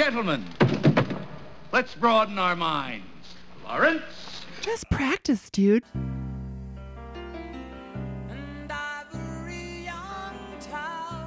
Gentlemen, 0.00 0.42
let's 1.72 1.94
broaden 1.94 2.38
our 2.38 2.56
minds. 2.56 3.04
Lawrence? 3.62 4.46
Just 4.62 4.88
practice, 4.88 5.50
dude. 5.50 5.84
and 5.94 7.20
ivory 8.70 9.84
young 9.84 10.38
towers. 10.58 11.26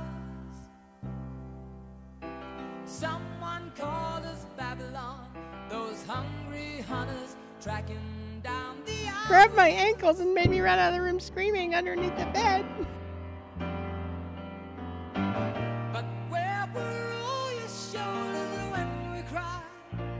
Someone 2.85 3.71
called 3.77 4.25
us 4.25 4.47
Babylon, 4.57 5.27
those 5.69 6.03
hungry 6.07 6.83
hunters 6.89 7.35
tracking 7.61 8.41
down 8.41 8.77
the 8.87 9.07
Grabbed 9.27 9.55
my 9.55 9.69
ankles 9.69 10.19
and 10.19 10.33
made 10.33 10.49
me 10.49 10.61
run 10.61 10.79
out 10.79 10.91
of 10.91 10.95
the 10.95 11.01
room 11.03 11.19
screaming 11.19 11.75
underneath 11.75 12.17
the 12.17 12.25
bed. 12.33 12.65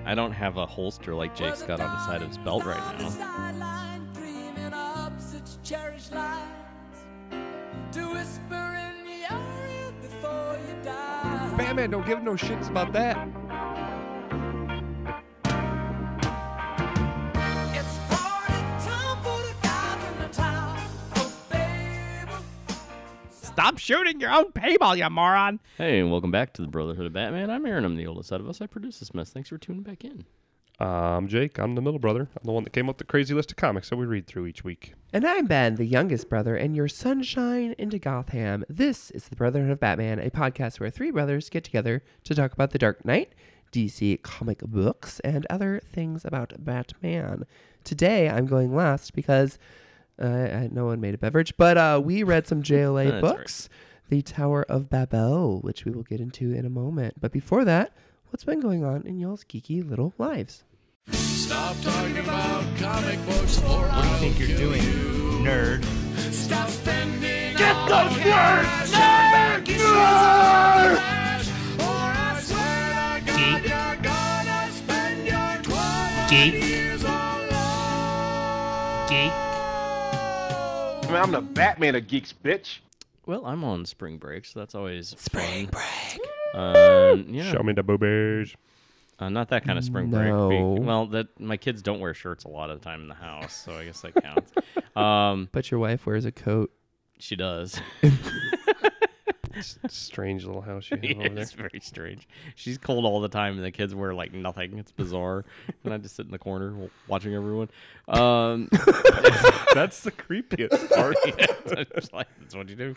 I 0.06 0.16
don't 0.16 0.34
have 0.34 0.58
a 0.58 0.66
holster 0.66 1.16
like 1.16 1.36
Jake's 1.36 1.62
got 1.62 1.80
on 1.80 1.90
the 1.90 2.06
side 2.06 2.22
of 2.22 2.28
his 2.28 2.38
belt 2.38 2.66
right 2.66 3.00
now. 3.00 3.10
Sideline, 3.10 4.10
dreaming 4.14 4.74
up 4.74 5.14
such 5.20 5.62
cherished 5.64 6.12
lies 6.12 6.48
to 7.94 8.12
whisper 8.12 8.78
in 8.78 9.08
your 9.08 9.40
ear 9.40 9.94
before 10.02 10.58
you 10.68 10.76
die. 10.84 11.54
Batman 11.58 11.92
don't 11.92 12.06
give 12.06 12.22
no 12.22 12.34
shits 12.34 12.70
about 12.70 12.92
that. 12.94 13.28
Stop 23.54 23.78
shooting 23.78 24.20
your 24.20 24.32
own 24.32 24.52
paintball, 24.52 24.98
you 24.98 25.08
moron. 25.12 25.60
Hey, 25.78 26.00
and 26.00 26.10
welcome 26.10 26.32
back 26.32 26.54
to 26.54 26.64
the 26.64 26.68
Brotherhood 26.68 27.06
of 27.06 27.14
Batman. 27.14 27.52
I'm 27.52 27.68
Aaron. 27.68 27.86
I'm 27.86 27.96
the 27.96 28.08
oldest 28.08 28.34
out 28.34 28.42
of 28.42 28.50
us. 28.50 28.62
I 28.62 28.66
produce 28.66 28.98
this 28.98 29.14
mess. 29.14 29.30
Thanks 29.30 29.50
for 29.50 29.60
tuning 29.60 29.84
back 29.84 30.04
in. 30.04 30.26
I'm 30.80 31.28
Jake. 31.28 31.60
I'm 31.60 31.76
the 31.76 31.82
middle 31.82 32.00
brother. 32.00 32.22
I'm 32.22 32.46
the 32.46 32.52
one 32.52 32.64
that 32.64 32.74
came 32.74 32.90
up 32.90 32.96
with 32.96 33.06
the 33.06 33.12
crazy 33.12 33.36
list 33.36 33.52
of 33.52 33.58
comics 33.58 33.92
that 33.92 33.98
we 33.98 34.08
read 34.08 34.26
through 34.26 34.48
each 34.48 34.64
week. 34.64 34.96
And 35.14 35.24
I'm 35.24 35.46
Ben, 35.46 35.76
the 35.76 35.86
youngest 35.86 36.30
brother, 36.30 36.56
and 36.56 36.76
your 36.76 36.88
sunshine 36.88 37.76
into 37.78 38.00
Gotham. 38.00 38.66
This 38.68 39.12
is 39.12 39.30
the 39.30 39.36
Brotherhood 39.36 39.70
of 39.70 39.80
Batman, 39.80 40.18
a 40.18 40.32
podcast 40.32 40.80
where 40.80 40.90
three 40.90 41.12
brothers 41.12 41.52
get 41.52 41.64
together 41.64 42.02
to 42.24 42.34
talk 42.34 42.54
about 42.54 42.72
the 42.72 42.80
Dark 42.80 43.06
Knight, 43.06 43.34
DC 43.72 44.24
comic 44.24 44.62
books, 44.62 45.20
and 45.20 45.46
other 45.48 45.80
things 45.86 46.26
about 46.26 46.54
Batman. 46.58 47.46
Today, 47.84 48.30
I'm 48.30 48.48
going 48.48 48.74
last 48.76 49.14
because 49.14 49.60
uh, 50.22 50.26
I- 50.28 50.70
no 50.72 50.86
one 50.86 51.00
made 51.02 51.14
a 51.14 51.18
beverage, 51.18 51.56
but 51.58 51.78
uh, 51.78 52.02
we 52.04 52.24
read 52.24 52.48
some 52.48 52.62
JLA 52.70 53.12
That's 53.12 53.24
right. 53.24 53.38
books, 53.38 53.70
The 54.10 54.22
Tower 54.22 54.64
of 54.70 54.90
Babel, 54.90 55.60
which 55.62 55.86
we 55.86 55.92
will 55.92 56.04
get 56.04 56.20
into 56.20 56.52
in 56.52 56.66
a 56.66 56.70
moment. 56.70 57.16
But 57.20 57.32
before 57.32 57.66
that, 57.66 57.94
what's 58.30 58.44
been 58.44 58.60
going 58.60 58.84
on 58.84 59.06
in 59.08 59.20
y'all's 59.20 59.44
geeky 59.44 59.88
little 59.88 60.14
lives? 60.18 60.64
Stop 61.12 61.76
talking 61.82 62.18
about 62.18 62.64
comic 62.78 63.24
books 63.26 63.62
or 63.64 63.82
What 63.88 64.02
do 64.04 64.10
you 64.10 64.16
think 64.34 64.40
you're 64.50 64.58
doing, 64.58 64.82
nerd? 65.44 65.84
Stop 66.34 66.70
spending 66.70 67.58
Get 67.58 67.76
those 67.90 68.16
words, 68.18 68.92
nerd! 68.94 69.68
Or 71.80 71.86
I 71.86 72.40
swear 72.42 72.90
to 72.90 73.26
God 73.26 73.62
Geek. 73.62 73.70
you're 73.70 73.98
gonna 74.02 74.72
spend 74.72 75.28
your 75.28 75.64
12 75.64 76.30
Geek. 76.30 76.63
I 81.16 81.16
mean, 81.16 81.24
I'm 81.24 81.32
the 81.32 81.42
Batman 81.42 81.96
of 81.96 82.08
geeks, 82.08 82.34
bitch. 82.34 82.80
Well, 83.28 83.46
I'm 83.46 83.64
on 83.64 83.86
spring 83.86 84.18
break, 84.18 84.46
so 84.46 84.60
that's 84.60 84.74
always 84.74 85.10
spring 85.20 85.68
break. 85.68 86.20
Uh, 86.56 87.18
yeah, 87.28 87.52
Show 87.52 87.62
me 87.64 87.74
the 87.74 87.84
boobies. 87.84 88.56
uh, 89.20 89.30
not 89.30 89.50
that 89.50 89.64
kind 89.64 89.78
of 89.78 89.86
spring 89.86 90.10
break. 90.10 90.28
No. 90.28 90.50
Be- 90.50 90.82
Well, 90.82 91.06
that 91.08 91.40
my 91.40 91.58
kids 91.58 91.82
don't 91.84 92.00
wear 92.00 92.14
shirts 92.14 92.46
a 92.46 92.48
lot 92.50 92.70
of 92.72 92.80
the 92.80 92.84
time 92.84 93.02
in 93.02 93.08
the 93.08 93.14
house, 93.14 93.54
so 93.56 93.74
I 93.74 93.86
guess 93.86 94.02
that 94.02 94.16
counts. 94.16 94.52
um, 94.96 95.50
But 95.52 95.70
your 95.72 95.80
wife 95.80 96.06
wears 96.06 96.26
a 96.26 96.32
coat. 96.32 96.72
she 97.20 97.36
does. 97.36 97.80
Strange 99.88 100.46
little 100.46 100.62
house 100.62 100.90
you 100.92 100.98
have 101.02 101.04
Yeah, 101.04 101.16
over 101.18 101.30
there. 101.30 101.44
it's 101.44 101.52
very 101.54 101.80
strange. 101.82 102.28
She's 102.56 102.78
cold 102.78 103.06
all 103.06 103.22
the 103.22 103.30
time, 103.30 103.56
and 103.56 103.64
the 103.64 103.72
kids 103.72 103.94
wear 103.96 104.14
like 104.14 104.34
nothing. 104.34 104.78
It's 104.78 104.92
bizarre, 104.92 105.46
and 105.84 105.94
I 105.94 105.98
just 105.98 106.16
sit 106.16 106.26
in 106.26 106.32
the 106.32 106.38
corner 106.40 106.90
watching 107.08 107.34
everyone. 107.34 107.70
Um, 108.08 108.70
That's 109.74 110.02
the 110.02 110.12
creepiest 110.12 110.90
part. 110.96 111.16
it's 111.26 112.14
like, 112.14 112.28
that's 112.40 112.56
what 112.56 112.70
you 112.70 112.76
do. 112.76 112.96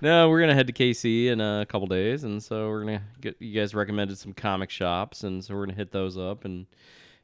No, 0.00 0.28
we're 0.28 0.40
gonna 0.40 0.54
head 0.54 0.66
to 0.66 0.72
KC 0.72 1.26
in 1.28 1.40
a 1.40 1.66
couple 1.68 1.86
days, 1.86 2.24
and 2.24 2.42
so 2.42 2.68
we're 2.68 2.80
gonna 2.80 3.02
get. 3.20 3.36
You 3.40 3.58
guys 3.60 3.74
recommended 3.74 4.18
some 4.18 4.32
comic 4.32 4.70
shops, 4.70 5.22
and 5.24 5.42
so 5.44 5.54
we're 5.54 5.66
gonna 5.66 5.76
hit 5.76 5.92
those 5.92 6.18
up 6.18 6.44
and 6.44 6.66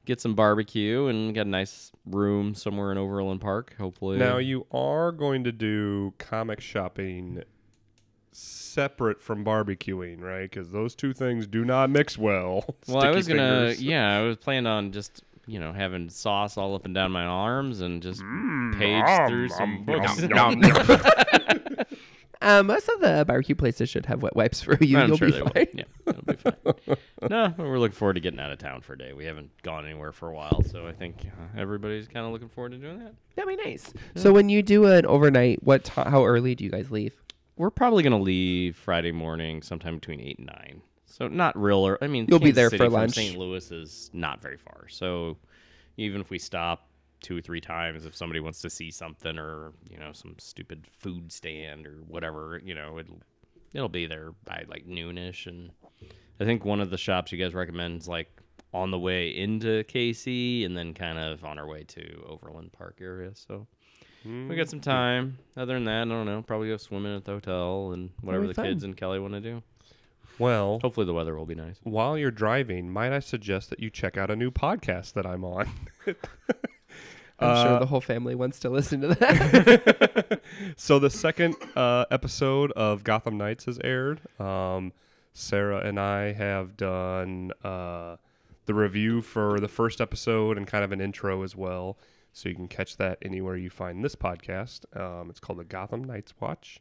get 0.06 0.20
some 0.20 0.34
barbecue, 0.34 1.06
and 1.08 1.34
get 1.34 1.46
a 1.46 1.50
nice 1.50 1.92
room 2.06 2.54
somewhere 2.54 2.90
in 2.92 2.96
Overland 2.98 3.40
Park. 3.40 3.74
Hopefully, 3.78 4.18
now 4.18 4.38
you 4.38 4.66
are 4.70 5.12
going 5.12 5.44
to 5.44 5.52
do 5.52 6.14
comic 6.18 6.60
shopping 6.60 7.42
separate 8.32 9.20
from 9.20 9.44
barbecuing, 9.44 10.20
right? 10.20 10.48
Because 10.50 10.70
those 10.70 10.94
two 10.94 11.12
things 11.12 11.46
do 11.46 11.64
not 11.64 11.90
mix 11.90 12.16
well. 12.18 12.76
Well, 12.88 13.02
I 13.02 13.10
was 13.10 13.26
gonna, 13.28 13.68
fingers. 13.70 13.82
yeah, 13.82 14.18
I 14.18 14.22
was 14.22 14.36
planning 14.36 14.66
on 14.66 14.92
just 14.92 15.22
you 15.46 15.58
know 15.58 15.72
having 15.72 16.08
sauce 16.10 16.56
all 16.56 16.74
up 16.74 16.84
and 16.84 16.94
down 16.94 17.10
my 17.12 17.24
arms 17.24 17.80
and 17.80 18.02
just 18.02 18.22
Mm, 18.22 18.78
page 18.78 19.28
through 19.28 19.48
some 19.48 19.84
books. 19.84 20.22
Uh, 22.42 22.62
most 22.62 22.88
of 22.88 23.00
the 23.00 23.24
barbecue 23.26 23.54
places 23.54 23.88
should 23.90 24.06
have 24.06 24.22
wet 24.22 24.34
wipes 24.34 24.62
for 24.62 24.76
you. 24.82 24.96
I'm 24.98 25.08
You'll 25.08 25.16
sure 25.18 25.28
be 25.28 25.32
they 25.32 25.40
fine. 25.40 25.52
will. 25.54 25.66
Yeah, 25.74 25.84
it'll 26.06 26.22
be 26.22 26.36
fine. 26.36 27.30
no, 27.30 27.54
we're 27.58 27.78
looking 27.78 27.94
forward 27.96 28.14
to 28.14 28.20
getting 28.20 28.40
out 28.40 28.50
of 28.50 28.58
town 28.58 28.80
for 28.80 28.94
a 28.94 28.98
day. 28.98 29.12
We 29.12 29.26
haven't 29.26 29.50
gone 29.62 29.84
anywhere 29.84 30.12
for 30.12 30.28
a 30.28 30.32
while, 30.32 30.62
so 30.62 30.86
I 30.86 30.92
think 30.92 31.16
uh, 31.26 31.60
everybody's 31.60 32.08
kind 32.08 32.24
of 32.24 32.32
looking 32.32 32.48
forward 32.48 32.72
to 32.72 32.78
doing 32.78 32.98
that. 33.00 33.14
That'd 33.36 33.56
be 33.58 33.62
nice. 33.62 33.92
So 34.16 34.32
when 34.32 34.48
you 34.48 34.62
do 34.62 34.86
an 34.86 35.04
overnight, 35.06 35.62
what 35.62 35.84
ti 35.84 35.92
how 36.00 36.24
early 36.24 36.54
do 36.54 36.64
you 36.64 36.70
guys 36.70 36.90
leave? 36.90 37.14
We're 37.60 37.68
probably 37.68 38.02
gonna 38.02 38.18
leave 38.18 38.74
Friday 38.74 39.12
morning, 39.12 39.60
sometime 39.60 39.96
between 39.96 40.18
eight 40.18 40.38
and 40.38 40.46
nine. 40.46 40.80
So 41.04 41.28
not 41.28 41.60
real. 41.60 41.84
ear- 41.84 41.98
I 42.00 42.06
mean, 42.06 42.24
You'll 42.26 42.38
be 42.38 42.52
there 42.52 42.70
City 42.70 42.82
for 42.82 42.88
lunch. 42.88 43.12
St. 43.12 43.36
Louis 43.36 43.70
is 43.70 44.08
not 44.14 44.40
very 44.40 44.56
far, 44.56 44.88
so 44.88 45.36
even 45.98 46.22
if 46.22 46.30
we 46.30 46.38
stop 46.38 46.88
two 47.20 47.36
or 47.36 47.42
three 47.42 47.60
times, 47.60 48.06
if 48.06 48.16
somebody 48.16 48.40
wants 48.40 48.62
to 48.62 48.70
see 48.70 48.90
something 48.90 49.36
or 49.36 49.74
you 49.90 49.98
know 49.98 50.12
some 50.12 50.36
stupid 50.38 50.86
food 51.00 51.30
stand 51.30 51.86
or 51.86 51.96
whatever, 52.08 52.58
you 52.64 52.74
know, 52.74 52.98
it'll 52.98 53.20
it'll 53.74 53.90
be 53.90 54.06
there 54.06 54.32
by 54.46 54.64
like 54.66 54.86
noonish. 54.86 55.46
And 55.46 55.70
I 56.40 56.46
think 56.46 56.64
one 56.64 56.80
of 56.80 56.88
the 56.88 56.96
shops 56.96 57.30
you 57.30 57.36
guys 57.36 57.52
recommend 57.52 58.00
is 58.00 58.08
like 58.08 58.40
on 58.72 58.90
the 58.90 58.98
way 58.98 59.36
into 59.36 59.84
KC 59.84 60.64
and 60.64 60.74
then 60.74 60.94
kind 60.94 61.18
of 61.18 61.44
on 61.44 61.58
our 61.58 61.68
way 61.68 61.84
to 61.88 62.24
Overland 62.26 62.72
Park 62.72 63.00
area. 63.02 63.32
So. 63.34 63.66
We 64.24 64.54
got 64.56 64.68
some 64.68 64.80
time. 64.80 65.38
Other 65.56 65.74
than 65.74 65.84
that, 65.84 66.02
I 66.02 66.04
don't 66.04 66.26
know. 66.26 66.42
Probably 66.42 66.68
go 66.68 66.76
swimming 66.76 67.16
at 67.16 67.24
the 67.24 67.32
hotel 67.32 67.92
and 67.92 68.10
whatever 68.20 68.46
the 68.46 68.54
fun. 68.54 68.66
kids 68.66 68.84
and 68.84 68.96
Kelly 68.96 69.18
want 69.18 69.34
to 69.34 69.40
do. 69.40 69.62
Well, 70.38 70.78
Hopefully, 70.82 71.06
the 71.06 71.12
weather 71.14 71.36
will 71.36 71.46
be 71.46 71.54
nice. 71.54 71.76
while 71.82 72.16
you're 72.16 72.30
driving, 72.30 72.90
might 72.90 73.12
I 73.12 73.18
suggest 73.20 73.68
that 73.70 73.80
you 73.80 73.90
check 73.90 74.16
out 74.16 74.30
a 74.30 74.36
new 74.36 74.50
podcast 74.50 75.12
that 75.14 75.26
I'm 75.26 75.44
on? 75.44 75.68
I'm 76.06 76.14
Uh, 77.38 77.64
sure 77.64 77.78
the 77.78 77.86
whole 77.86 78.00
family 78.02 78.34
wants 78.34 78.60
to 78.60 78.68
listen 78.70 79.00
to 79.02 79.08
that. 79.08 80.40
so 80.76 80.98
the 80.98 81.08
second 81.10 81.56
uh, 81.74 82.04
episode 82.10 82.70
of 82.72 83.02
Gotham 83.04 83.38
Knights 83.38 83.64
has 83.64 83.78
aired. 83.82 84.20
Um, 84.38 84.92
Sarah 85.32 85.78
and 85.80 85.98
I 85.98 86.32
have 86.32 86.76
done 86.76 87.52
uh, 87.64 88.16
the 88.66 88.74
review 88.74 89.22
for 89.22 89.58
the 89.60 89.68
first 89.68 90.00
episode 90.02 90.56
and 90.58 90.66
kind 90.66 90.84
of 90.84 90.92
an 90.92 91.00
intro 91.00 91.42
as 91.42 91.56
well. 91.56 91.96
So 92.32 92.48
you 92.48 92.54
can 92.54 92.68
catch 92.68 92.96
that 92.98 93.18
anywhere 93.22 93.56
you 93.56 93.70
find 93.70 94.04
this 94.04 94.14
podcast. 94.14 94.84
Um, 94.96 95.30
it's 95.30 95.40
called 95.40 95.58
the 95.58 95.64
Gotham 95.64 96.04
Knights 96.04 96.32
Watch, 96.40 96.80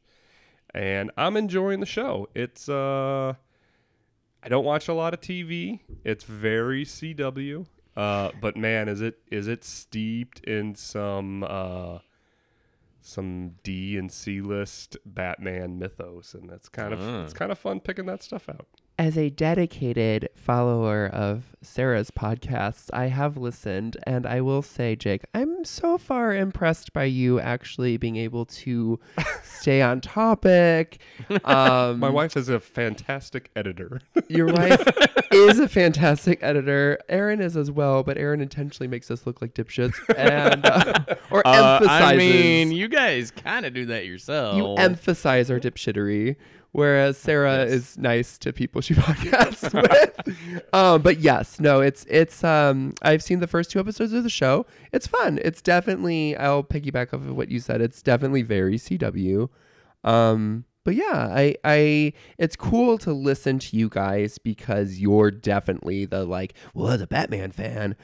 and 0.73 1.11
I'm 1.17 1.35
enjoying 1.35 1.79
the 1.79 1.85
show. 1.85 2.29
It's 2.35 2.69
uh, 2.69 3.33
I 4.43 4.47
don't 4.49 4.65
watch 4.65 4.87
a 4.87 4.93
lot 4.93 5.13
of 5.13 5.21
TV. 5.21 5.79
It's 6.03 6.23
very 6.23 6.85
CW. 6.85 7.65
Uh, 7.97 8.29
but 8.39 8.55
man, 8.55 8.87
is 8.87 9.01
it 9.01 9.19
is 9.31 9.47
it 9.47 9.63
steeped 9.63 10.39
in 10.45 10.75
some 10.75 11.43
uh, 11.43 11.99
some 13.01 13.55
D 13.63 13.97
and 13.97 14.11
C 14.11 14.41
list 14.41 14.97
Batman 15.05 15.79
mythos, 15.79 16.33
and 16.33 16.49
that's 16.49 16.69
kind 16.69 16.93
of 16.93 17.01
Ah. 17.01 17.23
it's 17.23 17.33
kind 17.33 17.51
of 17.51 17.57
fun 17.57 17.79
picking 17.79 18.05
that 18.05 18.21
stuff 18.23 18.47
out. 18.47 18.67
As 18.99 19.17
a 19.17 19.29
dedicated 19.29 20.27
follower 20.35 21.07
of 21.07 21.55
Sarah's 21.61 22.11
podcasts, 22.11 22.89
I 22.91 23.05
have 23.05 23.37
listened, 23.37 23.95
and 24.03 24.25
I 24.25 24.41
will 24.41 24.61
say, 24.61 24.97
Jake, 24.97 25.23
I'm 25.33 25.63
so 25.63 25.97
far 25.97 26.35
impressed 26.35 26.91
by 26.91 27.05
you 27.05 27.39
actually 27.39 27.95
being 27.95 28.17
able 28.17 28.43
to 28.45 28.99
stay 29.43 29.81
on 29.81 30.01
topic. 30.01 30.99
Um, 31.45 31.99
My 32.01 32.09
wife 32.09 32.35
is 32.35 32.49
a 32.49 32.59
fantastic 32.59 33.51
editor. 33.55 34.01
Your 34.27 34.47
wife 34.47 34.85
is 35.31 35.59
a 35.59 35.69
fantastic 35.69 36.39
editor. 36.41 36.99
Aaron 37.07 37.39
is 37.39 37.55
as 37.55 37.71
well, 37.71 38.03
but 38.03 38.17
Aaron 38.17 38.41
intentionally 38.41 38.89
makes 38.89 39.09
us 39.09 39.25
look 39.25 39.41
like 39.41 39.53
dipshits 39.53 39.95
and 40.17 40.65
uh, 40.65 41.15
or 41.31 41.47
Uh, 41.47 41.75
emphasizes. 41.77 42.05
I 42.05 42.17
mean, 42.17 42.71
you 42.73 42.89
guys 42.89 43.31
kind 43.31 43.65
of 43.65 43.73
do 43.73 43.85
that 43.85 44.05
yourself. 44.05 44.57
you 44.57 44.73
emphasize 44.75 45.49
our 45.49 45.59
dipshittery, 45.59 46.35
whereas 46.71 47.17
Sarah 47.17 47.63
is 47.63 47.97
nice 47.97 48.37
to 48.39 48.53
people 48.53 48.81
she 48.81 48.93
podcasts 48.95 49.73
with. 50.25 50.73
um, 50.73 51.01
but 51.01 51.19
yes, 51.19 51.59
no, 51.59 51.81
it's 51.81 52.05
it's. 52.09 52.43
Um, 52.43 52.93
I've 53.01 53.23
seen 53.23 53.39
the 53.39 53.47
first 53.47 53.71
two 53.71 53.79
episodes 53.79 54.13
of 54.13 54.23
the 54.23 54.29
show. 54.29 54.65
It's 54.91 55.07
fun. 55.07 55.39
It's 55.43 55.61
definitely. 55.61 56.35
I'll 56.37 56.63
piggyback 56.63 57.07
off 57.13 57.21
of 57.21 57.35
what 57.35 57.49
you 57.49 57.59
said. 57.59 57.81
It's 57.81 58.01
definitely 58.01 58.41
very 58.41 58.77
CW. 58.77 59.49
Um, 60.03 60.65
but 60.85 60.95
yeah, 60.95 61.29
I 61.31 61.55
I 61.63 62.13
it's 62.37 62.55
cool 62.55 62.97
to 62.99 63.13
listen 63.13 63.59
to 63.59 63.77
you 63.77 63.89
guys 63.89 64.37
because 64.37 64.99
you're 64.99 65.31
definitely 65.31 66.05
the 66.05 66.25
like, 66.25 66.53
well, 66.73 66.89
as 66.89 67.01
a 67.01 67.07
Batman 67.07 67.51
fan, 67.51 67.95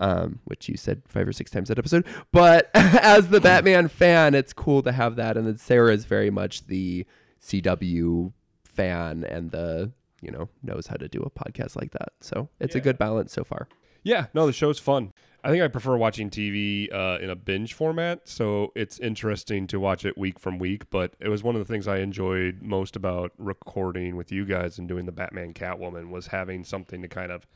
um, 0.00 0.40
which 0.44 0.68
you 0.68 0.76
said 0.76 1.02
five 1.06 1.28
or 1.28 1.32
six 1.32 1.50
times 1.50 1.68
that 1.68 1.78
episode. 1.78 2.06
But 2.32 2.70
as 2.74 3.28
the 3.28 3.40
Batman 3.40 3.88
fan, 3.88 4.34
it's 4.34 4.52
cool 4.52 4.82
to 4.82 4.92
have 4.92 5.16
that. 5.16 5.36
And 5.36 5.46
then 5.46 5.58
Sarah 5.58 5.92
is 5.92 6.04
very 6.06 6.30
much 6.30 6.66
the 6.66 7.06
CW 7.42 8.32
fan 8.64 9.24
and 9.24 9.50
the 9.50 9.92
you 10.22 10.30
know 10.30 10.48
knows 10.62 10.86
how 10.86 10.96
to 10.96 11.08
do 11.08 11.20
a 11.20 11.30
podcast 11.30 11.76
like 11.76 11.92
that. 11.92 12.12
So 12.20 12.48
it's 12.58 12.74
a 12.74 12.80
good 12.80 12.98
balance 12.98 13.32
so 13.32 13.44
far. 13.44 13.68
Yeah, 14.02 14.26
no, 14.32 14.46
the 14.46 14.52
show's 14.52 14.78
fun. 14.78 15.12
I 15.42 15.50
think 15.50 15.62
I 15.62 15.68
prefer 15.68 15.96
watching 15.96 16.28
TV 16.28 16.92
uh, 16.92 17.18
in 17.20 17.30
a 17.30 17.36
binge 17.36 17.72
format, 17.72 18.28
so 18.28 18.72
it's 18.74 18.98
interesting 18.98 19.66
to 19.68 19.80
watch 19.80 20.04
it 20.04 20.18
week 20.18 20.38
from 20.38 20.58
week. 20.58 20.90
But 20.90 21.14
it 21.18 21.28
was 21.28 21.42
one 21.42 21.54
of 21.54 21.66
the 21.66 21.70
things 21.70 21.88
I 21.88 21.98
enjoyed 21.98 22.60
most 22.60 22.94
about 22.94 23.32
recording 23.38 24.16
with 24.16 24.30
you 24.30 24.44
guys 24.44 24.78
and 24.78 24.86
doing 24.86 25.06
the 25.06 25.12
Batman 25.12 25.54
Catwoman 25.54 26.10
was 26.10 26.28
having 26.28 26.64
something 26.64 27.00
to 27.02 27.08
kind 27.08 27.32
of 27.32 27.46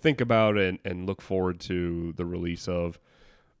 think 0.00 0.20
about 0.20 0.56
and, 0.58 0.78
and 0.84 1.06
look 1.06 1.20
forward 1.20 1.58
to 1.60 2.12
the 2.16 2.24
release 2.24 2.68
of. 2.68 2.98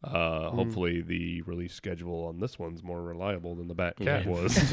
Uh, 0.04 0.50
Hopefully, 0.50 1.00
the 1.02 1.42
release 1.42 1.74
schedule 1.74 2.26
on 2.26 2.40
this 2.40 2.58
one's 2.58 2.82
more 2.82 3.02
reliable 3.02 3.54
than 3.54 3.68
the 3.68 3.74
Bat 3.74 3.96
Cat 3.96 4.24
Yeah. 4.24 4.30
was. 4.30 4.72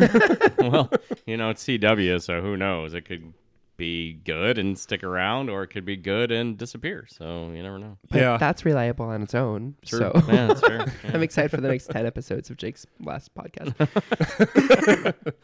well, 0.59 0.91
you 1.25 1.37
know, 1.37 1.49
it's 1.49 1.63
CW, 1.63 2.21
so 2.21 2.41
who 2.41 2.57
knows? 2.57 2.93
It 2.93 3.05
could 3.05 3.33
be 3.77 4.13
good 4.13 4.57
and 4.59 4.77
stick 4.77 5.03
around, 5.03 5.49
or 5.49 5.63
it 5.63 5.67
could 5.69 5.85
be 5.85 5.95
good 5.95 6.31
and 6.31 6.55
disappear. 6.57 7.07
So 7.09 7.49
you 7.51 7.63
never 7.63 7.79
know. 7.79 7.97
But 8.11 8.19
Yeah. 8.19 8.37
that's 8.37 8.63
reliable 8.63 9.05
on 9.05 9.23
its 9.23 9.33
own. 9.33 9.75
True. 9.83 9.99
So 9.99 10.11
Yeah, 10.27 10.47
that's 10.47 10.61
fair. 10.61 10.77
Yeah. 11.03 11.11
I'm 11.15 11.23
excited 11.23 11.49
for 11.49 11.57
the 11.57 11.67
next 11.67 11.87
10 11.87 12.05
episodes 12.05 12.51
of 12.51 12.57
Jake's 12.57 12.85
last 12.99 13.33
podcast. 13.33 13.73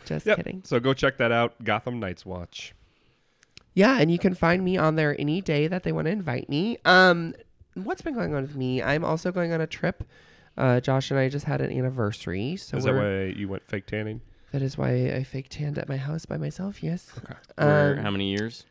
Just 0.05 0.25
Yep. 0.27 0.37
kidding. 0.37 0.61
So 0.65 0.79
go 0.79 0.93
check 0.93 1.17
that 1.17 1.31
out. 1.31 1.63
Gotham 1.63 1.99
Knights 1.99 2.25
Watch. 2.27 2.75
Yeah, 3.73 3.97
and 3.99 4.11
you 4.11 4.17
can 4.19 4.33
find 4.33 4.63
me 4.63 4.77
on 4.77 4.95
there 4.95 5.15
any 5.19 5.41
day 5.41 5.67
that 5.67 5.83
they 5.83 5.91
want 5.91 6.05
to 6.05 6.11
invite 6.11 6.49
me. 6.49 6.77
Um, 6.85 7.33
what's 7.85 8.01
been 8.01 8.13
going 8.13 8.33
on 8.35 8.41
with 8.43 8.55
me? 8.55 8.81
I'm 8.81 9.03
also 9.05 9.31
going 9.31 9.51
on 9.53 9.61
a 9.61 9.67
trip. 9.67 10.03
Uh, 10.57 10.79
Josh 10.79 11.11
and 11.11 11.19
I 11.19 11.29
just 11.29 11.45
had 11.45 11.61
an 11.61 11.71
anniversary, 11.71 12.55
so 12.55 12.77
Is 12.77 12.83
that 12.85 12.95
why 12.95 13.25
you 13.25 13.47
went 13.47 13.63
fake 13.67 13.85
tanning? 13.85 14.21
that 14.51 14.61
is 14.61 14.77
why 14.77 15.13
I 15.13 15.23
fake 15.23 15.47
tanned 15.49 15.77
at 15.77 15.87
my 15.89 15.97
house 15.97 16.25
by 16.25 16.37
myself. 16.37 16.81
Yes. 16.81 17.11
Okay. 17.17 17.33
For 17.57 17.95
Um, 17.97 18.03
how 18.03 18.09
many 18.11 18.29
years? 18.31 18.65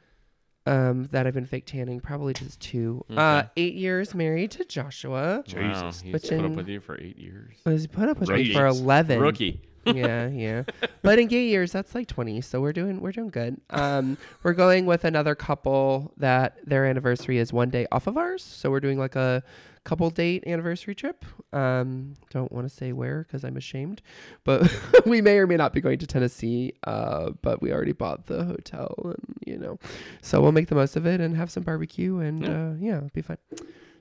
um, 0.66 1.04
that 1.12 1.26
I've 1.28 1.34
been 1.34 1.46
fake 1.46 1.66
tanning, 1.66 2.00
probably 2.00 2.32
just 2.34 2.58
two. 2.60 3.04
Uh, 3.08 3.42
Okay. 3.44 3.48
eight 3.56 3.74
years 3.74 4.14
married 4.14 4.50
to 4.52 4.64
Joshua. 4.64 5.44
Wow, 5.54 5.92
he's 5.92 6.12
Which 6.12 6.22
put 6.24 6.32
up 6.40 6.44
in- 6.46 6.56
with 6.56 6.66
you 6.68 6.80
for 6.80 7.00
eight 7.00 7.18
years. 7.18 7.54
Was 7.64 7.82
he 7.82 7.88
put 7.88 8.08
up 8.08 8.18
with 8.18 8.30
me 8.30 8.34
Rookie. 8.36 8.52
for 8.52 8.66
eleven. 8.66 9.20
Rookie. 9.20 9.60
Yeah, 9.94 10.28
yeah. 10.28 10.62
But 11.02 11.18
in 11.18 11.28
gay 11.28 11.46
years, 11.46 11.72
that's 11.72 11.94
like 11.94 12.06
twenty. 12.08 12.40
So 12.40 12.60
we're 12.60 12.72
doing 12.72 13.00
we're 13.00 13.12
doing 13.12 13.28
good. 13.30 13.60
Um, 13.70 14.18
we're 14.42 14.52
going 14.54 14.86
with 14.86 15.04
another 15.04 15.34
couple 15.34 16.12
that 16.16 16.56
their 16.66 16.84
anniversary 16.86 17.38
is 17.38 17.52
one 17.52 17.70
day 17.70 17.86
off 17.92 18.06
of 18.06 18.16
ours. 18.16 18.42
So 18.42 18.70
we're 18.70 18.80
doing 18.80 18.98
like 18.98 19.16
a 19.16 19.42
couple 19.84 20.10
date 20.10 20.42
anniversary 20.48 20.96
trip. 20.96 21.24
Um, 21.52 22.14
don't 22.30 22.50
want 22.50 22.68
to 22.68 22.74
say 22.74 22.92
where 22.92 23.22
because 23.22 23.44
I'm 23.44 23.56
ashamed, 23.56 24.02
but 24.42 24.68
we 25.06 25.20
may 25.20 25.38
or 25.38 25.46
may 25.46 25.56
not 25.56 25.72
be 25.72 25.80
going 25.80 25.98
to 26.00 26.06
Tennessee. 26.06 26.72
Uh, 26.84 27.30
but 27.42 27.62
we 27.62 27.72
already 27.72 27.92
bought 27.92 28.26
the 28.26 28.44
hotel, 28.44 28.94
and 29.04 29.36
you 29.46 29.56
know, 29.58 29.78
so 30.22 30.40
we'll 30.40 30.52
make 30.52 30.68
the 30.68 30.74
most 30.74 30.96
of 30.96 31.06
it 31.06 31.20
and 31.20 31.36
have 31.36 31.50
some 31.50 31.62
barbecue 31.62 32.18
and 32.18 32.42
Yeah. 32.42 32.50
uh, 32.50 32.74
yeah, 32.80 32.96
it'll 32.96 33.10
be 33.14 33.22
fun. 33.22 33.38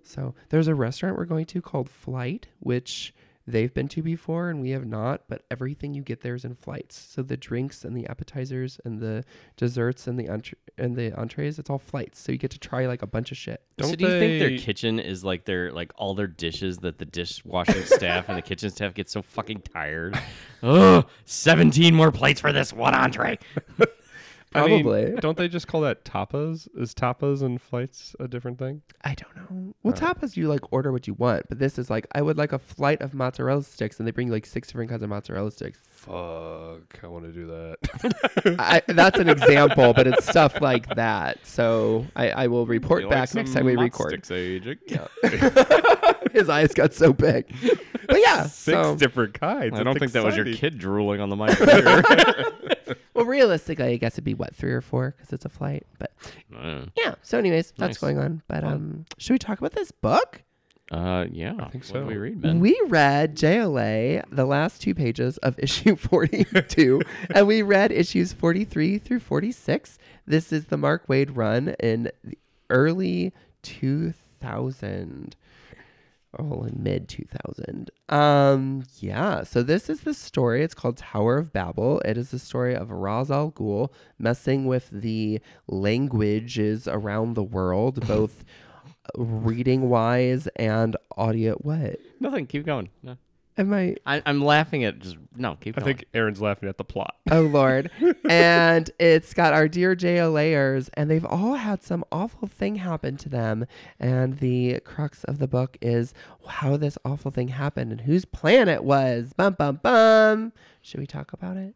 So 0.04 0.36
there's 0.50 0.68
a 0.68 0.76
restaurant 0.76 1.18
we're 1.18 1.26
going 1.26 1.46
to 1.48 1.62
called 1.62 1.90
Flight, 1.90 2.48
which 2.60 3.14
they've 3.47 3.74
been 3.74 3.88
to 3.89 4.01
before 4.01 4.50
and 4.50 4.62
we 4.62 4.71
have 4.71 4.86
not, 4.86 5.24
but 5.30 5.44
everything 5.51 5.94
you 5.94 6.01
get 6.01 6.21
there 6.21 6.36
is 6.36 6.44
in 6.45 6.56
flights. 6.56 7.07
So 7.09 7.21
the 7.21 7.38
drinks 7.38 7.83
and 7.83 7.95
the 7.95 8.07
appetizers 8.07 8.80
and 8.83 9.00
the 9.00 9.24
desserts 9.56 10.07
and 10.07 10.19
the 10.19 10.30
entre- 10.30 10.57
and 10.77 10.95
the 10.95 11.13
entrees, 11.13 11.59
it's 11.59 11.69
all 11.69 11.77
flights. 11.77 12.19
So 12.19 12.31
you 12.31 12.38
get 12.38 12.51
to 12.51 12.59
try 12.59 12.88
like 12.88 13.01
a 13.01 13.07
bunch 13.07 13.31
of 13.31 13.38
shit. 13.38 13.62
Don't 13.77 13.89
so 13.89 13.95
do 13.95 14.06
you 14.06 14.19
think 14.19 14.39
their 14.39 14.57
kitchen 14.57 15.00
is 15.00 15.24
like 15.24 15.45
their 15.45 15.71
like 15.71 15.92
all 15.95 16.15
their 16.15 16.27
dishes 16.27 16.80
that 16.80 16.97
the 16.97 17.06
dishwashing 17.06 17.83
staff 17.86 18.30
and 18.30 18.38
the 18.38 18.42
kitchen 18.42 18.69
staff 18.69 18.94
get 18.94 19.09
so 19.09 19.21
fucking 19.21 19.62
tired? 19.62 20.19
Ugh, 20.63 21.07
17 21.25 21.94
more 21.94 22.12
plates 22.12 22.41
for 22.41 22.51
this 22.51 22.74
one 22.74 22.95
entree. 22.95 23.38
I 24.56 24.68
mean, 24.68 24.84
Probably. 24.84 25.16
don't 25.19 25.38
they 25.38 25.48
just 25.48 25.68
call 25.68 25.81
that 25.81 26.06
tapas? 26.06 26.68
Is 26.78 26.94
tapas 26.94 27.42
and 27.42 27.62
flights 27.62 28.16
a 28.19 28.28
different 28.28 28.57
thing? 28.57 28.81
I 29.04 29.16
don't 29.16 29.36
know. 29.36 29.74
Well, 29.84 29.94
uh. 29.94 29.98
tapas 29.98 30.38
you 30.38 30.48
like 30.48 30.62
order 30.72 30.92
what 30.92 31.07
you 31.07 31.13
want, 31.13 31.48
but 31.50 31.60
this 31.60 31.78
is 31.78 31.90
like 31.90 32.07
I 32.13 32.22
would 32.22 32.38
like 32.38 32.54
a 32.54 32.60
flight 32.60 33.02
of 33.02 33.13
mozzarella 33.13 33.63
sticks, 33.63 34.00
and 34.00 34.07
they 34.07 34.12
bring 34.12 34.30
like 34.30 34.46
six 34.46 34.69
different 34.69 34.90
kinds 34.90 35.04
of 35.04 35.10
mozzarella 35.10 35.52
sticks. 35.52 35.81
Fuck, 35.92 37.00
I 37.04 37.07
want 37.07 37.25
to 37.25 37.31
do 37.31 37.48
that. 37.48 38.56
I, 38.60 38.81
that's 38.88 39.19
an 39.19 39.30
example, 39.30 39.94
but 39.94 40.07
it's 40.07 40.25
stuff 40.30 40.62
like 40.62 40.96
that. 40.96 41.46
So 41.46 42.06
I, 42.16 42.30
I 42.30 42.48
will 42.48 42.66
report 42.66 43.04
You 43.04 43.10
back 43.10 43.30
like 43.30 43.36
next 43.36 43.54
time 43.54 43.66
we 43.66 43.75
record. 43.75 44.12
sticks, 44.12 44.31
eh, 44.31 44.36
Agent? 44.36 44.80
His 46.31 46.50
eyes 46.50 46.74
got 46.74 46.94
so 46.94 47.13
big. 47.13 47.54
But 48.08 48.19
yeah, 48.19 48.44
Six 48.44 48.75
so 48.75 48.96
different 48.96 49.34
kinds. 49.34 49.74
I 49.80 49.84
don't 49.84 49.94
That's 49.94 50.00
think 50.00 50.12
that 50.13 50.24
was 50.24 50.36
your 50.36 50.46
kid 50.46 50.78
drooling 50.78 51.22
on 51.22 51.30
the 51.30 51.36
mic. 51.36 52.75
Either. 52.88 53.00
well, 53.14 53.26
realistically, 53.26 53.86
I 53.86 53.98
guess 53.98 54.14
it'd 54.14 54.24
be 54.24 54.34
what 54.34 54.56
three 54.56 54.72
or 54.72 54.82
four 54.82 55.16
because 55.18 55.34
it's 55.34 55.46
a 55.46 55.50
flight. 55.50 55.86
But 56.00 56.12
Uh, 56.56 56.86
yeah. 56.96 57.16
So, 57.22 57.38
anyways, 57.38 57.74
that's 57.78 57.98
going 57.98 58.18
on. 58.20 58.42
But 58.48 58.64
um, 58.64 59.06
should 59.18 59.34
we 59.34 59.40
talk 59.40 59.60
about 59.60 59.74
this 59.74 59.92
book? 59.92 60.44
uh, 60.92 61.26
yeah. 61.32 61.56
I 61.60 61.70
think 61.70 61.84
so. 61.84 61.96
did 61.96 62.08
we 62.08 62.18
read, 62.18 62.42
Ben? 62.42 62.60
We 62.60 62.80
read 62.88 63.36
JLA, 63.36 64.24
the 64.32 64.46
last 64.46 64.82
two 64.82 64.94
pages 64.94 65.38
of 65.40 65.58
issue 65.60 65.96
42, 65.96 67.02
and 67.34 67.48
we 67.48 67.62
read 67.62 67.92
issues 67.92 68.34
43 68.34 69.00
through 69.00 69.20
46. 69.20 69.98
This 70.28 70.54
is 70.54 70.66
the 70.66 70.78
Mark 70.78 71.08
Waid 71.08 71.32
run 71.36 71.76
in 71.80 72.12
the 72.24 72.38
early 72.70 73.34
2000. 73.64 75.36
Oh, 76.38 76.64
in 76.64 76.84
mid 76.84 77.08
2000. 77.08 77.90
Um, 78.10 78.84
yeah. 79.00 79.44
So 79.44 79.64
this 79.64 79.90
is 79.90 80.02
the 80.02 80.14
story. 80.14 80.64
It's 80.64 80.74
called 80.74 80.98
Tower 80.98 81.38
of 81.38 81.54
Babel. 81.54 82.00
It 82.02 82.18
is 82.18 82.32
the 82.32 82.40
story 82.40 82.76
of 82.76 82.92
Ra's 82.92 83.32
al 83.32 83.52
Ghul 83.52 83.90
messing 84.20 84.66
with 84.66 84.90
the 84.90 85.40
languages 85.68 86.88
around 86.88 87.36
the 87.36 87.44
world, 87.44 88.06
both 88.08 88.44
reading 89.15 89.89
wise 89.89 90.48
and 90.56 90.98
audio. 91.15 91.56
What? 91.56 92.00
Nothing. 92.20 92.48
Keep 92.48 92.65
going. 92.65 92.89
No. 93.01 93.18
Am 93.57 93.74
I? 93.74 93.95
I, 94.05 94.21
I'm 94.25 94.43
laughing 94.43 94.83
at 94.83 95.00
just 95.00 95.15
no. 95.35 95.55
Keep 95.55 95.77
I 95.77 95.81
going. 95.81 95.95
think 95.95 96.07
Aaron's 96.13 96.41
laughing 96.41 96.67
at 96.67 96.77
the 96.77 96.83
plot. 96.83 97.15
Oh 97.31 97.41
Lord! 97.41 97.89
and 98.29 98.89
it's 99.00 99.33
got 99.33 99.53
our 99.53 99.67
dear 99.67 99.95
JLAers, 99.95 100.89
and 100.93 101.09
they've 101.09 101.25
all 101.25 101.55
had 101.55 101.81
some 101.81 102.03
awful 102.12 102.47
thing 102.47 102.75
happen 102.75 103.15
to 103.17 103.29
them. 103.29 103.65
And 104.00 104.39
the 104.39 104.79
crux 104.81 105.24
of 105.24 105.39
the 105.39 105.47
book 105.47 105.77
is 105.81 106.13
how 106.47 106.75
this 106.77 106.97
awful 107.05 107.31
thing 107.31 107.47
happened 107.50 107.91
and 107.91 108.01
whose 108.01 108.25
plan 108.25 108.67
it 108.67 108.83
was. 108.83 109.31
Bum 109.33 109.53
bum 109.53 109.79
bum. 109.81 110.53
Should 110.81 111.00
we 111.00 111.07
talk 111.07 111.31
about 111.33 111.55
it? 111.57 111.75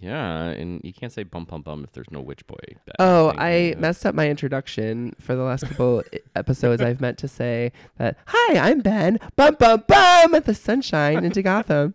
Yeah, 0.00 0.44
and 0.44 0.80
you 0.84 0.92
can't 0.92 1.12
say 1.12 1.22
bum 1.22 1.44
bum 1.44 1.62
bum 1.62 1.84
if 1.84 1.92
there's 1.92 2.10
no 2.10 2.20
witch 2.20 2.46
boy. 2.46 2.56
Ben. 2.66 2.94
Oh, 2.98 3.28
Thank 3.30 3.40
I 3.40 3.56
you. 3.58 3.76
messed 3.76 4.04
up 4.06 4.14
my 4.14 4.28
introduction 4.28 5.14
for 5.20 5.34
the 5.34 5.42
last 5.42 5.64
couple 5.66 6.02
episodes. 6.34 6.82
I've 6.82 7.00
meant 7.00 7.18
to 7.18 7.28
say 7.28 7.72
that, 7.98 8.16
hi, 8.26 8.58
I'm 8.58 8.80
Ben, 8.80 9.18
bum, 9.36 9.56
bum, 9.58 9.84
bum, 9.86 10.34
at 10.34 10.44
the 10.44 10.54
sunshine 10.54 11.24
into 11.24 11.42
Gotham. 11.42 11.94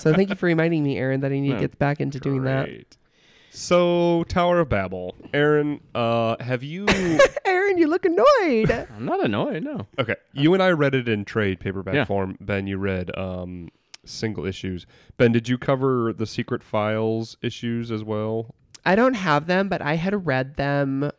So 0.00 0.12
thank 0.14 0.28
you 0.30 0.34
for 0.36 0.46
reminding 0.46 0.82
me, 0.84 0.96
Aaron, 0.98 1.20
that 1.20 1.32
I 1.32 1.38
need 1.38 1.52
to 1.52 1.60
get 1.60 1.78
back 1.78 2.00
into 2.00 2.18
doing 2.20 2.42
that. 2.44 2.68
So, 3.50 4.24
Tower 4.24 4.60
of 4.60 4.68
Babel. 4.68 5.14
Aaron, 5.32 5.80
uh, 5.94 6.36
have 6.40 6.62
you. 6.62 6.84
Aaron, 7.46 7.78
you 7.78 7.86
look 7.86 8.04
annoyed. 8.04 8.70
I'm 8.94 9.06
not 9.06 9.24
annoyed. 9.24 9.62
No. 9.62 9.86
okay, 9.98 10.16
you 10.34 10.52
and 10.52 10.62
I 10.62 10.70
read 10.72 10.94
it 10.94 11.08
in 11.08 11.24
trade 11.24 11.58
paperback 11.60 11.94
Yeah. 11.94 12.04
form. 12.04 12.36
Ben, 12.38 12.66
you 12.66 12.76
read 12.76 13.16
um, 13.16 13.70
single 14.06 14.46
issues. 14.46 14.86
Ben, 15.16 15.32
did 15.32 15.48
you 15.48 15.58
cover 15.58 16.12
the 16.12 16.26
Secret 16.26 16.62
Files 16.62 17.36
issues 17.42 17.90
as 17.90 18.04
well? 18.04 18.54
I 18.84 18.94
don't 18.94 19.14
have 19.14 19.46
them, 19.46 19.68
but 19.68 19.82
I 19.82 19.96
had 19.96 20.26
read 20.26 20.56
them. 20.56 21.10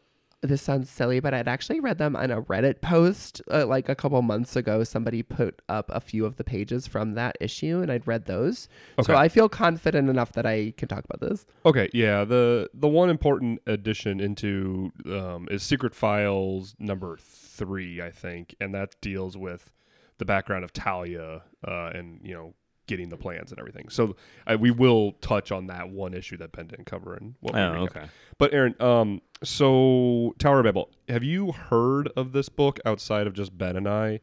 This 0.42 0.62
sounds 0.62 0.90
silly, 0.90 1.20
but 1.20 1.34
I'd 1.34 1.48
actually 1.48 1.80
read 1.80 1.98
them 1.98 2.16
on 2.16 2.30
a 2.30 2.42
Reddit 2.44 2.80
post 2.80 3.42
uh, 3.52 3.66
like 3.66 3.90
a 3.90 3.96
couple 3.96 4.22
months 4.22 4.56
ago. 4.56 4.84
Somebody 4.84 5.24
put 5.24 5.62
up 5.68 5.90
a 5.92 6.00
few 6.00 6.26
of 6.26 6.38
the 6.38 6.44
pages 6.44 6.88
from 6.88 7.14
that 7.14 7.36
issue, 7.42 7.80
and 7.82 7.92
I'd 7.92 8.08
read 8.08 8.26
those. 8.26 8.70
So 9.04 9.16
I 9.16 9.30
feel 9.30 9.50
confident 9.50 10.10
enough 10.10 10.32
that 10.34 10.46
I 10.46 10.74
can 10.78 10.88
talk 10.88 11.04
about 11.06 11.28
this. 11.28 11.46
Okay, 11.66 11.90
yeah. 11.92 12.24
The 12.24 12.70
the 12.74 12.88
one 12.88 13.10
important 13.10 13.62
addition 13.66 14.20
into 14.20 14.92
um, 15.08 15.48
is 15.50 15.64
Secret 15.64 15.96
Files 15.96 16.76
number 16.78 17.18
three, 17.20 18.00
I 18.02 18.12
think, 18.12 18.56
and 18.62 18.74
that 18.76 18.96
deals 19.02 19.36
with 19.36 19.72
the 20.20 20.26
background 20.26 20.64
of 20.64 20.74
Talia 20.74 21.44
uh, 21.68 21.92
and 21.94 22.20
you 22.24 22.34
know 22.34 22.54
getting 22.88 23.10
the 23.10 23.18
plans 23.18 23.52
and 23.52 23.60
everything. 23.60 23.90
So 23.90 24.16
I, 24.46 24.56
we 24.56 24.72
will 24.72 25.12
touch 25.22 25.52
on 25.52 25.68
that 25.68 25.90
one 25.90 26.14
issue 26.14 26.38
that 26.38 26.52
Ben 26.52 26.68
didn't 26.68 26.86
cover 26.86 27.14
and 27.14 27.36
what 27.42 27.56
Oh, 27.56 27.84
okay. 27.84 28.06
But 28.38 28.54
Aaron, 28.54 28.76
um, 28.80 29.22
so 29.44 30.34
Tower 30.40 30.60
of 30.60 30.64
Babel, 30.66 30.90
have 31.08 31.24
you 31.24 31.52
heard 31.52 32.08
of 32.16 32.32
this 32.32 32.50
book 32.50 32.80
outside 32.86 33.28
of 33.28 33.34
just 33.34 33.58
Ben 33.58 33.76
and 33.76 33.88
I? 33.88 34.22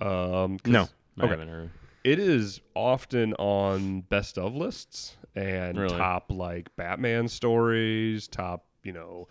Um, 0.00 0.58
No, 0.64 0.88
I 1.18 1.26
haven't 1.26 1.48
heard. 1.48 1.70
it 2.04 2.18
is 2.18 2.60
often 2.74 3.34
on 3.34 4.02
best 4.02 4.38
of 4.38 4.54
lists 4.54 5.16
and 5.34 5.76
Really? 5.78 5.96
top 5.98 6.30
like 6.30 6.74
Batman 6.76 7.28
stories, 7.28 8.28
top 8.28 8.64
you 8.82 8.92
know 8.92 9.26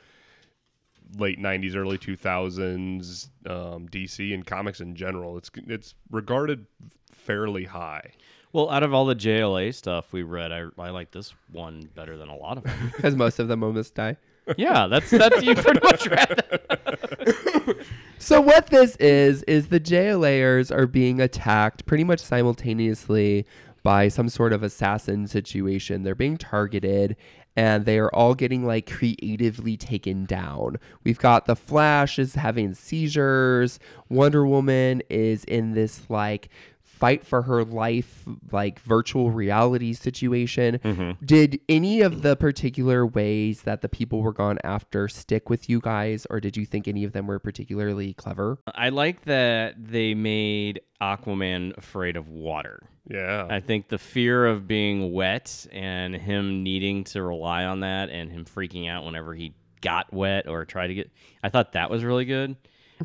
late 1.18 1.40
'90s, 1.40 1.76
early 1.76 1.98
2000s 2.00 3.30
um, 3.48 3.88
DC 3.90 4.34
and 4.34 4.46
comics 4.46 4.82
in 4.82 4.96
general. 4.96 5.38
It's 5.38 5.50
it's 5.68 5.94
regarded 6.10 6.66
fairly 7.12 7.66
high. 7.66 8.12
Well, 8.56 8.70
out 8.70 8.84
of 8.84 8.94
all 8.94 9.06
the 9.06 9.18
JLA 9.18 9.76
stuff 9.76 10.14
we 10.14 10.24
read, 10.24 10.54
I, 10.54 10.68
I 10.80 10.90
like 10.92 11.12
this 11.12 11.34
one 11.52 11.90
better 11.94 12.16
than 12.16 12.30
a 12.30 12.38
lot 12.38 12.56
of 12.58 12.64
them. 12.64 12.90
because 12.96 13.14
most 13.14 13.38
of 13.38 13.50
them 13.50 13.62
almost 13.62 13.96
die. 13.96 14.16
yeah, 14.56 14.88
that's 14.88 15.10
that's 15.10 15.44
you 15.44 15.56
pretty 15.56 15.82
much 15.84 16.08
read. 16.08 16.42
that. 16.48 17.78
So 18.18 18.40
what 18.40 18.68
this 18.68 18.96
is 18.96 19.44
is 19.44 19.68
the 19.68 19.80
JLAers 19.82 20.74
are 20.74 20.88
being 20.88 21.20
attacked 21.20 21.86
pretty 21.86 22.06
much 22.06 22.22
simultaneously 22.22 23.46
by 23.84 24.08
some 24.08 24.30
sort 24.30 24.54
of 24.54 24.64
assassin 24.64 25.28
situation. 25.28 26.04
They're 26.04 26.16
being 26.16 26.38
targeted 26.38 27.18
and 27.56 27.86
they 27.86 28.00
are 28.00 28.10
all 28.14 28.36
getting 28.36 28.66
like 28.66 28.90
creatively 28.90 29.78
taken 29.78 30.26
down. 30.26 30.78
We've 31.04 31.20
got 31.20 31.46
the 31.46 31.56
Flash 31.56 32.18
is 32.18 32.36
having 32.36 32.74
seizures. 32.74 33.80
Wonder 34.10 34.46
Woman 34.46 35.02
is 35.10 35.44
in 35.44 35.74
this 35.74 36.10
like 36.10 36.50
fight 36.96 37.26
for 37.26 37.42
her 37.42 37.64
life 37.64 38.24
like 38.52 38.80
virtual 38.80 39.30
reality 39.30 39.94
situation. 39.94 40.80
Mm-hmm. 40.80 41.26
Did 41.26 41.60
any 41.68 42.02
of 42.02 42.22
the 42.22 42.36
particular 42.36 43.06
ways 43.06 43.64
that 43.64 43.82
the 43.82 43.90
people 43.90 44.22
were 44.22 44.34
gone 44.34 44.58
after 44.64 45.08
stick 45.08 45.50
with 45.50 45.70
you 45.70 45.82
guys 45.82 46.26
or 46.30 46.40
did 46.40 46.56
you 46.56 46.66
think 46.66 46.88
any 46.88 47.04
of 47.04 47.12
them 47.12 47.28
were 47.28 47.40
particularly 47.40 48.14
clever? 48.14 48.60
I 48.74 48.90
like 48.90 49.26
that 49.26 49.76
they 49.78 50.14
made 50.14 50.82
Aquaman 51.02 51.78
afraid 51.78 52.16
of 52.16 52.30
water. 52.30 52.84
Yeah, 53.08 53.46
I 53.50 53.60
think 53.60 53.90
the 53.90 54.00
fear 54.00 54.48
of 54.48 54.68
being 54.68 55.12
wet 55.12 55.68
and 55.72 56.16
him 56.16 56.64
needing 56.64 57.04
to 57.06 57.22
rely 57.22 57.66
on 57.66 57.82
that 57.82 58.10
and 58.10 58.32
him 58.32 58.46
freaking 58.46 58.90
out 58.90 59.06
whenever 59.06 59.36
he 59.36 59.54
got 59.82 60.12
wet 60.12 60.48
or 60.48 60.66
tried 60.66 60.88
to 60.88 60.96
get 60.96 61.12
I 61.44 61.50
thought 61.50 61.74
that 61.74 61.92
was 61.92 62.04
really 62.04 62.26
good. 62.26 62.56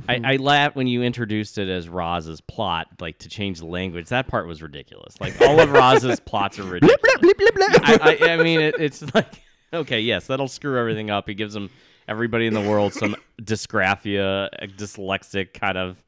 I, 0.09 0.21
I 0.25 0.37
laughed 0.37 0.77
when 0.77 0.87
you 0.87 1.03
introduced 1.03 1.59
it 1.59 1.69
as 1.69 1.89
Roz's 1.89 2.41
plot, 2.41 2.89
like 3.01 3.19
to 3.19 3.29
change 3.29 3.59
the 3.59 3.67
language. 3.67 4.09
That 4.09 4.29
part 4.29 4.47
was 4.47 4.63
ridiculous. 4.63 5.21
Like 5.21 5.41
all 5.41 5.61
of 5.61 5.71
Roz's 5.71 6.21
plots 6.25 6.59
are 6.59 6.65
ridiculous. 6.65 6.99
I, 7.83 8.19
I, 8.21 8.29
I 8.33 8.37
mean, 8.43 8.61
it, 8.61 8.75
it's 8.79 9.03
like 9.15 9.43
okay, 9.73 10.01
yes, 10.01 10.27
that'll 10.27 10.49
screw 10.49 10.79
everything 10.79 11.11
up. 11.11 11.29
He 11.29 11.35
gives 11.35 11.55
them 11.55 11.71
everybody 12.09 12.47
in 12.47 12.55
the 12.55 12.61
world 12.61 12.93
some 12.93 13.17
dysgraphia, 13.43 14.49
dyslexic 14.77 15.55
kind 15.55 15.79
of 15.79 16.03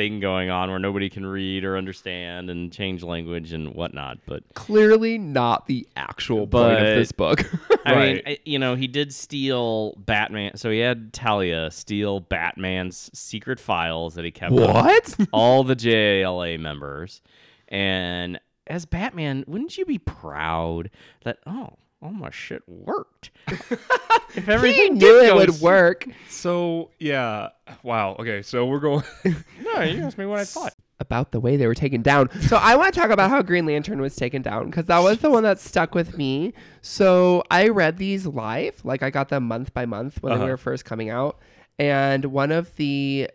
thing 0.00 0.18
going 0.18 0.48
on 0.48 0.70
where 0.70 0.78
nobody 0.78 1.10
can 1.10 1.26
read 1.26 1.62
or 1.62 1.76
understand 1.76 2.48
and 2.48 2.72
change 2.72 3.02
language 3.02 3.52
and 3.52 3.74
whatnot. 3.74 4.16
But 4.24 4.42
Clearly 4.54 5.18
not 5.18 5.66
the 5.66 5.86
actual 5.94 6.46
point 6.46 6.78
of 6.78 6.86
this 6.86 7.12
book. 7.12 7.44
I 7.84 7.90
mean, 7.94 7.98
Right. 8.16 8.22
I- 8.26 8.38
you 8.46 8.58
know, 8.58 8.76
he 8.76 8.86
did 8.86 9.12
steal 9.12 9.92
Batman. 9.98 10.56
So 10.56 10.70
he 10.70 10.78
had 10.78 11.12
Talia 11.12 11.70
steal 11.70 12.20
Batman's 12.20 13.10
secret 13.12 13.60
files 13.60 14.14
that 14.14 14.24
he 14.24 14.30
kept. 14.30 14.52
what? 14.52 15.16
all 15.32 15.64
the 15.64 15.76
JLA 15.76 16.58
members. 16.58 17.20
And 17.68 18.40
as 18.66 18.86
Batman, 18.86 19.44
wouldn't 19.46 19.76
you 19.76 19.84
be 19.84 19.98
proud 19.98 20.88
that 21.24 21.38
oh, 21.46 21.74
all 22.02 22.10
my 22.12 22.30
shit 22.30 22.62
worked? 22.66 23.30
if 23.48 24.34
he 24.46 24.52
everything 24.52 24.94
knew 24.94 25.00
did 25.00 25.24
it 25.24 25.28
go 25.28 25.36
would 25.36 25.60
work. 25.60 26.06
So 26.28 26.90
yeah, 26.98 27.48
wow. 27.82 28.16
Okay, 28.18 28.42
so 28.42 28.66
we're 28.66 28.80
going. 28.80 29.04
No, 29.62 29.82
you 29.82 30.02
asked 30.02 30.18
me 30.18 30.26
what 30.26 30.38
I 30.40 30.44
thought. 30.44 30.74
about 30.98 31.30
the 31.32 31.38
way 31.40 31.56
they 31.56 31.66
were 31.66 31.74
taken 31.76 32.02
down. 32.02 32.28
So 32.42 32.56
I 32.56 32.74
want 32.76 32.92
to 32.92 33.00
talk 33.00 33.10
about 33.10 33.30
how 33.30 33.40
Green 33.42 33.66
Lantern 33.66 34.00
was 34.00 34.16
taken 34.16 34.42
down 34.42 34.66
because 34.66 34.86
that 34.86 34.98
was 34.98 35.18
the 35.18 35.30
one 35.30 35.42
that 35.44 35.60
stuck 35.60 35.94
with 35.94 36.16
me. 36.18 36.52
So 36.82 37.44
I 37.50 37.68
read 37.68 37.96
these 37.96 38.26
live, 38.26 38.80
like 38.84 39.02
I 39.02 39.10
got 39.10 39.28
them 39.28 39.44
month 39.44 39.72
by 39.72 39.86
month 39.86 40.22
when 40.22 40.32
Uh-huh. 40.32 40.44
they 40.44 40.50
were 40.50 40.56
first 40.56 40.84
coming 40.84 41.08
out, 41.08 41.38
and 41.78 42.24
one 42.26 42.50
of 42.50 42.74
the 42.76 43.30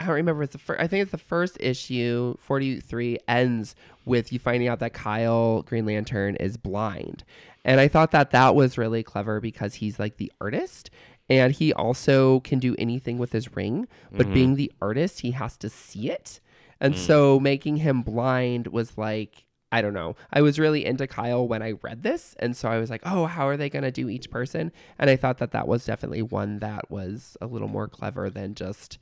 I 0.00 0.06
don't 0.06 0.14
remember 0.14 0.44
it's 0.44 0.52
the 0.52 0.58
first. 0.58 0.80
I 0.80 0.86
think 0.86 1.02
it's 1.02 1.10
the 1.10 1.18
first 1.18 1.56
issue, 1.58 2.36
forty 2.38 2.80
three, 2.80 3.18
ends 3.26 3.74
with 4.04 4.32
you 4.32 4.38
finding 4.38 4.68
out 4.68 4.78
that 4.78 4.92
Kyle 4.92 5.62
Green 5.62 5.86
Lantern 5.86 6.36
is 6.36 6.56
blind, 6.56 7.24
and 7.64 7.80
I 7.80 7.88
thought 7.88 8.12
that 8.12 8.30
that 8.30 8.54
was 8.54 8.78
really 8.78 9.02
clever 9.02 9.40
because 9.40 9.74
he's 9.74 9.98
like 9.98 10.16
the 10.16 10.32
artist, 10.40 10.90
and 11.28 11.52
he 11.52 11.72
also 11.72 12.40
can 12.40 12.60
do 12.60 12.76
anything 12.78 13.18
with 13.18 13.32
his 13.32 13.56
ring, 13.56 13.88
but 14.12 14.26
mm-hmm. 14.26 14.34
being 14.34 14.54
the 14.54 14.72
artist, 14.80 15.20
he 15.20 15.32
has 15.32 15.56
to 15.56 15.68
see 15.68 16.10
it, 16.10 16.38
and 16.80 16.94
mm. 16.94 16.98
so 16.98 17.40
making 17.40 17.78
him 17.78 18.02
blind 18.02 18.68
was 18.68 18.96
like. 18.96 19.44
I 19.70 19.82
don't 19.82 19.92
know. 19.92 20.16
I 20.32 20.40
was 20.40 20.58
really 20.58 20.86
into 20.86 21.06
Kyle 21.06 21.46
when 21.46 21.62
I 21.62 21.72
read 21.82 22.02
this. 22.02 22.34
And 22.38 22.56
so 22.56 22.70
I 22.70 22.78
was 22.78 22.88
like, 22.88 23.02
oh, 23.04 23.26
how 23.26 23.46
are 23.46 23.58
they 23.58 23.68
going 23.68 23.82
to 23.82 23.90
do 23.90 24.08
each 24.08 24.30
person? 24.30 24.72
And 24.98 25.10
I 25.10 25.16
thought 25.16 25.36
that 25.40 25.50
that 25.50 25.68
was 25.68 25.84
definitely 25.84 26.22
one 26.22 26.60
that 26.60 26.90
was 26.90 27.36
a 27.42 27.46
little 27.46 27.68
more 27.68 27.86
clever 27.86 28.30
than 28.30 28.54
just 28.54 28.96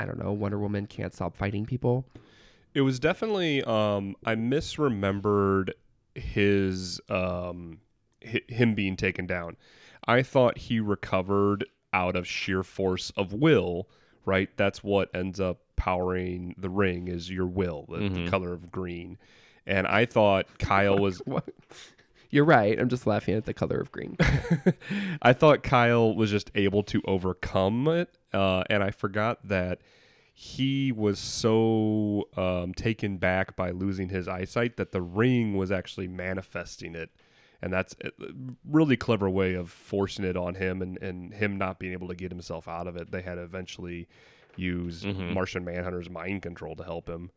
I 0.00 0.06
don't 0.06 0.18
know, 0.18 0.32
Wonder 0.32 0.58
Woman 0.58 0.86
can't 0.86 1.12
stop 1.14 1.36
fighting 1.36 1.66
people. 1.66 2.06
It 2.72 2.80
was 2.82 2.98
definitely 2.98 3.62
um 3.64 4.16
I 4.24 4.34
misremembered 4.34 5.70
his 6.14 7.00
um 7.08 7.78
hi- 8.24 8.42
him 8.48 8.74
being 8.74 8.96
taken 8.96 9.26
down. 9.26 9.56
I 10.06 10.22
thought 10.22 10.58
he 10.58 10.80
recovered 10.80 11.66
out 11.92 12.16
of 12.16 12.26
sheer 12.26 12.62
force 12.62 13.10
of 13.16 13.32
will, 13.32 13.88
right? 14.24 14.48
That's 14.56 14.82
what 14.82 15.10
ends 15.14 15.38
up 15.40 15.58
powering 15.76 16.54
the 16.56 16.70
ring 16.70 17.08
is 17.08 17.30
your 17.30 17.46
will, 17.46 17.86
the, 17.88 18.08
the 18.24 18.30
color 18.30 18.52
of 18.52 18.70
green. 18.72 19.18
And 19.66 19.86
I 19.86 20.04
thought 20.06 20.46
Kyle 20.58 20.98
was 20.98 21.20
You're 22.30 22.44
right. 22.44 22.78
I'm 22.78 22.88
just 22.88 23.06
laughing 23.06 23.34
at 23.34 23.44
the 23.44 23.54
color 23.54 23.78
of 23.80 23.90
green. 23.90 24.16
I 25.22 25.32
thought 25.32 25.62
Kyle 25.62 26.14
was 26.14 26.30
just 26.30 26.50
able 26.54 26.82
to 26.84 27.02
overcome 27.04 27.88
it, 27.88 28.16
uh, 28.32 28.62
and 28.70 28.82
I 28.82 28.92
forgot 28.92 29.46
that 29.48 29.80
he 30.32 30.92
was 30.92 31.18
so 31.18 32.28
um, 32.36 32.72
taken 32.72 33.18
back 33.18 33.56
by 33.56 33.72
losing 33.72 34.08
his 34.08 34.28
eyesight 34.28 34.76
that 34.76 34.92
the 34.92 35.02
ring 35.02 35.56
was 35.56 35.72
actually 35.72 36.08
manifesting 36.08 36.94
it, 36.94 37.10
and 37.60 37.72
that's 37.72 37.96
a 38.04 38.10
really 38.64 38.96
clever 38.96 39.28
way 39.28 39.54
of 39.54 39.70
forcing 39.70 40.24
it 40.24 40.36
on 40.36 40.54
him 40.54 40.80
and, 40.82 40.98
and 41.02 41.34
him 41.34 41.58
not 41.58 41.78
being 41.80 41.92
able 41.92 42.08
to 42.08 42.14
get 42.14 42.30
himself 42.30 42.68
out 42.68 42.86
of 42.86 42.96
it. 42.96 43.10
They 43.10 43.22
had 43.22 43.34
to 43.34 43.42
eventually 43.42 44.08
use 44.56 45.04
Martian 45.34 45.64
Manhunter's 45.64 46.08
mind 46.08 46.42
control 46.42 46.76
to 46.76 46.84
help 46.84 47.08
him. 47.08 47.30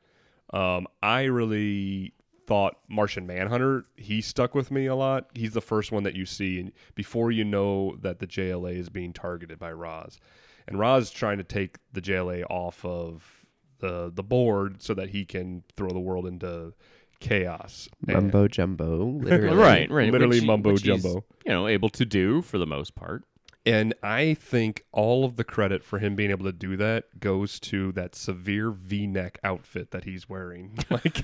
Um, 0.51 0.87
I 1.01 1.23
really 1.23 2.13
thought 2.45 2.77
Martian 2.89 3.25
Manhunter, 3.25 3.85
he 3.95 4.21
stuck 4.21 4.53
with 4.55 4.71
me 4.71 4.85
a 4.85 4.95
lot. 4.95 5.27
He's 5.33 5.53
the 5.53 5.61
first 5.61 5.91
one 5.91 6.03
that 6.03 6.15
you 6.15 6.25
see 6.25 6.59
and 6.59 6.71
before 6.95 7.31
you 7.31 7.43
know 7.43 7.95
that 8.01 8.19
the 8.19 8.27
JLA 8.27 8.77
is 8.77 8.89
being 8.89 9.13
targeted 9.13 9.59
by 9.59 9.71
Ra's. 9.71 10.19
And 10.67 10.79
Ra's 10.79 11.05
is 11.05 11.11
trying 11.11 11.37
to 11.39 11.43
take 11.43 11.77
the 11.91 12.01
JLA 12.01 12.43
off 12.49 12.83
of 12.85 13.45
the 13.79 14.11
the 14.13 14.23
board 14.23 14.81
so 14.81 14.93
that 14.93 15.09
he 15.09 15.25
can 15.25 15.63
throw 15.75 15.89
the 15.89 15.99
world 15.99 16.25
into 16.25 16.73
chaos. 17.19 17.89
And- 18.07 18.15
Mumbo 18.15 18.47
jumbo, 18.47 19.05
literally. 19.21 19.57
Right, 19.57 19.89
right. 19.91 20.11
Literally 20.11 20.39
which 20.39 20.47
mumbo 20.47 20.71
which 20.71 20.83
he's, 20.83 21.03
jumbo. 21.03 21.25
You 21.45 21.51
know, 21.51 21.67
able 21.67 21.89
to 21.89 22.05
do 22.05 22.41
for 22.41 22.57
the 22.57 22.67
most 22.67 22.95
part. 22.95 23.23
And 23.65 23.93
I 24.03 24.33
think 24.33 24.83
all 24.91 25.23
of 25.23 25.37
the 25.37 25.45
credit 25.45 25.85
for 25.85 25.99
him 25.99 26.15
being 26.15 26.31
able 26.31 26.43
to 26.43 26.51
do 26.51 26.75
that 26.75 27.21
goes 27.21 27.61
to 27.61 27.93
that 27.93 28.13
severe 28.13 28.71
V-neck 28.71 29.39
outfit 29.41 29.91
that 29.91 30.03
he's 30.03 30.27
wearing. 30.27 30.77
Like 30.89 31.23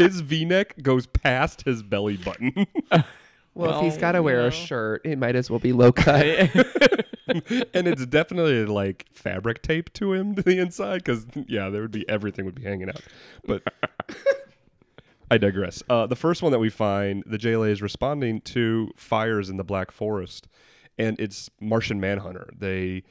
his 0.00 0.20
V-neck 0.20 0.82
goes 0.82 1.06
past 1.06 1.62
his 1.62 1.82
belly 1.82 2.16
button. 2.16 2.66
Well, 3.52 3.80
if 3.80 3.84
he's 3.84 3.98
got 3.98 4.12
to 4.12 4.22
wear 4.22 4.42
you 4.42 4.46
a 4.46 4.50
shirt, 4.52 5.02
it 5.04 5.18
might 5.18 5.34
as 5.34 5.50
well 5.50 5.58
be 5.58 5.72
low 5.72 5.90
cut. 5.90 6.24
and 7.74 7.88
it's 7.88 8.06
definitely 8.06 8.64
like 8.64 9.06
fabric 9.12 9.60
tape 9.60 9.92
to 9.94 10.12
him 10.12 10.34
to 10.36 10.42
the 10.42 10.58
inside 10.58 10.98
because 10.98 11.26
yeah, 11.48 11.68
there 11.68 11.82
would 11.82 11.90
be 11.90 12.08
everything 12.08 12.44
would 12.44 12.54
be 12.54 12.62
hanging 12.62 12.88
out. 12.88 13.02
But 13.44 13.62
I 15.30 15.38
digress. 15.38 15.82
Uh, 15.88 16.06
the 16.06 16.16
first 16.16 16.42
one 16.42 16.52
that 16.52 16.58
we 16.58 16.70
find, 16.70 17.22
the 17.26 17.38
JLA 17.38 17.70
is 17.70 17.82
responding 17.82 18.40
to 18.42 18.90
fires 18.96 19.48
in 19.50 19.56
the 19.56 19.64
Black 19.64 19.90
Forest, 19.90 20.48
and 20.98 21.18
it's 21.20 21.50
Martian 21.60 22.00
Manhunter. 22.00 22.50
They 22.56 23.04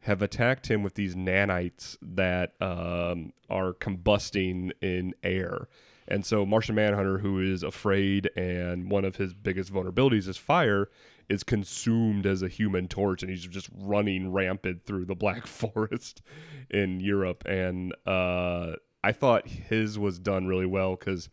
have 0.00 0.22
attacked 0.22 0.70
him 0.70 0.82
with 0.82 0.94
these 0.94 1.14
nanites 1.14 1.98
that 2.00 2.52
um, 2.60 3.32
are 3.50 3.72
combusting 3.74 4.70
in 4.80 5.14
air. 5.22 5.68
And 6.08 6.24
so 6.24 6.46
Martian 6.46 6.74
Manhunter, 6.74 7.18
who 7.18 7.40
is 7.40 7.62
afraid 7.62 8.30
and 8.36 8.90
one 8.90 9.04
of 9.04 9.16
his 9.16 9.34
biggest 9.34 9.72
vulnerabilities 9.72 10.28
is 10.28 10.36
fire, 10.36 10.88
is 11.28 11.42
consumed 11.42 12.26
as 12.26 12.42
a 12.42 12.48
human 12.48 12.86
torch 12.86 13.22
and 13.22 13.30
he's 13.30 13.46
just 13.46 13.68
running 13.74 14.32
rampant 14.32 14.84
through 14.84 15.04
the 15.04 15.14
Black 15.14 15.46
Forest 15.46 16.22
in 16.70 17.00
Europe. 17.00 17.44
And 17.46 17.94
uh, 18.06 18.72
I 19.02 19.12
thought 19.12 19.48
his 19.48 19.98
was 19.98 20.18
done 20.18 20.46
really 20.46 20.66
well 20.66 20.96
because 20.96 21.28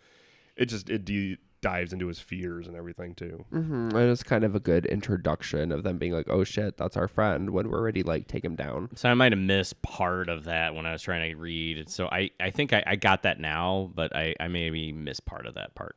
it 0.56 0.66
just 0.66 0.90
it 0.90 1.06
de- 1.06 1.38
dives 1.64 1.94
into 1.94 2.08
his 2.08 2.20
fears 2.20 2.68
and 2.68 2.76
everything 2.76 3.16
too. 3.16 3.46
hmm 3.50 3.90
And 3.90 4.12
it's 4.12 4.22
kind 4.22 4.44
of 4.44 4.54
a 4.54 4.60
good 4.60 4.86
introduction 4.86 5.72
of 5.72 5.82
them 5.82 5.98
being 5.98 6.12
like, 6.12 6.28
"Oh 6.30 6.44
shit, 6.44 6.78
that's 6.78 6.96
our 6.96 7.08
friend." 7.08 7.50
When 7.50 7.70
we're 7.72 7.82
ready, 7.82 8.04
like, 8.04 8.28
take 8.28 8.46
him 8.46 8.56
down. 8.56 8.90
So 8.96 9.10
I 9.10 9.16
might 9.16 9.32
have 9.32 9.42
missed 9.42 9.82
part 9.82 10.30
of 10.30 10.44
that 10.44 10.76
when 10.76 10.86
I 10.86 10.92
was 10.92 11.02
trying 11.02 11.32
to 11.32 11.36
read. 11.36 11.90
So 11.90 12.08
I, 12.08 12.30
I 12.40 12.52
think 12.52 12.74
I, 12.74 12.84
I 12.86 12.96
got 12.98 13.24
that 13.24 13.40
now, 13.40 13.90
but 13.96 14.16
I, 14.16 14.36
I 14.40 14.48
maybe 14.50 14.92
missed 14.92 15.26
part 15.26 15.48
of 15.48 15.56
that 15.56 15.74
part. 15.74 15.96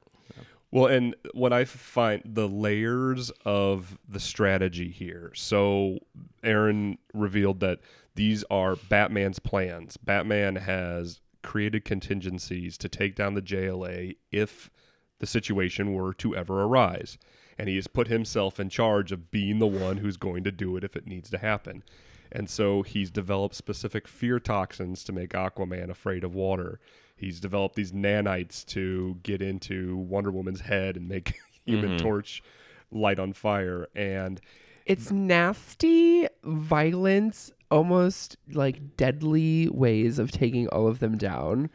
Well, 0.70 0.86
and 0.86 1.14
what 1.32 1.52
I 1.52 1.64
find 1.64 2.22
the 2.24 2.48
layers 2.48 3.30
of 3.44 3.98
the 4.08 4.20
strategy 4.20 4.90
here. 4.90 5.32
So 5.34 5.98
Aaron 6.42 6.98
revealed 7.14 7.60
that 7.60 7.78
these 8.14 8.44
are 8.50 8.76
Batman's 8.76 9.38
plans. 9.38 9.96
Batman 9.96 10.56
has 10.56 11.20
created 11.42 11.84
contingencies 11.84 12.76
to 12.78 12.88
take 12.88 13.14
down 13.14 13.34
the 13.34 13.42
JLA 13.42 14.16
if 14.32 14.70
the 15.18 15.26
situation 15.26 15.92
were 15.92 16.14
to 16.14 16.36
ever 16.36 16.62
arise. 16.62 17.18
And 17.58 17.68
he 17.68 17.76
has 17.76 17.86
put 17.86 18.08
himself 18.08 18.60
in 18.60 18.68
charge 18.68 19.12
of 19.12 19.30
being 19.30 19.58
the 19.58 19.66
one 19.66 19.98
who's 19.98 20.16
going 20.16 20.44
to 20.44 20.52
do 20.52 20.76
it 20.76 20.84
if 20.84 20.94
it 20.94 21.06
needs 21.06 21.30
to 21.30 21.38
happen. 21.38 21.82
And 22.30 22.50
so 22.50 22.82
he's 22.82 23.10
developed 23.10 23.54
specific 23.54 24.06
fear 24.08 24.38
toxins 24.38 25.04
to 25.04 25.12
make 25.12 25.30
Aquaman 25.30 25.90
afraid 25.90 26.24
of 26.24 26.34
water. 26.34 26.80
He's 27.16 27.40
developed 27.40 27.76
these 27.76 27.92
nanites 27.92 28.64
to 28.66 29.18
get 29.22 29.40
into 29.40 29.96
Wonder 29.96 30.30
Woman's 30.30 30.60
head 30.60 30.96
and 30.96 31.08
make 31.08 31.34
Human 31.64 31.96
mm-hmm. 31.96 32.06
Torch 32.06 32.42
light 32.90 33.18
on 33.18 33.32
fire. 33.32 33.88
And 33.94 34.40
It's 34.84 35.10
nasty, 35.10 36.28
violent, 36.44 37.50
almost 37.70 38.36
like 38.52 38.96
deadly 38.96 39.68
ways 39.70 40.18
of 40.18 40.30
taking 40.30 40.68
all 40.68 40.86
of 40.88 40.98
them 40.98 41.16
down. 41.16 41.70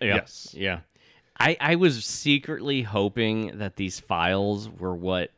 Yeah. 0.00 0.16
Yes. 0.16 0.54
Yeah. 0.56 0.80
I, 1.38 1.56
I 1.60 1.76
was 1.76 2.04
secretly 2.04 2.82
hoping 2.82 3.58
that 3.58 3.76
these 3.76 4.00
files 4.00 4.68
were 4.70 4.94
what 4.94 5.30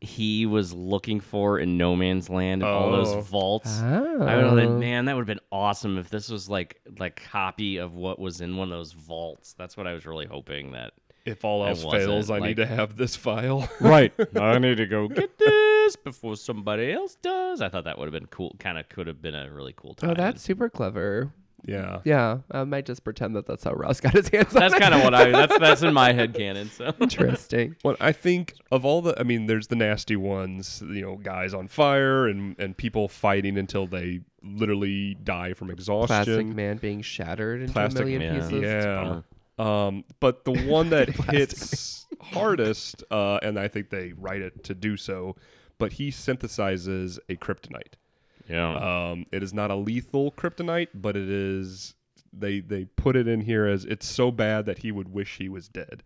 he 0.00 0.46
was 0.46 0.72
looking 0.72 1.18
for 1.20 1.58
in 1.58 1.76
No 1.76 1.96
Man's 1.96 2.30
Land 2.30 2.62
and 2.62 2.70
all 2.70 2.94
Oh. 2.94 3.04
those 3.04 3.26
vaults. 3.26 3.80
I 3.80 4.00
would 4.00 4.44
have 4.44 4.54
been, 4.54 4.68
Oh. 4.74 4.78
man, 4.78 5.04
that 5.06 5.14
would 5.16 5.22
have 5.28 5.36
been 5.36 5.44
awesome 5.50 5.98
if 5.98 6.08
this 6.08 6.28
was 6.28 6.48
like 6.48 6.80
like 6.98 7.22
copy 7.30 7.78
of 7.78 7.94
what 7.94 8.18
was 8.18 8.40
in 8.40 8.56
one 8.56 8.70
of 8.70 8.78
those 8.78 8.92
vaults. 8.92 9.54
That's 9.54 9.76
what 9.76 9.86
I 9.86 9.92
was 9.94 10.06
really 10.06 10.26
hoping 10.26 10.72
that. 10.72 10.92
if 11.24 11.44
all 11.44 11.62
I 11.62 11.70
else 11.70 11.84
wasn't, 11.84 12.04
fails, 12.04 12.30
I 12.30 12.34
like- 12.38 12.42
need 12.48 12.56
to 12.58 12.66
have 12.66 12.96
this 12.96 13.14
file. 13.16 13.68
Right. 13.80 14.12
I 14.36 14.58
need 14.58 14.76
to 14.78 14.86
go 14.86 15.08
get 15.08 15.36
this 15.38 15.96
before 15.96 16.36
somebody 16.36 16.92
else 16.92 17.16
does. 17.16 17.60
I 17.60 17.68
thought 17.68 17.84
that 17.84 17.98
would 17.98 18.06
have 18.06 18.12
been 18.12 18.26
cool. 18.28 18.54
Kind 18.58 18.78
of 18.78 18.88
could 18.88 19.06
have 19.08 19.20
been 19.20 19.34
a 19.34 19.50
really 19.50 19.74
cool 19.76 19.94
time. 19.94 20.10
Oh, 20.10 20.14
that's 20.14 20.42
super 20.42 20.68
clever. 20.70 21.32
Yeah. 21.68 22.00
Yeah, 22.04 22.38
I 22.50 22.64
might 22.64 22.86
just 22.86 23.04
pretend 23.04 23.36
that 23.36 23.46
that's 23.46 23.64
how 23.64 23.72
Ra's 23.74 24.00
got 24.00 24.14
his 24.14 24.28
hands 24.32 24.54
on 24.56 24.60
that's 24.60 24.74
it. 24.74 24.80
kind 24.80 24.94
of 24.94 25.02
what 25.02 25.14
I. 25.14 25.30
That's 25.30 25.58
that's 25.58 25.82
in 25.82 25.92
my 25.94 26.12
head 26.12 26.34
canon. 26.34 26.70
So 26.70 26.92
interesting. 27.00 27.76
Well, 27.84 27.96
I 28.00 28.12
think 28.12 28.54
of 28.72 28.84
all 28.84 29.02
the, 29.02 29.18
I 29.20 29.22
mean, 29.22 29.46
there's 29.46 29.66
the 29.68 29.76
nasty 29.76 30.16
ones, 30.16 30.82
you 30.86 31.02
know, 31.02 31.16
guys 31.16 31.52
on 31.54 31.68
fire 31.68 32.26
and 32.26 32.58
and 32.58 32.76
people 32.76 33.08
fighting 33.08 33.58
until 33.58 33.86
they 33.86 34.20
literally 34.42 35.14
die 35.22 35.52
from 35.52 35.70
exhaustion. 35.70 36.06
Plastic 36.24 36.46
Man 36.46 36.78
being 36.78 37.02
shattered 37.02 37.60
into 37.60 37.72
Plastic 37.72 38.02
a 38.02 38.04
million 38.04 38.20
Man, 38.32 38.40
pieces. 38.40 38.62
Yeah. 38.62 39.20
Um, 39.58 40.04
but 40.20 40.44
the 40.44 40.52
one 40.66 40.90
that 40.90 41.08
hits 41.30 42.06
hardest, 42.20 43.02
uh, 43.10 43.38
and 43.42 43.58
I 43.58 43.68
think 43.68 43.90
they 43.90 44.12
write 44.12 44.40
it 44.40 44.62
to 44.64 44.74
do 44.74 44.96
so, 44.96 45.34
but 45.78 45.94
he 45.94 46.10
synthesizes 46.10 47.18
a 47.28 47.34
kryptonite. 47.34 47.94
Yeah. 48.48 49.10
Um, 49.10 49.26
it 49.32 49.42
is 49.42 49.52
not 49.54 49.70
a 49.70 49.74
lethal 49.76 50.32
kryptonite, 50.32 50.88
but 50.94 51.16
it 51.16 51.28
is. 51.28 51.94
They 52.32 52.60
they 52.60 52.84
put 52.84 53.16
it 53.16 53.26
in 53.28 53.40
here 53.42 53.66
as 53.66 53.84
it's 53.84 54.06
so 54.06 54.30
bad 54.30 54.66
that 54.66 54.78
he 54.78 54.92
would 54.92 55.08
wish 55.12 55.38
he 55.38 55.48
was 55.48 55.68
dead. 55.68 56.02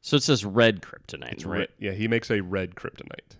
so 0.00 0.16
it's 0.16 0.26
this 0.26 0.44
red 0.44 0.80
kryptonite, 0.82 1.32
It's 1.32 1.44
right? 1.44 1.58
red. 1.60 1.68
Yeah, 1.78 1.92
he 1.92 2.08
makes 2.08 2.30
a 2.30 2.40
red 2.40 2.74
kryptonite. 2.76 3.36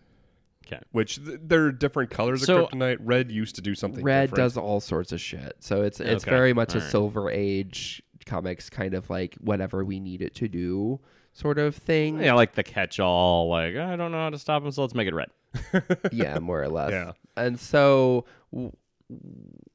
Okay. 0.67 0.81
Which 0.93 1.25
th- 1.25 1.41
there 1.43 1.65
are 1.67 1.73
different 1.73 2.11
colors 2.11 2.45
So- 2.45 2.65
of 2.65 2.71
kryptonite. 2.71 2.97
Red 3.01 3.31
used 3.31 3.55
to 3.57 3.61
do 3.61 3.75
something. 3.75 4.03
Red 4.03 4.31
different. 4.31 4.37
does 4.37 4.57
all 4.57 4.81
sorts 4.81 5.13
of 5.13 5.21
shit. 5.21 5.57
So 5.61 5.83
it's 5.83 6.01
it's 6.01 6.25
Okay, 6.25 6.31
very 6.31 6.53
much 6.53 6.75
a 6.75 6.79
alright. 6.79 6.91
Silver 6.91 7.31
Age 7.31 8.03
comics 8.27 8.71
kind 8.71 8.95
of 8.95 9.09
like 9.11 9.35
whatever 9.37 9.85
we 9.85 10.01
need 10.01 10.23
it 10.23 10.35
to 10.37 10.49
do 10.49 10.99
sort 11.35 11.59
of 11.59 11.77
thing. 11.77 12.21
Yeah, 12.21 12.33
like 12.35 12.55
the 12.55 12.63
catch-all. 12.63 13.49
Like 13.51 13.77
I 13.77 13.95
don't 13.97 14.11
know 14.11 14.19
how 14.19 14.31
to 14.31 14.39
stop 14.39 14.65
him, 14.65 14.71
so 14.73 14.83
let's 14.83 14.95
make 14.95 15.07
it 15.09 15.15
red. 15.15 15.29
yeah, 16.13 16.39
more 16.41 16.63
or 16.63 16.69
less. 16.69 16.91
Yeah. 16.93 17.13
And 17.37 17.59
so 17.59 18.25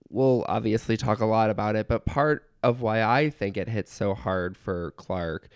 we'll 0.10 0.46
obviously 0.48 0.98
talk 0.98 1.20
a 1.20 1.26
lot 1.26 1.50
about 1.50 1.76
it, 1.76 1.88
but 1.88 2.06
part 2.06 2.50
of 2.64 2.82
why 2.82 3.04
I 3.04 3.30
think 3.30 3.58
it 3.58 3.68
hits 3.70 3.94
so 3.94 4.14
hard 4.14 4.58
for 4.58 4.92
Clark 4.92 5.48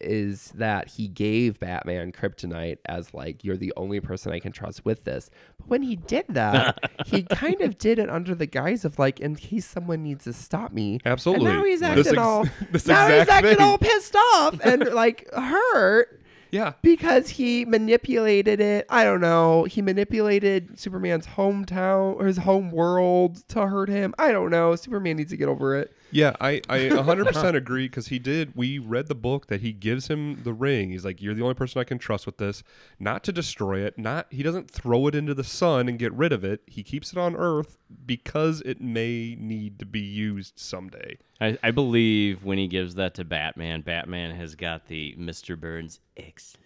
is 0.00 0.52
that 0.54 0.90
he 0.90 1.08
gave 1.08 1.58
Batman 1.58 2.12
kryptonite 2.12 2.78
as 2.86 3.12
like 3.12 3.42
you're 3.42 3.56
the 3.56 3.72
only 3.76 3.98
person 3.98 4.32
I 4.32 4.38
can 4.38 4.52
trust 4.52 4.84
with 4.84 5.02
this. 5.04 5.28
But 5.58 5.68
when 5.68 5.82
he 5.82 5.96
did 5.96 6.24
that, 6.28 6.78
he 7.06 7.22
kind 7.30 7.60
of 7.60 7.78
did 7.78 7.98
it 7.98 8.08
under 8.08 8.32
the 8.36 8.46
guise 8.46 8.84
of 8.84 8.98
like 9.00 9.18
in 9.18 9.34
case 9.34 9.66
someone 9.66 10.04
needs 10.04 10.22
to 10.24 10.32
stop 10.32 10.72
me. 10.72 11.00
Absolutely. 11.04 11.46
And 11.46 11.56
now 11.58 11.64
he's 11.64 11.80
This 11.80 11.88
acting 11.88 12.06
ex- 12.12 12.18
all 12.18 12.44
this 12.70 12.86
now 12.86 13.08
he's 13.08 13.28
acting 13.28 13.56
thing. 13.56 13.60
all 13.60 13.76
pissed 13.78 14.14
off 14.14 14.60
and 14.64 14.84
like 14.94 15.28
hurt 15.34 16.17
Yeah. 16.50 16.72
because 16.82 17.30
he 17.30 17.64
manipulated 17.64 18.60
it. 18.60 18.86
I 18.88 19.04
don't 19.04 19.20
know. 19.20 19.64
He 19.64 19.82
manipulated 19.82 20.78
Superman's 20.78 21.26
hometown 21.26 22.16
or 22.16 22.26
his 22.26 22.38
home 22.38 22.70
world 22.70 23.46
to 23.48 23.66
hurt 23.66 23.88
him. 23.88 24.14
I 24.18 24.32
don't 24.32 24.50
know. 24.50 24.74
Superman 24.76 25.16
needs 25.16 25.30
to 25.30 25.36
get 25.36 25.48
over 25.48 25.76
it. 25.76 25.94
Yeah, 26.10 26.34
I, 26.40 26.62
I 26.68 26.78
100% 26.88 27.54
agree 27.54 27.86
because 27.86 28.08
he 28.08 28.18
did. 28.18 28.56
We 28.56 28.78
read 28.78 29.08
the 29.08 29.14
book 29.14 29.48
that 29.48 29.60
he 29.60 29.72
gives 29.72 30.08
him 30.08 30.42
the 30.42 30.54
ring. 30.54 30.90
He's 30.90 31.04
like, 31.04 31.20
You're 31.20 31.34
the 31.34 31.42
only 31.42 31.54
person 31.54 31.80
I 31.80 31.84
can 31.84 31.98
trust 31.98 32.24
with 32.24 32.38
this. 32.38 32.62
Not 32.98 33.22
to 33.24 33.32
destroy 33.32 33.80
it. 33.80 33.98
Not 33.98 34.26
He 34.30 34.42
doesn't 34.42 34.70
throw 34.70 35.06
it 35.06 35.14
into 35.14 35.34
the 35.34 35.44
sun 35.44 35.88
and 35.88 35.98
get 35.98 36.12
rid 36.12 36.32
of 36.32 36.44
it. 36.44 36.62
He 36.66 36.82
keeps 36.82 37.12
it 37.12 37.18
on 37.18 37.36
Earth 37.36 37.76
because 38.06 38.62
it 38.62 38.80
may 38.80 39.36
need 39.38 39.78
to 39.80 39.86
be 39.86 40.00
used 40.00 40.58
someday. 40.58 41.18
I, 41.40 41.56
I 41.62 41.70
believe 41.70 42.44
when 42.44 42.58
he 42.58 42.66
gives 42.66 42.96
that 42.96 43.14
to 43.14 43.24
Batman, 43.24 43.82
Batman 43.82 44.34
has 44.34 44.56
got 44.56 44.88
the 44.88 45.14
Mr. 45.18 45.58
Burns 45.58 46.00
excellent. 46.16 46.64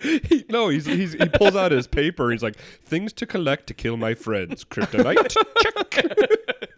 He- 0.00 0.44
no, 0.50 0.68
he's, 0.68 0.84
he's, 0.84 1.14
he 1.14 1.28
pulls 1.28 1.56
out 1.56 1.72
his 1.72 1.86
paper. 1.86 2.30
He's 2.30 2.42
like, 2.42 2.58
Things 2.58 3.12
to 3.14 3.26
collect 3.26 3.66
to 3.68 3.74
kill 3.74 3.96
my 3.96 4.14
friends. 4.14 4.64
Kryptonite. 4.64 5.34
Check. 5.62 6.70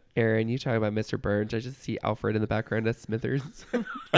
Aaron, 0.16 0.48
you 0.48 0.58
talk 0.58 0.74
about 0.74 0.94
Mr. 0.94 1.20
Burns. 1.20 1.52
I 1.52 1.60
just 1.60 1.82
see 1.82 1.98
Alfred 2.02 2.34
in 2.34 2.40
the 2.40 2.48
background 2.48 2.88
as 2.88 2.96
Smithers. 2.96 3.42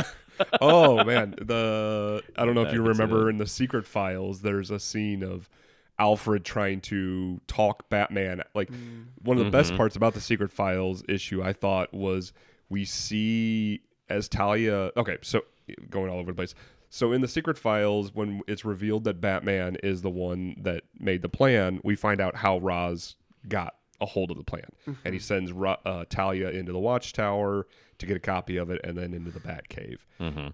oh 0.61 1.02
man, 1.04 1.35
the 1.40 2.22
I 2.37 2.44
don't 2.44 2.54
know 2.54 2.62
if 2.62 2.72
you 2.72 2.83
remember 2.83 3.28
in 3.28 3.38
the 3.38 3.46
Secret 3.46 3.85
Files, 3.85 4.42
there's 4.42 4.70
a 4.70 4.78
scene 4.78 5.24
of 5.24 5.48
Alfred 5.98 6.44
trying 6.44 6.80
to 6.82 7.40
talk 7.46 7.88
Batman. 7.88 8.42
Like 8.54 8.70
one 9.22 9.38
of 9.38 9.44
the 9.44 9.50
best 9.50 9.74
parts 9.76 9.96
about 9.96 10.14
the 10.14 10.20
Secret 10.20 10.52
Files 10.52 11.02
issue, 11.08 11.42
I 11.42 11.52
thought, 11.52 11.92
was 11.92 12.32
we 12.68 12.84
see 12.84 13.80
as 14.08 14.28
Talia. 14.28 14.90
Okay, 14.96 15.18
so 15.22 15.42
going 15.90 16.11
all 16.11 16.18
over 16.18 16.30
the 16.32 16.37
place. 16.37 16.54
So 16.90 17.12
in 17.12 17.20
the 17.20 17.28
Secret 17.28 17.58
Files, 17.58 18.14
when 18.14 18.40
it's 18.46 18.64
revealed 18.64 19.04
that 19.04 19.20
Batman 19.20 19.76
is 19.82 20.00
the 20.02 20.11
one 20.11 20.56
that 20.62 20.84
made 20.98 21.20
the 21.22 21.28
plan, 21.28 21.80
we 21.84 21.94
find 21.96 22.20
out 22.20 22.37
how 22.37 22.58
Ra's 22.58 23.16
got 23.46 23.74
a 24.00 24.06
hold 24.06 24.30
of 24.30 24.37
the 24.38 24.44
plan, 24.44 24.70
and 25.04 25.12
he 25.12 25.18
sends 25.20 25.52
Ra- 25.52 25.76
uh, 25.84 26.04
Talia 26.08 26.50
into 26.50 26.72
the 26.72 26.78
Watchtower 26.78 27.66
to 27.98 28.06
get 28.06 28.16
a 28.16 28.20
copy 28.20 28.56
of 28.56 28.70
it, 28.70 28.80
and 28.84 28.96
then 28.96 29.12
into 29.12 29.30
the 29.32 29.40
Batcave. 29.40 29.98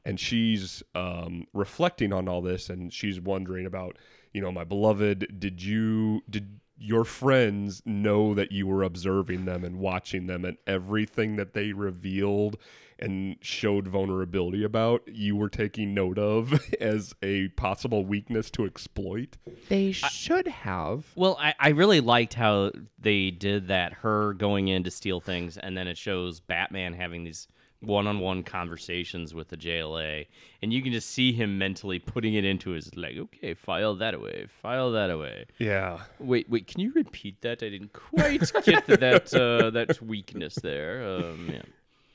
And 0.04 0.18
she's 0.18 0.82
um, 0.94 1.46
reflecting 1.52 2.12
on 2.12 2.26
all 2.26 2.40
this, 2.40 2.70
and 2.70 2.90
she's 2.92 3.20
wondering 3.20 3.66
about, 3.66 3.98
you 4.34 4.42
know, 4.42 4.52
my 4.52 4.64
beloved. 4.64 5.38
Did 5.38 5.62
you 5.62 6.22
did 6.28 6.60
your 6.76 7.04
friends 7.04 7.82
know 7.86 8.34
that 8.34 8.52
you 8.52 8.66
were 8.66 8.82
observing 8.82 9.46
them 9.46 9.64
and 9.64 9.78
watching 9.78 10.26
them, 10.26 10.44
and 10.44 10.58
everything 10.66 11.36
that 11.36 11.54
they 11.54 11.72
revealed 11.72 12.58
and 12.98 13.36
showed 13.40 13.88
vulnerability 13.88 14.62
about, 14.62 15.02
you 15.06 15.34
were 15.34 15.48
taking 15.48 15.94
note 15.94 16.18
of 16.18 16.60
as 16.80 17.14
a 17.22 17.48
possible 17.48 18.04
weakness 18.04 18.50
to 18.50 18.64
exploit? 18.64 19.36
they 19.68 19.92
should 19.92 20.46
have. 20.46 21.06
well, 21.16 21.36
I, 21.40 21.54
I 21.58 21.68
really 21.70 22.00
liked 22.00 22.34
how 22.34 22.72
they 22.98 23.30
did 23.30 23.68
that, 23.68 23.92
her 23.94 24.34
going 24.34 24.68
in 24.68 24.84
to 24.84 24.90
steal 24.90 25.20
things, 25.20 25.56
and 25.56 25.76
then 25.76 25.88
it 25.88 25.98
shows 25.98 26.40
Batman 26.40 26.94
having 26.94 27.24
these 27.24 27.48
one-on-one 27.86 28.42
conversations 28.42 29.34
with 29.34 29.48
the 29.48 29.56
JLA, 29.56 30.26
and 30.62 30.72
you 30.72 30.82
can 30.82 30.92
just 30.92 31.10
see 31.10 31.32
him 31.32 31.58
mentally 31.58 31.98
putting 31.98 32.34
it 32.34 32.44
into 32.44 32.70
his 32.70 32.94
like, 32.96 33.16
okay, 33.16 33.54
file 33.54 33.94
that 33.96 34.14
away, 34.14 34.46
file 34.48 34.92
that 34.92 35.10
away. 35.10 35.46
Yeah. 35.58 36.00
Wait, 36.18 36.48
wait, 36.48 36.66
can 36.66 36.80
you 36.80 36.92
repeat 36.94 37.40
that? 37.42 37.62
I 37.62 37.68
didn't 37.68 37.92
quite 37.92 38.52
get 38.64 38.86
that 38.86 39.34
uh, 39.34 39.70
that 39.70 40.00
weakness 40.02 40.56
there. 40.56 41.04
Um, 41.04 41.50
yeah. 41.52 41.62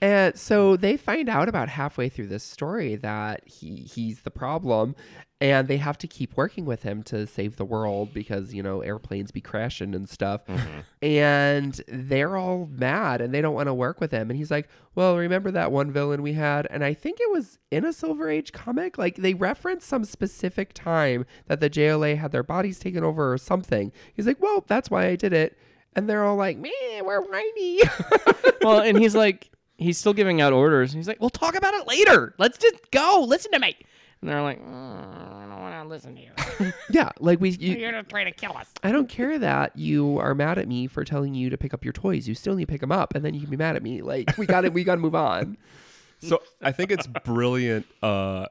And 0.01 0.37
so 0.37 0.77
they 0.77 0.95
find 0.95 1.27
out 1.27 1.49
about 1.49 1.69
halfway 1.69 2.07
through 2.07 2.27
this 2.27 2.43
story 2.43 2.95
that 2.97 3.45
he 3.47 3.77
he's 3.77 4.21
the 4.21 4.31
problem 4.31 4.95
and 5.41 5.67
they 5.67 5.77
have 5.77 5.97
to 5.97 6.07
keep 6.07 6.35
working 6.35 6.65
with 6.65 6.83
him 6.83 7.01
to 7.03 7.25
save 7.25 7.55
the 7.55 7.65
world 7.65 8.13
because, 8.13 8.53
you 8.53 8.61
know, 8.61 8.81
airplanes 8.81 9.31
be 9.31 9.39
crashing 9.39 9.95
and 9.95 10.09
stuff. 10.09 10.45
Mm-hmm. 10.47 10.79
And 11.01 11.81
they're 11.87 12.35
all 12.35 12.67
mad 12.69 13.21
and 13.21 13.33
they 13.33 13.41
don't 13.41 13.53
want 13.53 13.67
to 13.67 13.73
work 13.73 14.01
with 14.01 14.11
him 14.11 14.29
and 14.29 14.37
he's 14.37 14.51
like, 14.51 14.69
"Well, 14.95 15.17
remember 15.17 15.51
that 15.51 15.71
one 15.71 15.91
villain 15.91 16.21
we 16.21 16.33
had?" 16.33 16.67
And 16.69 16.83
I 16.83 16.93
think 16.93 17.19
it 17.19 17.31
was 17.31 17.57
in 17.71 17.85
a 17.85 17.93
Silver 17.93 18.29
Age 18.29 18.51
comic, 18.51 18.97
like 18.97 19.15
they 19.17 19.33
referenced 19.33 19.87
some 19.87 20.03
specific 20.03 20.73
time 20.73 21.25
that 21.47 21.59
the 21.61 21.69
JLA 21.69 22.17
had 22.17 22.31
their 22.31 22.43
bodies 22.43 22.79
taken 22.79 23.03
over 23.03 23.31
or 23.31 23.37
something. 23.37 23.91
He's 24.13 24.27
like, 24.27 24.41
"Well, 24.41 24.65
that's 24.67 24.89
why 24.89 25.07
I 25.07 25.15
did 25.15 25.33
it." 25.33 25.57
And 25.95 26.09
they're 26.09 26.23
all 26.23 26.35
like, 26.35 26.57
"Man, 26.57 27.05
we're 27.05 27.21
whiny." 27.21 27.81
well, 28.61 28.79
and 28.79 28.97
he's 28.97 29.15
like, 29.15 29.51
he's 29.79 29.97
still 29.97 30.13
giving 30.13 30.41
out 30.41 30.53
orders. 30.53 30.93
He's 30.93 31.07
like, 31.07 31.19
we'll 31.19 31.29
talk 31.29 31.55
about 31.55 31.73
it 31.73 31.87
later. 31.87 32.35
Let's 32.37 32.57
just 32.57 32.91
go. 32.91 33.25
Listen 33.27 33.51
to 33.53 33.59
me. 33.59 33.75
And 34.21 34.29
they're 34.29 34.41
like, 34.41 34.59
"Mm, 34.59 35.37
I 35.37 35.45
don't 35.49 35.61
want 35.61 35.81
to 35.81 35.87
listen 35.87 36.15
to 36.15 36.21
you. 36.21 36.73
yeah, 36.89 37.09
like 37.19 37.39
we 37.39 37.51
you, 37.51 37.75
You're 37.75 37.91
trying 37.91 38.03
to 38.03 38.09
try 38.09 38.23
to 38.25 38.31
kill 38.31 38.55
us. 38.57 38.67
I 38.83 38.91
don't 38.91 39.07
care 39.07 39.39
that 39.39 39.77
you 39.77 40.17
are 40.19 40.35
mad 40.35 40.57
at 40.57 40.67
me 40.67 40.87
for 40.87 41.05
telling 41.05 41.33
you 41.33 41.49
to 41.49 41.57
pick 41.57 41.73
up 41.73 41.85
your 41.85 41.93
toys. 41.93 42.27
You 42.27 42.35
still 42.35 42.55
need 42.55 42.65
to 42.65 42.71
pick 42.71 42.81
them 42.81 42.91
up, 42.91 43.15
and 43.15 43.23
then 43.23 43.33
you 43.33 43.39
can 43.39 43.49
be 43.49 43.55
mad 43.55 43.77
at 43.77 43.81
me. 43.83 44.01
Like 44.01 44.37
we 44.37 44.45
got 44.45 44.61
to 44.61 44.69
we 44.69 44.83
got 44.83 44.95
to 44.95 45.01
move 45.01 45.15
on. 45.15 45.57
So 46.21 46.41
I 46.61 46.73
think 46.73 46.91
it's 46.91 47.07
brilliant. 47.07 47.85
Uh, 48.03 48.47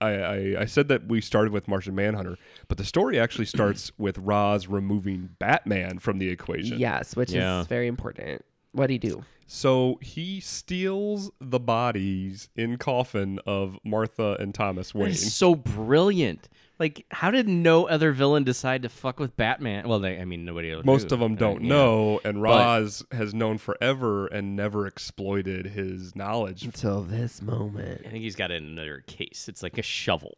I, 0.00 0.08
I 0.08 0.56
I 0.60 0.64
said 0.64 0.88
that 0.88 1.06
we 1.06 1.20
started 1.20 1.52
with 1.52 1.68
Martian 1.68 1.94
Manhunter, 1.94 2.38
but 2.66 2.78
the 2.78 2.84
story 2.84 3.20
actually 3.20 3.44
starts 3.44 3.92
with 3.98 4.16
Ra's 4.16 4.68
removing 4.68 5.28
Batman 5.38 5.98
from 5.98 6.18
the 6.18 6.30
equation. 6.30 6.78
Yes, 6.78 7.14
which 7.14 7.30
Yeah. 7.30 7.60
is 7.60 7.66
very 7.66 7.88
important. 7.88 8.42
What 8.72 8.86
do 8.86 8.94
you 8.94 8.98
do? 8.98 9.22
So 9.46 9.98
he 10.00 10.40
steals 10.40 11.30
the 11.40 11.60
bodies 11.60 12.48
in 12.56 12.78
coffin 12.78 13.38
of 13.46 13.78
Martha 13.84 14.36
and 14.40 14.54
Thomas 14.54 14.92
That 14.92 14.98
Wayne. 14.98 15.10
is 15.10 15.34
so 15.34 15.54
brilliant. 15.54 16.48
Like, 16.78 17.04
how 17.12 17.30
did 17.30 17.46
no 17.46 17.86
other 17.86 18.10
villain 18.10 18.42
decide 18.42 18.82
to 18.82 18.88
fuck 18.88 19.20
with 19.20 19.36
Batman? 19.36 19.86
Well, 19.86 20.00
they, 20.00 20.18
I 20.20 20.24
mean, 20.24 20.44
nobody 20.44 20.72
else. 20.72 20.84
Most 20.84 21.10
knew, 21.10 21.14
of 21.14 21.20
them 21.20 21.36
don't 21.36 21.62
Yeah. 21.62 21.68
know, 21.68 22.20
and 22.24 22.42
Ra's 22.42 23.04
has 23.12 23.32
known 23.32 23.58
forever 23.58 24.26
and 24.26 24.56
never 24.56 24.86
exploited 24.86 25.66
his 25.66 26.16
knowledge. 26.16 26.64
Until 26.64 27.02
this 27.02 27.40
moment. 27.40 28.02
I 28.04 28.10
think 28.10 28.24
he's 28.24 28.34
got 28.34 28.50
it 28.50 28.56
in 28.62 28.64
another 28.70 29.04
case. 29.06 29.46
It's 29.48 29.62
like 29.62 29.78
a 29.78 29.82
shovel 29.82 30.34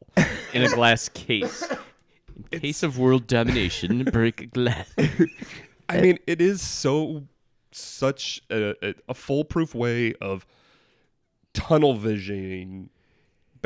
in 0.52 0.62
a 0.62 0.68
glass 0.68 1.08
case. 1.14 1.66
In 2.52 2.60
case 2.60 2.82
of 2.82 2.98
world 2.98 3.26
domination, 3.26 4.04
break 4.04 4.52
glass. 4.52 4.92
I 5.88 6.00
mean, 6.02 6.18
it 6.26 6.42
is 6.42 6.60
so 6.60 7.22
such 7.76 8.42
a, 8.50 8.74
a, 8.82 8.94
a 9.08 9.14
foolproof 9.14 9.74
way 9.74 10.14
of 10.14 10.46
tunnel 11.52 11.94
visioning 11.94 12.90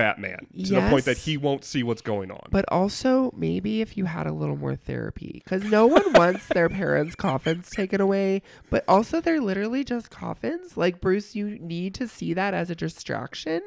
Batman 0.01 0.47
to 0.65 0.75
the 0.75 0.89
point 0.89 1.05
that 1.05 1.19
he 1.19 1.37
won't 1.37 1.63
see 1.63 1.83
what's 1.83 2.01
going 2.01 2.31
on. 2.31 2.49
But 2.51 2.65
also, 2.69 3.35
maybe 3.37 3.83
if 3.83 3.99
you 3.99 4.07
had 4.07 4.27
a 4.27 4.33
little 4.33 4.57
more 4.57 4.75
therapy, 4.75 5.43
because 5.45 5.65
no 5.65 5.87
one 5.87 6.15
wants 6.15 6.47
their 6.49 6.69
parents' 6.81 7.15
coffins 7.15 7.69
taken 7.69 8.01
away. 8.01 8.41
But 8.71 8.85
also, 8.89 9.21
they're 9.21 9.43
literally 9.43 9.85
just 9.85 10.09
coffins. 10.09 10.79
Like 10.79 11.03
Bruce, 11.03 11.35
you 11.35 11.59
need 11.59 11.95
to 11.97 12.09
see 12.09 12.33
that 12.33 12.55
as 12.55 12.71
a 12.71 12.75
distraction. 12.75 13.61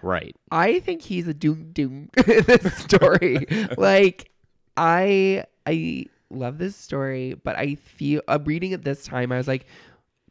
Right. 0.00 0.36
I 0.52 0.78
think 0.78 1.02
he's 1.02 1.26
a 1.26 1.34
doom 1.34 1.72
doom 1.72 2.10
in 2.16 2.44
this 2.44 2.76
story. 2.76 3.46
like 3.76 4.30
I 4.76 5.44
I 5.66 6.06
love 6.30 6.58
this 6.58 6.76
story, 6.76 7.34
but 7.34 7.56
I 7.56 7.74
feel 7.74 8.22
uh, 8.28 8.38
reading 8.44 8.70
it 8.70 8.84
this 8.84 9.02
time 9.02 9.32
I 9.32 9.38
was 9.38 9.48
like 9.48 9.66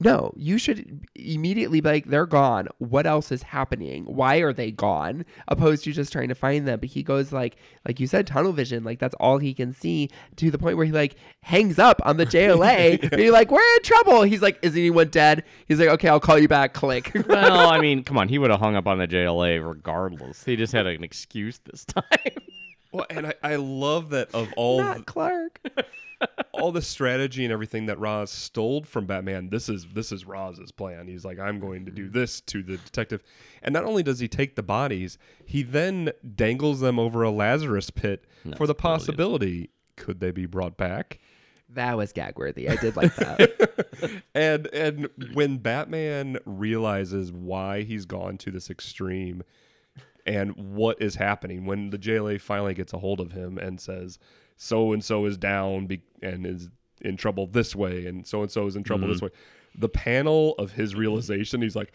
no, 0.02 0.32
you 0.38 0.58
should 0.58 1.06
immediately 1.16 1.82
be 1.82 1.90
like, 1.90 2.06
they're 2.06 2.26
gone. 2.26 2.70
What 2.78 3.06
else 3.06 3.34
is 3.34 3.44
happening? 3.44 4.06
Why 4.06 4.38
are 4.38 4.54
they 4.54 4.72
gone? 4.72 5.26
Opposed 5.50 5.84
to 5.84 5.92
just 5.92 6.14
trying 6.14 6.30
to 6.30 6.36
find 6.36 6.66
them. 6.66 6.80
But 6.80 6.90
he 6.90 7.04
goes 7.04 7.34
like, 7.34 7.58
like 7.86 8.00
you 8.00 8.08
said, 8.08 8.26
tunnel 8.26 8.54
vision. 8.54 8.86
Like 8.86 9.00
that's 9.00 9.16
all 9.16 9.40
he 9.40 9.54
can 9.54 9.74
see 9.74 10.10
to 10.38 10.52
the 10.52 10.58
point 10.58 10.78
where 10.78 10.86
he 10.86 10.94
like 10.94 11.16
hangs 11.44 11.80
up 11.80 12.02
on 12.06 12.16
the 12.16 12.26
JLA. 12.26 13.04
and 13.12 13.22
you're 13.22 13.34
like, 13.34 13.52
we're 13.52 13.76
in 13.76 13.84
trouble. 13.84 14.22
He's 14.24 14.42
like, 14.42 14.58
is 14.62 14.74
anyone 14.74 15.10
dead? 15.10 15.44
He's 15.68 15.80
like, 15.80 15.90
okay, 15.90 16.08
I'll 16.08 16.22
call 16.22 16.40
you 16.40 16.48
back. 16.48 16.74
Click. 16.74 17.12
Well, 17.30 17.70
I 17.70 17.80
mean, 17.80 18.04
come 18.04 18.18
on. 18.18 18.28
He 18.28 18.38
would 18.40 18.50
have 18.50 18.60
hung 18.60 18.76
up 18.76 18.88
on 18.88 18.98
the 18.98 19.08
JLA 19.08 19.66
regardless. 19.66 20.44
He 20.44 20.56
just 20.56 20.74
had 20.74 20.88
an 20.88 21.04
excuse 21.04 21.60
this 21.60 21.86
time. 21.86 22.04
Well, 22.92 23.06
and 23.10 23.28
I, 23.28 23.34
I 23.44 23.56
love 23.58 24.10
that 24.12 24.34
of 24.34 24.52
all 24.58 24.82
Not 24.82 25.06
Clark. 25.06 25.62
all 26.52 26.72
the 26.72 26.82
strategy 26.82 27.46
and 27.46 27.54
everything 27.54 27.86
that 27.86 28.00
Ra's 28.00 28.32
stole 28.32 28.84
from 28.84 29.06
Batman, 29.06 29.50
this 29.50 29.70
is 29.70 29.88
this 29.94 30.12
is 30.12 30.26
Roz's 30.26 30.72
plan. 30.72 31.08
He's 31.08 31.24
like, 31.24 31.40
I'm 31.40 31.60
going 31.60 31.86
to 31.86 31.92
do 31.92 32.06
mm-hmm. 32.06 32.18
this 32.18 32.42
to 32.42 32.64
the 32.64 32.78
detective. 32.78 33.24
And 33.62 33.74
not 33.74 33.86
only 33.86 34.04
does 34.04 34.20
he 34.20 34.28
take 34.28 34.56
the 34.56 34.64
bodies, 34.64 35.18
he 35.46 35.64
then 35.64 36.12
dangles 36.36 36.80
them 36.80 37.00
over 37.00 37.24
a 37.24 37.32
Lazarus 37.32 37.90
pit 37.90 38.26
for 38.44 38.68
the 38.68 38.74
brilliant. 38.74 38.78
possibility 38.78 39.70
could 39.96 40.20
they 40.20 40.32
be 40.32 40.46
brought 40.46 40.78
back? 40.78 41.20
That 41.70 41.98
was 41.98 42.12
gag 42.12 42.40
worthy. 42.40 42.68
I 42.68 42.76
did 42.78 42.96
like 42.96 43.16
that. 43.16 43.52
And 44.34 44.68
and 44.68 45.10
when 45.34 45.58
Batman 45.58 46.38
realizes 46.46 47.34
why 47.34 47.82
he's 47.82 48.06
gone 48.06 48.38
to 48.38 48.52
this 48.52 48.70
extreme 48.70 49.44
and 50.26 50.56
what 50.56 51.02
is 51.02 51.16
happening, 51.16 51.66
when 51.66 51.90
the 51.90 51.98
JLA 51.98 52.40
finally 52.42 52.74
gets 52.74 52.94
a 52.94 53.00
hold 53.00 53.20
of 53.20 53.32
him 53.32 53.58
and 53.58 53.80
says, 53.80 54.20
so 54.58 54.92
and 54.94 55.04
so 55.04 55.26
is 55.26 55.38
down 55.38 55.88
be- 55.88 56.04
and 56.22 56.46
is 56.46 56.70
in 57.02 57.18
trouble 57.18 57.48
this 57.48 57.76
way, 57.76 58.06
and 58.06 58.28
so 58.28 58.42
and 58.42 58.52
so 58.52 58.68
is 58.68 58.76
in 58.76 58.84
trouble 58.84 59.08
this 59.08 59.22
way, 59.22 59.30
the 59.76 59.90
panel 59.90 60.56
of 60.60 60.74
his 60.74 60.96
realization, 60.96 61.62
he's 61.62 61.76
like, 61.76 61.92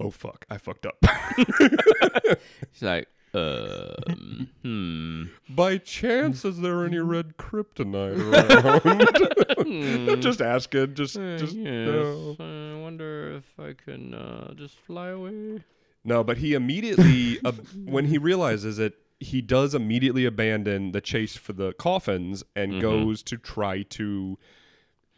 oh 0.00 0.10
fuck, 0.10 0.46
I 0.50 0.58
fucked 0.58 0.86
up. 0.86 0.96
He's 2.72 2.82
like, 2.82 3.08
um, 3.34 4.48
hmm. 4.62 5.24
By 5.54 5.78
chance, 5.78 6.44
is 6.44 6.60
there 6.60 6.84
any 6.84 6.98
red 6.98 7.36
kryptonite 7.36 8.18
around? 10.08 10.22
Just 10.22 10.40
asking, 10.40 10.94
just 10.94 11.14
just 11.14 11.54
yes. 11.54 12.36
I 12.40 12.78
wonder 12.80 13.32
if 13.36 13.44
I 13.58 13.74
can 13.74 14.14
uh, 14.14 14.54
just 14.54 14.78
fly 14.78 15.08
away. 15.08 15.62
No, 16.06 16.24
but 16.24 16.38
he 16.38 16.54
immediately, 16.54 17.38
uh, 17.44 17.52
when 17.84 18.06
he 18.06 18.16
realizes 18.16 18.78
it, 18.78 18.94
he 19.18 19.42
does 19.42 19.74
immediately 19.74 20.24
abandon 20.24 20.92
the 20.92 21.00
chase 21.00 21.36
for 21.36 21.52
the 21.52 21.72
coffins 21.74 22.44
and 22.54 22.80
goes 22.80 23.22
to 23.24 23.36
try 23.36 23.82
to 23.82 24.38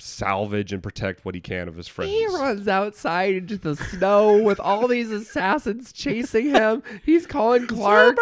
salvage 0.01 0.73
and 0.73 0.83
protect 0.83 1.25
what 1.25 1.35
he 1.35 1.41
can 1.41 1.69
of 1.69 1.77
his 1.77 1.89
friends. 1.89 2.13
He 2.13 2.27
runs 2.27 2.69
outside 2.69 3.35
into 3.35 3.57
the 3.59 3.77
snow 3.77 4.41
with 4.43 4.61
all 4.61 4.87
these 4.87 5.11
assassins 5.11 5.93
chasing 5.93 6.51
him. 6.51 6.83
He's 7.05 7.27
calling 7.27 7.67
Clark. 7.67 8.17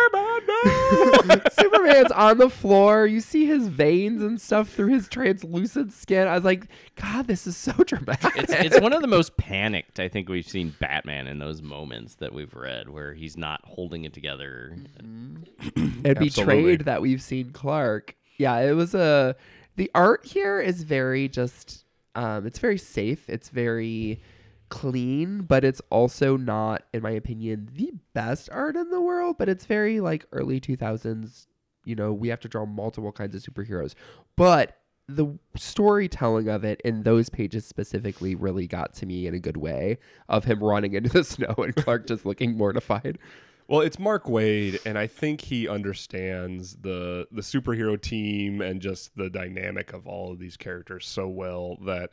superman 0.91 1.43
Superman's 1.59 2.12
on 2.12 2.39
the 2.39 2.51
floor. 2.51 3.07
You 3.07 3.21
see 3.21 3.47
his 3.47 3.69
veins 3.69 4.23
and 4.23 4.41
stuff 4.41 4.71
through 4.71 4.93
his 4.93 5.09
translucent 5.09 5.93
skin. 5.93 6.27
I 6.27 6.35
was 6.35 6.45
like, 6.45 6.67
God, 6.97 7.27
this 7.27 7.47
is 7.47 7.57
so 7.57 7.73
dramatic. 7.73 8.37
It's, 8.37 8.53
it's 8.53 8.81
one 8.81 8.93
of 8.93 9.03
the 9.03 9.09
most 9.09 9.37
panicked 9.37 10.01
I 10.01 10.09
think 10.09 10.29
we've 10.29 10.49
seen 10.49 10.75
Batman 10.81 11.27
in 11.27 11.39
those 11.39 11.62
moments 11.62 12.15
that 12.17 12.33
we've 12.33 12.55
read 12.55 12.89
where 12.89 13.15
he's 13.15 13.37
not 13.37 13.61
holding 13.65 14.05
it 14.05 14.12
together. 14.15 14.77
and 14.99 15.49
Absolutely. 15.77 16.29
betrayed 16.29 16.81
that 16.87 17.03
we've 17.03 17.23
seen 17.23 17.51
Clark. 17.51 18.17
Yeah, 18.39 18.59
it 18.61 18.73
was 18.73 18.95
a. 18.95 19.35
The 19.77 19.91
art 19.95 20.27
here 20.27 20.61
is 20.61 20.83
very 20.83 21.29
just. 21.29 21.85
Um, 22.15 22.47
it's 22.47 22.59
very 22.59 22.79
safe. 22.79 23.29
It's 23.29 23.51
very 23.51 24.23
clean, 24.71 25.43
but 25.43 25.65
it's 25.65 25.83
also 25.91 26.37
not, 26.37 26.83
in 26.95 27.03
my 27.03 27.11
opinion, 27.11 27.69
the 27.75 27.93
best 28.15 28.49
art 28.51 28.75
in 28.75 28.91
the 28.91 29.01
world. 29.01 29.37
But 29.39 29.49
it's 29.49 29.67
very 29.67 30.01
like 30.01 30.25
early 30.33 30.61
two 30.61 30.77
thousands. 30.77 31.47
You 31.85 31.95
know, 31.95 32.12
we 32.12 32.29
have 32.29 32.41
to 32.41 32.49
draw 32.49 32.67
multiple 32.67 33.12
kinds 33.12 33.35
of 33.35 33.43
superheroes, 33.43 33.95
but 34.35 34.79
the 35.09 35.39
storytelling 35.55 36.49
of 36.49 36.65
it 36.65 36.81
in 36.85 37.05
those 37.05 37.29
pages 37.29 37.65
specifically 37.65 38.35
really 38.35 38.67
got 38.67 38.93
to 38.95 39.07
me 39.07 39.27
in 39.27 39.35
a 39.35 39.39
good 39.39 39.57
way 39.57 39.99
of 40.29 40.45
him 40.45 40.62
running 40.62 40.95
into 40.95 41.11
the 41.11 41.25
snow 41.25 41.55
and 41.59 41.77
Clark 41.77 42.07
just 42.07 42.27
looking 42.27 42.57
mortified. 42.57 43.19
Well, 43.68 43.81
it's 43.81 43.98
Mark 43.98 44.26
Waid, 44.26 44.79
and 44.87 44.96
I 44.96 45.09
think 45.09 45.40
he 45.40 45.66
understands 45.66 46.76
the 46.76 47.26
the 47.33 47.42
superhero 47.42 48.00
team 48.00 48.61
and 48.61 48.81
just 48.81 49.16
the 49.16 49.29
dynamic 49.29 49.92
of 49.92 50.07
all 50.07 50.33
of 50.33 50.38
these 50.38 50.57
characters 50.57 51.07
so 51.07 51.26
well 51.26 51.76
that 51.85 52.12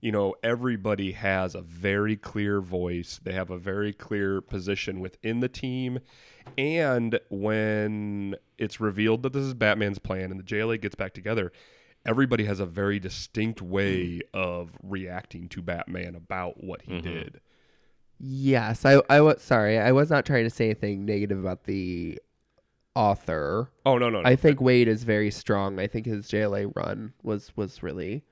you 0.00 0.10
know 0.10 0.34
everybody 0.42 1.12
has 1.12 1.54
a 1.54 1.60
very 1.60 2.16
clear 2.16 2.60
voice. 2.60 3.20
They 3.22 3.32
have 3.32 3.50
a 3.50 3.58
very 3.58 3.92
clear 3.92 4.40
position 4.40 4.98
within 4.98 5.38
the 5.38 5.48
team, 5.48 6.00
and 6.56 7.20
when 7.28 8.34
it's 8.58 8.80
revealed 8.80 9.22
that 9.22 9.32
this 9.32 9.44
is 9.44 9.54
Batman's 9.54 10.00
plan 10.00 10.32
and 10.32 10.40
the 10.40 10.44
JLA 10.44 10.80
gets 10.80 10.96
back 10.96 11.14
together. 11.14 11.52
Everybody 12.06 12.44
has 12.44 12.58
a 12.58 12.66
very 12.66 12.98
distinct 12.98 13.60
way 13.60 14.22
of 14.32 14.70
reacting 14.82 15.48
to 15.50 15.62
Batman 15.62 16.14
about 16.14 16.62
what 16.62 16.82
he 16.82 16.92
mm-hmm. 16.92 17.08
did. 17.08 17.40
Yes, 18.18 18.84
I 18.84 19.00
I 19.08 19.20
was 19.20 19.42
sorry. 19.42 19.78
I 19.78 19.92
was 19.92 20.10
not 20.10 20.26
trying 20.26 20.44
to 20.44 20.50
say 20.50 20.66
anything 20.66 21.04
negative 21.04 21.38
about 21.38 21.64
the 21.64 22.18
author. 22.94 23.70
Oh 23.86 23.96
no, 23.98 24.10
no, 24.10 24.20
no. 24.20 24.28
I 24.28 24.36
think 24.36 24.58
Waid 24.58 24.86
is 24.86 25.04
very 25.04 25.30
strong. 25.30 25.78
I 25.78 25.86
think 25.86 26.06
his 26.06 26.28
JLA 26.28 26.74
run 26.74 27.12
was 27.22 27.52
was 27.56 27.82
really 27.82 28.24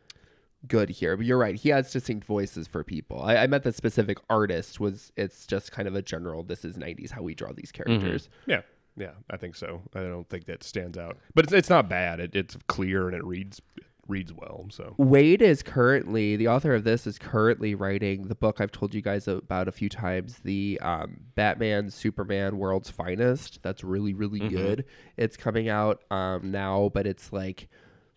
good 0.66 0.88
here. 0.88 1.16
But 1.16 1.26
you're 1.26 1.38
right. 1.38 1.54
He 1.54 1.68
has 1.68 1.92
distinct 1.92 2.26
voices 2.26 2.66
for 2.66 2.82
people. 2.82 3.22
I, 3.22 3.36
I 3.36 3.46
meant 3.46 3.62
the 3.62 3.72
specific 3.72 4.18
artist 4.28 4.80
was 4.80 5.12
it's 5.16 5.46
just 5.46 5.70
kind 5.70 5.86
of 5.86 5.94
a 5.94 6.02
general 6.02 6.42
this 6.42 6.64
is 6.64 6.76
90s 6.76 7.12
how 7.12 7.22
we 7.22 7.34
draw 7.34 7.52
these 7.52 7.70
mm-hmm. 7.70 7.92
characters. 7.92 8.28
Yeah, 8.46 8.62
yeah, 8.96 9.12
I 9.30 9.36
think 9.36 9.56
so. 9.56 9.82
I 9.94 10.00
don't 10.00 10.28
think 10.28 10.46
that 10.46 10.64
stands 10.64 10.98
out, 10.98 11.18
but 11.34 11.44
it's 11.44 11.52
it's 11.52 11.70
not 11.70 11.88
bad. 11.88 12.18
It, 12.18 12.34
it's 12.34 12.56
clear 12.66 13.06
and 13.06 13.16
it 13.16 13.24
reads 13.24 13.60
reads 14.08 14.32
well. 14.32 14.66
So 14.70 14.94
Waid 14.98 15.40
is 15.40 15.62
currently 15.62 16.36
the 16.36 16.48
author 16.48 16.74
of 16.74 16.84
this 16.84 17.06
is 17.06 17.18
currently 17.18 17.74
writing 17.74 18.28
the 18.28 18.34
book 18.34 18.60
I've 18.60 18.72
told 18.72 18.94
you 18.94 19.02
guys 19.02 19.28
about 19.28 19.68
a 19.68 19.72
few 19.72 19.88
times, 19.88 20.40
the 20.44 20.78
um, 20.82 21.20
Batman 21.34 21.90
Superman 21.90 22.58
World's 22.58 22.90
Finest. 22.90 23.60
That's 23.62 23.84
really 23.84 24.14
really 24.14 24.48
good. 24.48 24.84
It's 25.16 25.36
coming 25.36 25.68
out 25.68 26.02
um, 26.10 26.50
now, 26.50 26.90
but 26.92 27.06
it's 27.06 27.32
like 27.32 27.68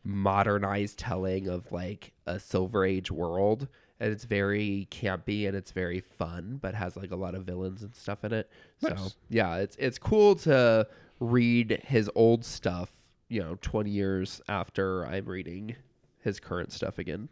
modernized 0.04 0.98
telling 0.98 1.48
of 1.48 1.72
like 1.72 2.14
a 2.26 2.40
Silver 2.40 2.86
Age 2.86 3.12
world, 3.12 3.68
and 4.00 4.12
it's 4.12 4.24
very 4.24 4.88
campy 4.92 5.48
and 5.48 5.56
it's 5.56 5.72
very 5.72 6.00
fun, 6.00 6.60
but 6.62 6.74
has 6.76 6.96
like 6.96 7.12
a 7.12 7.16
lot 7.16 7.36
of 7.36 7.44
villains 7.46 7.84
and 7.84 7.96
stuff 7.96 8.24
in 8.24 8.34
it. 8.34 8.50
So 8.80 8.96
yeah, 9.30 9.58
it's 9.58 9.76
it's 9.78 9.98
cool 9.98 10.36
to 10.36 10.88
read 11.20 11.82
his 11.86 12.10
old 12.16 12.46
stuff. 12.46 12.90
You 13.30 13.42
know, 13.44 13.58
twenty 13.62 13.92
years 13.92 14.42
after 14.50 15.06
I'm 15.06 15.26
reading 15.26 15.76
his 16.22 16.40
current 16.40 16.72
stuff 16.74 16.98
again. 17.00 17.30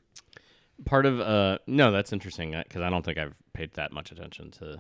Part 0.85 1.05
of 1.05 1.19
uh 1.19 1.57
no, 1.67 1.91
that's 1.91 2.13
interesting 2.13 2.51
because 2.51 2.81
I 2.81 2.89
don't 2.89 3.03
think 3.03 3.17
I've 3.17 3.35
paid 3.53 3.73
that 3.73 3.91
much 3.91 4.11
attention 4.11 4.51
to 4.51 4.79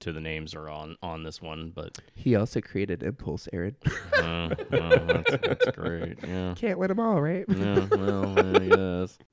to 0.00 0.12
the 0.12 0.20
names 0.20 0.54
or 0.54 0.68
on 0.68 0.96
on 1.02 1.22
this 1.22 1.40
one, 1.40 1.70
but 1.74 1.98
He 2.14 2.34
also 2.34 2.60
created 2.60 3.02
Impulse, 3.02 3.46
Aaron. 3.52 3.76
uh, 4.16 4.54
well, 4.70 5.06
that's, 5.06 5.30
that's 5.46 5.66
great. 5.76 6.16
Yeah. 6.26 6.54
Can't 6.56 6.78
win 6.78 6.88
them 6.88 6.98
all, 6.98 7.20
right? 7.22 7.44
Yeah, 7.48 7.86
well, 7.90 8.62
yes. 8.62 9.18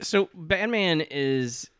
So 0.00 0.28
Batman 0.34 1.02
is 1.02 1.70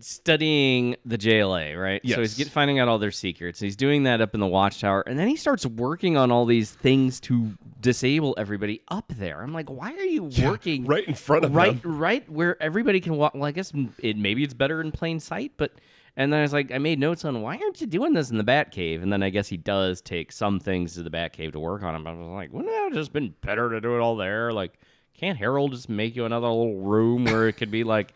studying 0.00 0.96
the 1.04 1.18
JLA, 1.18 1.80
right? 1.80 2.00
So 2.04 2.20
he's 2.20 2.38
Yes. 2.38 2.46
get, 2.48 2.52
finding 2.52 2.78
out 2.78 2.88
all 2.88 2.98
their 2.98 3.10
secrets. 3.10 3.60
He's 3.60 3.76
doing 3.76 4.04
that 4.04 4.20
up 4.20 4.34
in 4.34 4.40
the 4.40 4.46
Watchtower, 4.46 5.02
and 5.06 5.18
then 5.18 5.28
he 5.28 5.36
starts 5.36 5.64
working 5.66 6.16
on 6.16 6.30
all 6.30 6.44
these 6.44 6.70
things 6.70 7.20
to 7.20 7.52
disable 7.80 8.34
everybody 8.38 8.82
up 8.88 9.12
there. 9.16 9.42
I'm 9.42 9.52
like, 9.52 9.70
why 9.70 9.92
are 9.92 10.04
you 10.04 10.24
working 10.42 10.84
right 10.84 11.06
in 11.06 11.14
front 11.14 11.44
of 11.44 11.54
right, 11.54 11.80
them. 11.82 11.92
right 11.92 12.22
right 12.22 12.30
where 12.30 12.60
everybody 12.62 13.00
can 13.00 13.16
walk? 13.16 13.34
Well, 13.34 13.44
I 13.44 13.52
guess 13.52 13.72
it 13.98 14.16
maybe 14.16 14.42
it's 14.42 14.54
better 14.54 14.80
in 14.80 14.92
plain 14.92 15.20
sight, 15.20 15.52
but. 15.56 15.72
And 16.14 16.30
then 16.30 16.40
I 16.40 16.42
was 16.42 16.52
like, 16.52 16.70
I 16.70 16.76
made 16.76 16.98
notes 16.98 17.24
on 17.24 17.40
why 17.40 17.56
aren't 17.56 17.80
you 17.80 17.86
doing 17.86 18.12
this 18.12 18.30
in 18.30 18.36
the 18.36 18.44
Batcave? 18.44 19.02
And 19.02 19.10
then 19.10 19.22
I 19.22 19.30
guess 19.30 19.48
he 19.48 19.56
does 19.56 20.02
take 20.02 20.30
some 20.30 20.60
things 20.60 20.92
to 20.92 21.02
the 21.02 21.08
Batcave 21.08 21.52
to 21.52 21.58
work 21.58 21.82
on 21.82 21.94
them. 21.94 22.06
I 22.06 22.12
was 22.12 22.28
like, 22.28 22.52
wouldn't 22.52 22.70
it 22.70 22.76
have 22.82 22.92
just 22.92 23.14
been 23.14 23.34
better 23.40 23.70
to 23.70 23.80
do 23.80 23.96
it 23.96 24.00
all 24.00 24.16
there? 24.16 24.52
Like, 24.52 24.78
can't 25.14 25.38
Harold 25.38 25.72
just 25.72 25.88
make 25.88 26.14
you 26.14 26.26
another 26.26 26.48
little 26.48 26.76
room 26.76 27.24
where 27.24 27.48
it 27.48 27.54
could 27.54 27.70
be 27.70 27.82
like 27.82 28.12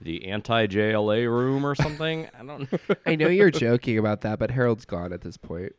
the 0.00 0.26
anti 0.26 0.66
JLA 0.66 1.26
room 1.28 1.64
or 1.66 1.74
something? 1.74 2.28
I 2.38 2.44
don't 2.44 2.70
know. 2.72 2.78
I 3.06 3.14
know 3.16 3.28
you're 3.28 3.50
joking 3.50 3.98
about 3.98 4.20
that, 4.22 4.38
but 4.38 4.50
Harold's 4.52 4.84
gone 4.84 5.12
at 5.12 5.22
this 5.22 5.36
point. 5.36 5.72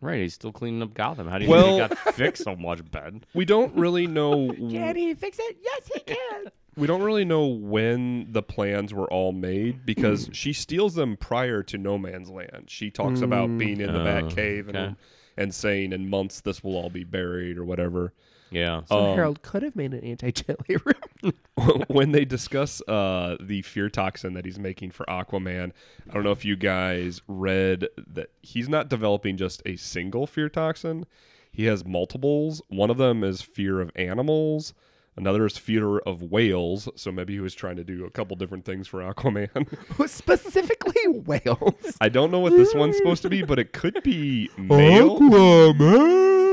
Right, 0.00 0.20
he's 0.20 0.34
still 0.34 0.52
cleaning 0.52 0.82
up 0.82 0.92
Gotham. 0.92 1.26
How 1.26 1.38
do 1.38 1.44
you 1.46 1.50
Well- 1.50 1.78
think 1.78 1.92
it 1.92 2.04
got 2.04 2.14
fixed 2.14 2.44
so 2.44 2.54
much, 2.54 2.88
Ben? 2.90 3.24
We 3.34 3.44
don't 3.46 3.74
really 3.74 4.06
know. 4.06 4.52
Can 4.70 4.96
he 4.96 5.14
fix 5.14 5.38
it? 5.40 5.56
Yes, 5.62 5.90
he 5.94 6.00
can. 6.00 6.50
we 6.76 6.86
don't 6.86 7.00
really 7.02 7.24
know 7.24 7.46
when 7.46 8.30
the 8.30 8.42
plans 8.42 8.92
were 8.92 9.10
all 9.10 9.32
made 9.32 9.76
Hmm. 9.76 9.80
because 9.86 10.28
she 10.32 10.52
steals 10.52 10.94
them 10.94 11.16
prior 11.16 11.62
to 11.62 11.78
No 11.78 11.96
Man's 11.96 12.28
Land. 12.28 12.64
She 12.68 12.90
talks 12.90 13.22
about 13.22 13.56
being 13.56 13.80
in 13.80 13.90
the 13.92 14.00
Oh, 14.02 14.04
Bat 14.04 14.34
Cave 14.36 14.68
okay. 14.68 14.78
and 14.78 14.96
and 15.38 15.54
saying 15.54 15.92
in 15.92 16.08
months 16.08 16.40
this 16.42 16.62
will 16.64 16.76
all 16.76 16.88
be 16.90 17.04
buried 17.04 17.56
or 17.58 17.64
whatever. 17.64 18.12
Yeah. 18.50 18.82
So 18.86 18.98
Um, 18.98 19.16
Harold 19.16 19.42
could 19.42 19.62
have 19.62 19.74
made 19.76 19.92
an 19.92 20.04
anti-jelly 20.04 20.76
room. 20.84 21.82
when 21.88 22.12
they 22.12 22.24
discuss 22.24 22.80
uh, 22.88 23.36
the 23.40 23.62
fear 23.62 23.88
toxin 23.88 24.34
that 24.34 24.44
he's 24.44 24.58
making 24.58 24.90
for 24.92 25.04
Aquaman, 25.06 25.72
I 26.08 26.14
don't 26.14 26.22
know 26.24 26.30
if 26.30 26.44
you 26.44 26.56
guys 26.56 27.22
read 27.26 27.88
that 27.96 28.30
he's 28.42 28.68
not 28.68 28.88
developing 28.88 29.36
just 29.36 29.62
a 29.66 29.76
single 29.76 30.26
fear 30.26 30.48
toxin. 30.48 31.06
He 31.50 31.64
has 31.64 31.84
multiples. 31.84 32.60
One 32.68 32.90
of 32.90 32.98
them 32.98 33.24
is 33.24 33.40
fear 33.42 33.80
of 33.80 33.90
animals. 33.96 34.74
Another 35.16 35.46
is 35.46 35.56
fear 35.56 35.96
of 36.00 36.22
whales. 36.22 36.90
So 36.94 37.10
maybe 37.10 37.32
he 37.32 37.40
was 37.40 37.54
trying 37.54 37.76
to 37.76 37.84
do 37.84 38.04
a 38.04 38.10
couple 38.10 38.36
different 38.36 38.66
things 38.66 38.86
for 38.86 39.00
Aquaman. 39.00 39.66
Specifically 40.08 41.08
whales. 41.08 41.96
I 42.02 42.10
don't 42.10 42.30
know 42.30 42.40
what 42.40 42.52
this 42.52 42.74
one's 42.74 42.98
supposed 42.98 43.22
to 43.22 43.30
be, 43.30 43.42
but 43.42 43.58
it 43.58 43.72
could 43.72 44.02
be 44.02 44.50
male. 44.58 45.18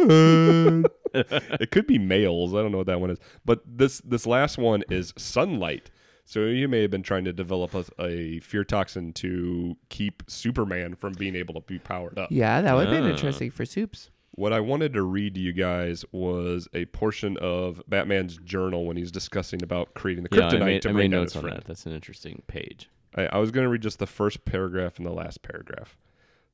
It 0.09 1.71
could 1.71 1.87
be 1.87 1.97
males. 1.99 2.53
I 2.53 2.57
don't 2.61 2.71
know 2.71 2.77
what 2.79 2.87
that 2.87 2.99
one 3.01 3.09
is. 3.09 3.19
But 3.45 3.61
this 3.65 3.99
this 3.99 4.25
last 4.25 4.57
one 4.57 4.83
is 4.89 5.13
sunlight. 5.17 5.89
So 6.25 6.45
you 6.45 6.67
may 6.69 6.81
have 6.81 6.91
been 6.91 7.03
trying 7.03 7.25
to 7.25 7.33
develop 7.33 7.73
a, 7.75 7.83
a 8.01 8.39
fear 8.39 8.63
toxin 8.63 9.11
to 9.13 9.75
keep 9.89 10.23
Superman 10.27 10.95
from 10.95 11.13
being 11.13 11.35
able 11.35 11.53
to 11.55 11.59
be 11.61 11.79
powered 11.79 12.17
up. 12.17 12.29
Yeah, 12.31 12.61
that 12.61 12.73
would 12.75 12.87
have 12.87 12.95
been 12.95 13.09
Ah. 13.09 13.13
interesting 13.13 13.51
for 13.51 13.65
soups. 13.65 14.09
What 14.35 14.51
I 14.53 14.61
wanted 14.61 14.93
to 14.93 15.03
read 15.03 15.35
to 15.35 15.41
you 15.41 15.51
guys 15.53 16.05
was 16.11 16.67
a 16.73 16.85
portion 16.85 17.37
of 17.37 17.83
Batman's 17.87 18.37
journal 18.37 18.85
when 18.85 18.97
he's 18.97 19.11
discussing 19.11 19.61
about 19.61 19.93
creating 19.93 20.23
the 20.23 20.35
yeah, 20.35 20.43
kryptonite 20.49 20.61
I 20.61 20.65
made, 20.65 20.81
to 20.83 20.89
I 20.89 20.91
bring 20.93 21.03
made 21.03 21.11
down 21.11 21.21
notes 21.21 21.33
his 21.33 21.37
on 21.37 21.43
friend. 21.43 21.57
that. 21.61 21.65
That's 21.67 21.85
an 21.85 21.91
interesting 21.91 22.41
page. 22.47 22.89
I, 23.15 23.25
I 23.27 23.37
was 23.37 23.51
going 23.51 23.65
to 23.65 23.69
read 23.69 23.81
just 23.81 23.99
the 23.99 24.07
first 24.07 24.43
paragraph 24.45 24.97
and 24.97 25.05
the 25.05 25.11
last 25.11 25.43
paragraph. 25.43 25.97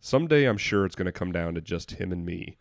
Someday 0.02 0.46
I'm 0.46 0.58
sure 0.58 0.86
it's 0.86 0.96
going 0.96 1.06
to 1.06 1.12
come 1.14 1.32
down 1.32 1.54
to 1.56 1.62
just 1.62 1.92
him 1.92 2.12
and 2.12 2.26
me. 2.26 2.58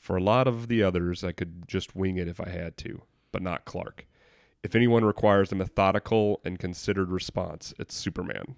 For 0.00 0.16
a 0.16 0.22
lot 0.22 0.48
of 0.48 0.68
the 0.68 0.82
others, 0.82 1.22
I 1.22 1.32
could 1.32 1.68
just 1.68 1.94
wing 1.94 2.16
it 2.16 2.26
if 2.26 2.40
I 2.40 2.48
had 2.48 2.78
to, 2.78 3.02
but 3.32 3.42
not 3.42 3.66
Clark. 3.66 4.06
If 4.62 4.74
anyone 4.74 5.04
requires 5.04 5.52
a 5.52 5.54
methodical 5.54 6.40
and 6.42 6.58
considered 6.58 7.10
response, 7.10 7.74
it's 7.78 7.94
Superman. 7.94 8.56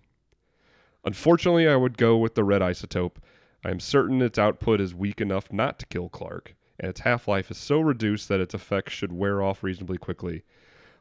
Unfortunately, 1.04 1.66
I 1.66 1.74
would 1.74 1.98
go 1.98 2.16
with 2.16 2.36
the 2.36 2.44
red 2.44 2.62
isotope. 2.62 3.16
I 3.64 3.70
am 3.70 3.80
certain 3.80 4.22
its 4.22 4.38
output 4.38 4.80
is 4.80 4.94
weak 4.94 5.20
enough 5.20 5.52
not 5.52 5.80
to 5.80 5.86
kill 5.86 6.08
Clark, 6.08 6.54
and 6.78 6.88
its 6.88 7.00
half 7.00 7.26
life 7.26 7.50
is 7.50 7.58
so 7.58 7.80
reduced 7.80 8.28
that 8.28 8.40
its 8.40 8.54
effects 8.54 8.92
should 8.92 9.12
wear 9.12 9.42
off 9.42 9.64
reasonably 9.64 9.98
quickly. 9.98 10.44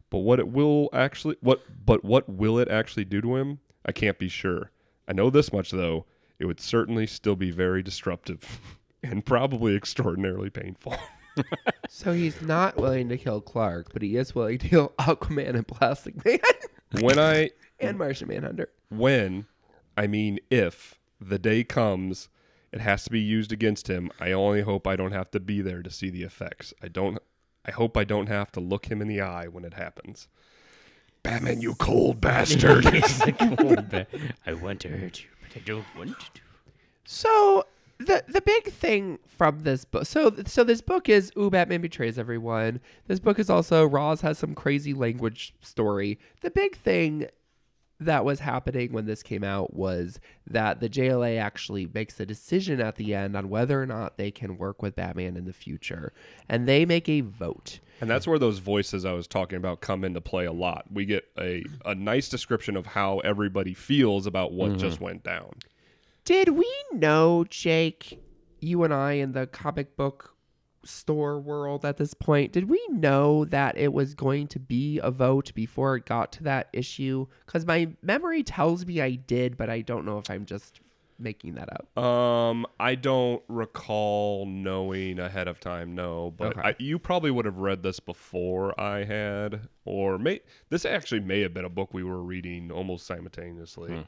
But 0.09 0.19
what 0.19 0.39
it 0.39 0.47
will 0.47 0.89
actually 0.91 1.37
what 1.41 1.63
but 1.85 2.03
what 2.03 2.27
will 2.27 2.57
it 2.57 2.67
actually 2.67 3.05
do 3.05 3.21
to 3.21 3.35
him? 3.35 3.59
I 3.85 3.91
can't 3.91 4.17
be 4.17 4.27
sure. 4.27 4.71
I 5.07 5.13
know 5.13 5.29
this 5.29 5.53
much 5.53 5.69
though, 5.69 6.07
it 6.39 6.45
would 6.45 6.59
certainly 6.59 7.05
still 7.05 7.35
be 7.35 7.51
very 7.51 7.83
disruptive 7.83 8.59
and 9.03 9.25
probably 9.25 9.75
extraordinarily 9.75 10.49
painful. 10.49 10.95
So 11.87 12.11
he's 12.13 12.41
not 12.41 12.75
willing 12.77 13.07
to 13.09 13.17
kill 13.17 13.39
Clark, 13.39 13.93
but 13.93 14.01
he 14.01 14.17
is 14.17 14.35
willing 14.35 14.57
to 14.59 14.67
kill 14.67 14.93
Aquaman 14.99 15.55
and 15.55 15.67
Plastic 15.67 16.25
Man 16.25 16.39
when 17.01 17.19
I 17.19 17.51
and 17.79 17.97
Martian 17.97 18.27
Manhunter. 18.27 18.69
when 18.89 19.45
I 19.95 20.07
mean 20.07 20.39
if 20.49 20.99
the 21.21 21.39
day 21.39 21.63
comes 21.63 22.27
it 22.71 22.81
has 22.81 23.03
to 23.05 23.11
be 23.11 23.19
used 23.19 23.51
against 23.51 23.87
him, 23.89 24.11
I 24.19 24.31
only 24.33 24.61
hope 24.61 24.85
I 24.87 24.95
don't 24.95 25.11
have 25.13 25.31
to 25.31 25.39
be 25.39 25.61
there 25.61 25.81
to 25.81 25.89
see 25.89 26.09
the 26.09 26.23
effects. 26.23 26.73
I 26.81 26.89
don't 26.89 27.17
I 27.65 27.71
hope 27.71 27.95
I 27.95 28.03
don't 28.03 28.27
have 28.27 28.51
to 28.53 28.59
look 28.59 28.87
him 28.87 29.01
in 29.01 29.07
the 29.07 29.21
eye 29.21 29.47
when 29.47 29.63
it 29.63 29.75
happens. 29.75 30.27
Batman, 31.23 31.61
you 31.61 31.75
cold 31.75 32.19
bastard. 32.19 32.85
I 32.87 34.53
want 34.53 34.79
to 34.81 34.89
hurt 34.89 35.23
you, 35.23 35.29
but 35.41 35.55
I 35.55 35.59
don't 35.63 35.85
want 35.95 36.19
to. 36.19 36.41
So 37.05 37.67
the 38.05 38.23
the 38.27 38.41
big 38.41 38.71
thing 38.71 39.19
from 39.27 39.59
this 39.59 39.85
book, 39.85 40.05
so 40.05 40.33
so 40.45 40.63
this 40.63 40.81
book 40.81 41.09
is 41.09 41.31
Ooh, 41.37 41.49
Batman 41.49 41.81
betrays 41.81 42.17
everyone. 42.17 42.79
This 43.07 43.19
book 43.19 43.39
is 43.39 43.49
also 43.49 43.85
Ra's 43.85 44.21
has 44.21 44.37
some 44.37 44.55
crazy 44.55 44.93
language 44.93 45.53
story. 45.61 46.19
The 46.41 46.51
big 46.51 46.75
thing 46.75 47.27
that 48.01 48.25
was 48.25 48.39
happening 48.39 48.91
when 48.91 49.05
this 49.05 49.21
came 49.21 49.43
out 49.43 49.75
was 49.75 50.19
that 50.47 50.79
the 50.79 50.89
JLA 50.89 51.39
actually 51.39 51.87
makes 51.93 52.19
a 52.19 52.25
decision 52.25 52.81
at 52.81 52.95
the 52.95 53.13
end 53.13 53.37
on 53.37 53.47
whether 53.47 53.79
or 53.79 53.85
not 53.85 54.17
they 54.17 54.31
can 54.31 54.57
work 54.57 54.81
with 54.81 54.95
Batman 54.95 55.37
in 55.37 55.45
the 55.45 55.53
future, 55.53 56.11
and 56.49 56.67
they 56.67 56.83
make 56.83 57.07
a 57.07 57.21
vote. 57.21 57.79
And 58.01 58.09
that's 58.09 58.25
where 58.25 58.39
those 58.39 58.57
voices 58.57 59.05
I 59.05 59.13
was 59.13 59.27
talking 59.27 59.57
about 59.57 59.81
come 59.81 60.03
into 60.03 60.19
play 60.19 60.45
a 60.45 60.51
lot. 60.51 60.85
We 60.91 61.05
get 61.05 61.25
a, 61.37 61.63
a 61.85 61.93
nice 61.93 62.27
description 62.27 62.75
of 62.75 62.87
how 62.87 63.19
everybody 63.19 63.75
feels 63.75 64.25
about 64.25 64.51
what 64.51 64.71
mm-hmm. 64.71 64.79
just 64.79 64.99
went 64.99 65.23
down. 65.23 65.53
Did 66.31 66.47
we 66.47 66.73
know, 66.93 67.43
Jake, 67.49 68.23
you 68.61 68.85
and 68.85 68.93
I 68.93 69.11
in 69.15 69.33
the 69.33 69.47
comic 69.47 69.97
book 69.97 70.33
store 70.85 71.41
world 71.41 71.83
at 71.83 71.97
this 71.97 72.13
point, 72.13 72.53
did 72.53 72.69
we 72.69 72.81
know 72.89 73.43
that 73.43 73.77
it 73.77 73.91
was 73.91 74.15
going 74.15 74.47
to 74.47 74.57
be 74.57 74.97
a 75.03 75.11
vote 75.11 75.53
before 75.53 75.97
it 75.97 76.05
got 76.05 76.31
to 76.31 76.43
that 76.43 76.69
issue? 76.71 77.27
Because 77.45 77.65
my 77.65 77.89
memory 78.01 78.43
tells 78.43 78.85
me 78.85 79.01
I 79.01 79.15
did, 79.15 79.57
but 79.57 79.69
I 79.69 79.81
don't 79.81 80.05
know 80.05 80.19
if 80.19 80.29
I'm 80.29 80.45
just 80.45 80.79
making 81.19 81.55
that 81.55 81.67
up. 81.69 82.01
Um, 82.01 82.65
I 82.79 82.95
don't 82.95 83.43
recall 83.49 84.45
knowing 84.45 85.19
ahead 85.19 85.49
of 85.49 85.59
time, 85.59 85.95
no, 85.95 86.33
but 86.37 86.57
Okay. 86.57 86.69
I, 86.69 86.75
you 86.79 86.97
probably 86.97 87.31
would 87.31 87.43
have 87.43 87.57
read 87.57 87.83
this 87.83 87.99
before 87.99 88.79
I 88.79 89.03
had, 89.03 89.67
or 89.83 90.17
may 90.17 90.39
this 90.69 90.85
actually 90.85 91.19
may 91.19 91.41
have 91.41 91.53
been 91.53 91.65
a 91.65 91.69
book 91.69 91.89
we 91.93 92.03
were 92.05 92.23
reading 92.23 92.71
almost 92.71 93.05
simultaneously. 93.05 94.07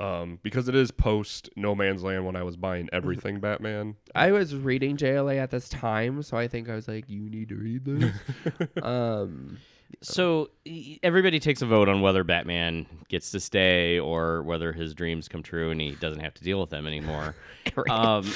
Um, 0.00 0.40
because 0.42 0.68
it 0.68 0.74
is 0.74 0.90
post 0.90 1.48
No 1.54 1.74
Man's 1.74 2.02
Land 2.02 2.26
when 2.26 2.34
I 2.36 2.42
was 2.42 2.56
buying 2.56 2.88
everything 2.92 3.40
Batman. 3.40 3.96
I 4.14 4.32
was 4.32 4.54
reading 4.54 4.96
JLA 4.96 5.38
at 5.38 5.50
this 5.50 5.68
time, 5.68 6.22
so 6.22 6.36
I 6.36 6.48
think 6.48 6.68
I 6.68 6.74
was 6.74 6.88
like, 6.88 7.08
you 7.08 7.30
need 7.30 7.48
to 7.50 7.54
read 7.54 7.84
this. 7.84 8.12
um, 8.82 9.58
So 10.02 10.50
everybody 11.02 11.38
takes 11.38 11.62
a 11.62 11.66
vote 11.66 11.88
on 11.88 12.00
whether 12.00 12.24
Batman 12.24 12.86
gets 13.08 13.30
to 13.30 13.40
stay 13.40 13.98
or 14.00 14.42
whether 14.42 14.72
his 14.72 14.94
dreams 14.94 15.28
come 15.28 15.42
true 15.42 15.70
and 15.70 15.80
he 15.80 15.92
doesn't 15.92 16.20
have 16.20 16.34
to 16.34 16.42
deal 16.42 16.60
with 16.60 16.70
them 16.70 16.86
anymore. 16.86 17.36
um, 17.90 18.28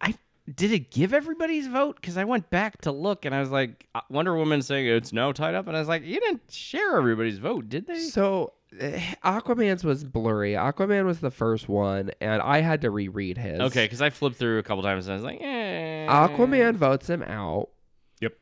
I 0.00 0.14
did 0.52 0.72
it 0.72 0.90
give 0.90 1.14
everybody's 1.14 1.66
vote 1.68 1.96
because 2.00 2.16
I 2.16 2.24
went 2.24 2.50
back 2.50 2.80
to 2.82 2.90
look 2.92 3.24
and 3.24 3.34
I 3.34 3.40
was 3.40 3.50
like, 3.50 3.86
uh, 3.94 4.00
Wonder 4.10 4.34
Woman 4.34 4.62
saying 4.62 4.86
it's 4.86 5.12
now 5.12 5.30
tied 5.30 5.54
up, 5.54 5.68
and 5.68 5.76
I 5.76 5.80
was 5.80 5.88
like, 5.88 6.02
you 6.04 6.18
didn't 6.18 6.50
share 6.50 6.96
everybody's 6.96 7.38
vote, 7.38 7.68
did 7.68 7.86
they? 7.86 8.00
So 8.00 8.54
Aquaman's 9.24 9.84
was 9.84 10.04
blurry. 10.04 10.52
Aquaman 10.52 11.06
was 11.06 11.20
the 11.20 11.30
first 11.30 11.68
one, 11.68 12.10
and 12.20 12.42
I 12.42 12.60
had 12.60 12.82
to 12.82 12.90
reread 12.90 13.38
his. 13.38 13.60
Okay, 13.60 13.84
because 13.84 14.02
I 14.02 14.10
flipped 14.10 14.36
through 14.36 14.58
a 14.58 14.62
couple 14.62 14.82
times 14.82 15.06
and 15.06 15.12
I 15.12 15.16
was 15.16 15.24
like, 15.24 15.40
eh. 15.40 16.06
Aquaman 16.06 16.76
votes 16.76 17.08
him 17.08 17.22
out. 17.22 17.70
Yep. 18.20 18.34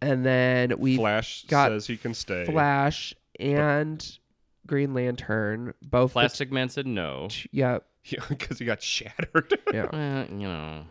And 0.00 0.24
then 0.26 0.74
we 0.78 0.96
Flash 0.96 1.44
got 1.46 1.70
says 1.70 1.86
he 1.86 1.96
can 1.96 2.14
stay. 2.14 2.44
Flash 2.44 3.14
and 3.40 4.18
Green 4.66 4.94
Lantern 4.94 5.74
both. 5.82 6.10
the 6.10 6.14
Plastic 6.14 6.52
Man 6.52 6.68
said 6.68 6.86
no. 6.86 7.28
t- 7.30 7.48
Yep. 7.52 7.84
because 8.28 8.58
he 8.58 8.64
got 8.64 8.82
shattered. 8.82 9.56
Yeah. 9.72 9.84
Uh, 9.84 10.26
you 10.28 10.48
know, 10.48 10.84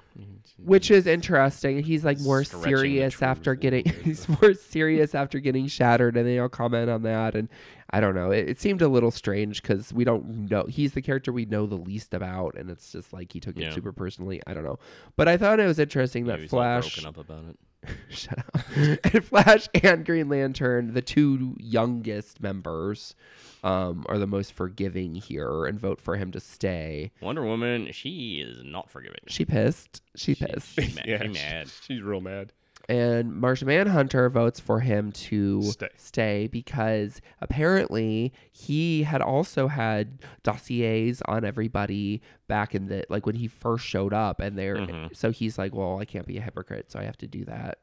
Which 0.58 0.90
is 0.90 1.08
interesting. 1.08 1.84
He's 1.84 2.06
like 2.06 2.20
more 2.22 2.44
serious 2.46 3.22
after 3.22 3.54
getting. 3.56 3.84
He's 4.04 4.28
more 4.30 4.54
serious 4.54 5.14
after 5.14 5.40
getting 5.40 5.68
shattered, 5.68 6.16
and 6.16 6.26
they 6.26 6.40
all 6.40 6.48
comment 6.48 6.90
on 6.90 7.04
that. 7.04 7.36
And 7.36 7.50
I 7.90 8.00
don't 8.00 8.16
know. 8.16 8.32
It, 8.32 8.48
it 8.50 8.62
seemed 8.62 8.82
a 8.82 8.88
little 8.88 9.12
strange 9.12 9.62
because 9.62 9.92
we 9.92 10.06
don't 10.06 10.50
know. 10.50 10.64
He's 10.70 10.94
the 10.94 11.02
character 11.02 11.34
we 11.34 11.46
know 11.46 11.66
the 11.66 11.76
least 11.76 12.14
about, 12.14 12.56
and 12.56 12.70
it's 12.70 12.94
just 12.94 13.12
like 13.12 13.34
he 13.34 13.42
took 13.42 13.58
it 13.58 13.64
Yeah. 13.64 13.72
super 13.74 13.92
personally. 13.92 14.42
I 14.48 14.54
don't 14.54 14.64
know. 14.64 14.80
But 15.18 15.28
I 15.28 15.36
thought 15.36 15.60
it 15.60 15.68
was 15.68 15.80
interesting 15.80 16.24
Maybe 16.26 16.32
that 16.38 16.42
he's 16.44 16.50
Flash. 16.50 16.96
broken 16.96 17.10
up 17.10 17.18
about 17.18 17.44
it. 17.50 17.60
Shut 18.10 18.39
up. 18.39 18.62
and 18.76 19.26
Flash 19.26 19.67
and 19.84 20.06
Green 20.06 20.30
Lantern, 20.30 20.94
the 20.94 21.02
two 21.02 21.56
youngest 21.60 22.41
members, 22.41 23.15
um, 23.63 24.06
are 24.10 24.17
the 24.17 24.28
most 24.28 24.54
forgiving 24.54 25.15
here 25.15 25.65
and 25.65 25.80
vote 25.80 26.00
for 26.02 26.15
him 26.17 26.32
to 26.32 26.39
stay. 26.39 27.12
Wonder 27.22 27.44
Woman, 27.44 27.91
she 27.91 28.41
is 28.41 28.63
not 28.63 28.89
forgiving. 28.89 29.20
She 29.28 29.46
pissed. 29.46 30.02
She 30.15 30.36
She- 30.36 30.46
pissed. 30.46 30.80
She's 30.80 30.96
mad. 30.96 31.06
yeah, 31.08 31.24
she's 31.24 31.34
mad. 31.34 31.67
she's 31.82 32.02
real 32.02 32.22
mad. 32.22 32.54
And 32.89 33.34
Martian 33.36 33.67
Manhunter 33.67 34.30
votes 34.30 34.60
for 34.60 34.80
him 34.82 35.12
to 35.13 35.62
Stay. 35.98 36.48
because 36.48 37.22
apparently 37.41 38.34
he 38.52 39.04
had 39.04 39.22
also 39.22 39.67
had 39.67 40.20
dossiers 40.44 41.22
on 41.26 41.46
everybody 41.46 42.22
back 42.48 42.74
in 42.76 42.88
the 42.88 43.06
like 43.10 43.26
when 43.26 43.36
he 43.36 43.48
first 43.48 43.86
showed 43.86 44.13
up 44.13 44.39
and 44.39 44.58
there 44.58 44.76
Mhm. 44.78 45.15
so 45.15 45.32
he's 45.32 45.58
like 45.58 45.74
well 45.74 46.00
I 46.00 46.06
can't 46.06 46.26
be 46.28 46.38
a 46.38 46.41
hypocrite 46.41 46.91
so 46.91 47.00
I 47.00 47.04
have 47.04 47.17
to 47.17 47.28
do 47.28 47.46
that 47.46 47.80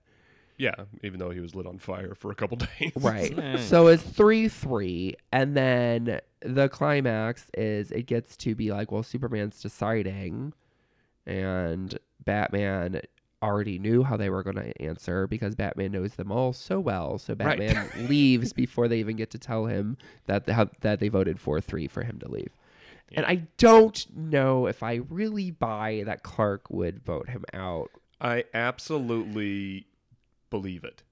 Yeah, 0.56 0.74
even 1.04 1.18
though 1.20 1.30
he 1.30 1.40
was 1.40 1.54
lit 1.54 1.66
on 1.66 1.78
fire 1.78 2.14
for 2.14 2.30
a 2.30 2.34
couple 2.34 2.56
days. 2.80 2.92
right 2.96 3.36
Nice. 3.36 3.64
so 3.68 3.86
it's 3.86 4.02
3-3 4.02 5.14
and 5.32 5.56
then 5.56 6.20
the 6.40 6.68
climax 6.68 7.50
is 7.54 7.90
it 7.92 8.06
gets 8.06 8.36
to 8.38 8.54
be 8.54 8.70
like 8.72 8.90
well 8.92 9.02
Superman's 9.02 9.60
deciding 9.62 10.52
and 11.26 11.98
Batman 12.24 13.02
already 13.42 13.78
knew 13.78 14.02
how 14.02 14.16
they 14.16 14.30
were 14.30 14.42
going 14.42 14.56
to 14.56 14.82
answer 14.82 15.26
because 15.26 15.54
Batman 15.54 15.92
knows 15.92 16.14
them 16.14 16.32
all 16.32 16.52
so 16.52 16.80
well. 16.80 17.18
So 17.18 17.34
Right. 17.34 17.58
Batman 17.58 17.90
leaves 18.08 18.52
before 18.52 18.88
they 18.88 18.98
even 18.98 19.16
get 19.16 19.30
to 19.30 19.38
tell 19.38 19.66
him 19.66 19.96
that 20.26 20.46
they 20.46 20.52
have, 20.52 20.70
that 20.80 21.00
they 21.00 21.08
voted 21.08 21.40
for 21.40 21.60
three 21.60 21.88
for 21.88 22.02
him 22.02 22.18
to 22.20 22.28
leave. 22.28 22.50
And 23.12 23.24
I 23.24 23.46
don't 23.56 24.04
know 24.14 24.66
if 24.66 24.82
I 24.82 25.00
really 25.08 25.50
buy 25.50 26.02
that 26.04 26.22
Clark 26.22 26.68
would 26.70 27.02
vote 27.02 27.30
him 27.30 27.44
out. 27.54 27.90
I 28.20 28.44
absolutely 28.52 29.86
believe 30.50 30.84
it. 30.84 31.02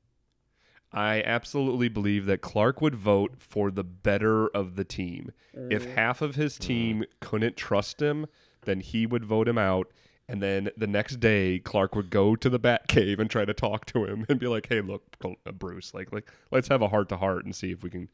I 0.92 1.22
absolutely 1.22 1.88
believe 1.88 2.26
that 2.26 2.40
Clark 2.40 2.80
would 2.80 2.94
vote 2.94 3.34
for 3.38 3.70
the 3.70 3.84
better 3.84 4.48
of 4.48 4.76
the 4.76 4.84
team. 4.84 5.32
If 5.52 5.86
mm. 5.86 5.94
half 5.94 6.22
of 6.22 6.36
his 6.36 6.56
mm. 6.56 6.60
team 6.60 7.04
couldn't 7.20 7.56
trust 7.56 8.00
him, 8.00 8.26
then 8.62 8.80
he 8.80 9.06
would 9.06 9.24
vote 9.24 9.48
him 9.48 9.58
out. 9.58 9.90
And 10.28 10.42
then 10.42 10.70
the 10.76 10.88
next 10.88 11.20
day, 11.20 11.60
Clark 11.60 11.94
would 11.94 12.10
go 12.10 12.34
to 12.34 12.50
the 12.50 12.58
Batcave 12.58 13.20
and 13.20 13.30
try 13.30 13.44
to 13.44 13.54
talk 13.54 13.86
to 13.86 14.04
him 14.04 14.26
and 14.28 14.40
be 14.40 14.48
like, 14.48 14.66
"Hey, 14.68 14.80
look, 14.80 15.04
uh, 15.24 15.52
Bruce, 15.52 15.94
like, 15.94 16.12
like, 16.12 16.28
let's 16.50 16.66
have 16.68 16.82
a 16.82 16.88
heart 16.88 17.08
to 17.10 17.16
heart 17.16 17.44
and 17.44 17.54
see 17.54 17.70
if 17.70 17.84
we 17.84 17.90
can 17.90 18.08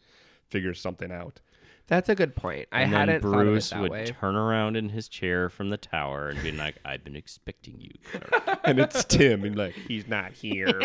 figure 0.51 0.75
something 0.75 1.11
out." 1.11 1.41
That's 1.89 2.09
a 2.09 2.15
good 2.15 2.37
point. 2.37 2.69
I 2.71 2.83
and 2.83 2.93
hadn't 2.93 3.23
then 3.23 3.33
thought 3.33 3.41
of 3.41 3.47
it 3.47 3.51
Bruce 3.51 3.71
that 3.71 3.81
would 3.81 3.91
way. 3.91 4.07
turn 4.07 4.37
around 4.37 4.77
in 4.77 4.91
his 4.91 5.09
chair 5.09 5.49
from 5.49 5.71
the 5.71 5.77
tower 5.77 6.29
and 6.29 6.43
be 6.43 6.53
like, 6.53 6.77
"I've 6.85 7.03
been 7.03 7.17
expecting 7.17 7.81
you." 7.81 7.91
Clark." 8.05 8.61
And 8.65 8.79
it's 8.79 9.05
Tim, 9.05 9.45
and 9.45 9.57
like, 9.57 9.75
he's 9.75 10.07
not 10.07 10.33
here. 10.33 10.69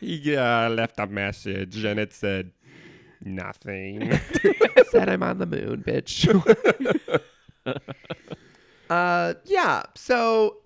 yeah, 0.00 0.42
I 0.42 0.68
left 0.68 0.98
a 0.98 1.06
message, 1.06 1.84
and 1.84 1.98
it 1.98 2.12
said 2.12 2.50
nothing. 3.22 4.18
said 4.90 5.08
I'm 5.08 5.22
on 5.22 5.38
the 5.38 5.46
moon, 5.46 5.82
bitch. 5.86 6.26
Uh, 8.90 9.34
yeah. 9.44 9.82
So, 9.94 10.58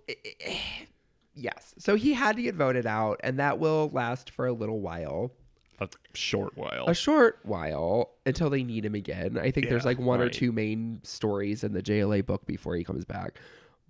yes. 1.34 1.74
So 1.78 1.96
he 1.96 2.14
had 2.14 2.36
to 2.36 2.42
get 2.42 2.54
voted 2.54 2.86
out, 2.86 3.20
and 3.22 3.38
that 3.38 3.58
will 3.58 3.90
last 3.92 4.30
for 4.30 4.46
a 4.46 4.52
little 4.52 4.80
while, 4.80 5.32
a 5.80 5.88
short 6.14 6.56
while. 6.56 6.86
a 6.86 6.94
short 6.94 7.38
while 7.42 8.10
until 8.26 8.50
they 8.50 8.62
need 8.62 8.84
him 8.84 8.94
again. 8.94 9.38
I 9.38 9.50
think 9.50 9.68
there's 9.68 9.84
like 9.84 9.98
one 9.98 10.20
or 10.20 10.28
two 10.28 10.52
main 10.52 11.00
stories 11.02 11.64
in 11.64 11.72
the 11.72 11.82
JLA 11.82 12.24
book 12.24 12.46
before 12.46 12.76
he 12.76 12.84
comes 12.84 13.04
back, 13.04 13.38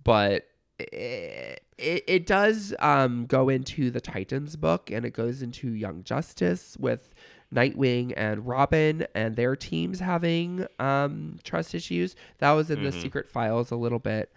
but. 0.03 0.47
It, 0.79 1.63
it, 1.77 2.03
it 2.07 2.25
does 2.25 2.73
um, 2.79 3.25
go 3.25 3.47
into 3.47 3.91
the 3.91 4.01
Titans 4.01 4.55
book 4.55 4.89
and 4.91 5.05
it 5.05 5.11
goes 5.11 5.41
into 5.41 5.69
Young 5.69 6.03
Justice 6.03 6.75
with 6.79 7.13
Nightwing 7.53 8.13
and 8.17 8.47
Robin 8.47 9.05
and 9.13 9.35
their 9.35 9.55
teams 9.55 9.99
having 9.99 10.65
um, 10.79 11.39
trust 11.43 11.75
issues. 11.75 12.15
That 12.39 12.51
was 12.51 12.69
in 12.71 12.83
the 12.83 12.91
secret 12.91 13.29
files 13.29 13.71
a 13.71 13.75
little 13.75 13.99
bit, 13.99 14.31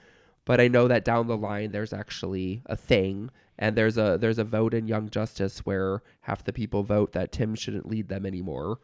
but 0.45 0.61
I 0.61 0.69
know 0.69 0.89
that 0.89 1.05
down 1.05 1.27
the 1.27 1.37
line 1.37 1.73
there's 1.73 1.93
actually 1.93 2.63
a 2.67 2.77
thing, 2.77 3.31
and 3.59 3.77
there's 3.77 3.97
a 3.99 4.19
there's 4.21 4.39
a 4.39 4.45
vote 4.45 4.75
in 4.75 4.87
Young 4.87 5.09
Justice 5.11 5.61
where 5.61 6.03
half 6.23 6.45
the 6.45 6.53
people 6.53 6.83
vote 6.83 7.13
that 7.13 7.33
Tim 7.33 7.55
shouldn't 7.55 7.89
lead 7.89 8.09
them 8.09 8.27
anymore. 8.27 8.79